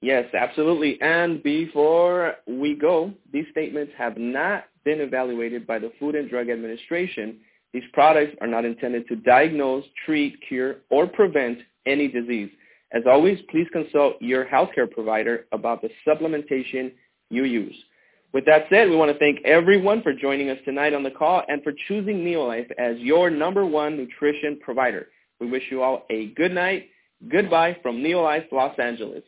Yes, 0.00 0.26
absolutely. 0.32 0.96
And 1.02 1.42
before 1.42 2.36
we 2.46 2.76
go, 2.76 3.12
these 3.32 3.46
statements 3.50 3.92
have 3.98 4.16
not 4.16 4.66
been 4.84 5.00
evaluated 5.00 5.66
by 5.66 5.80
the 5.80 5.90
Food 5.98 6.14
and 6.14 6.30
Drug 6.30 6.50
Administration. 6.50 7.38
These 7.72 7.82
products 7.92 8.36
are 8.40 8.46
not 8.46 8.64
intended 8.64 9.08
to 9.08 9.16
diagnose, 9.16 9.82
treat, 10.06 10.36
cure, 10.46 10.76
or 10.88 11.08
prevent 11.08 11.58
any 11.84 12.06
disease. 12.06 12.50
As 12.92 13.02
always, 13.10 13.40
please 13.50 13.66
consult 13.72 14.22
your 14.22 14.44
healthcare 14.44 14.88
provider 14.88 15.46
about 15.50 15.82
the 15.82 15.90
supplementation 16.06 16.92
you 17.28 17.42
use. 17.42 17.74
With 18.32 18.44
that 18.44 18.66
said, 18.68 18.90
we 18.90 18.96
want 18.96 19.10
to 19.10 19.18
thank 19.18 19.42
everyone 19.44 20.02
for 20.02 20.12
joining 20.12 20.50
us 20.50 20.58
tonight 20.64 20.92
on 20.92 21.02
the 21.02 21.10
call 21.10 21.42
and 21.48 21.62
for 21.62 21.72
choosing 21.88 22.18
Neolife 22.18 22.70
as 22.78 22.98
your 22.98 23.30
number 23.30 23.64
one 23.64 23.96
nutrition 23.96 24.58
provider. 24.60 25.08
We 25.40 25.48
wish 25.48 25.62
you 25.70 25.82
all 25.82 26.04
a 26.10 26.26
good 26.34 26.52
night. 26.52 26.88
Goodbye 27.30 27.78
from 27.82 27.96
Neolife 27.96 28.52
Los 28.52 28.78
Angeles. 28.78 29.22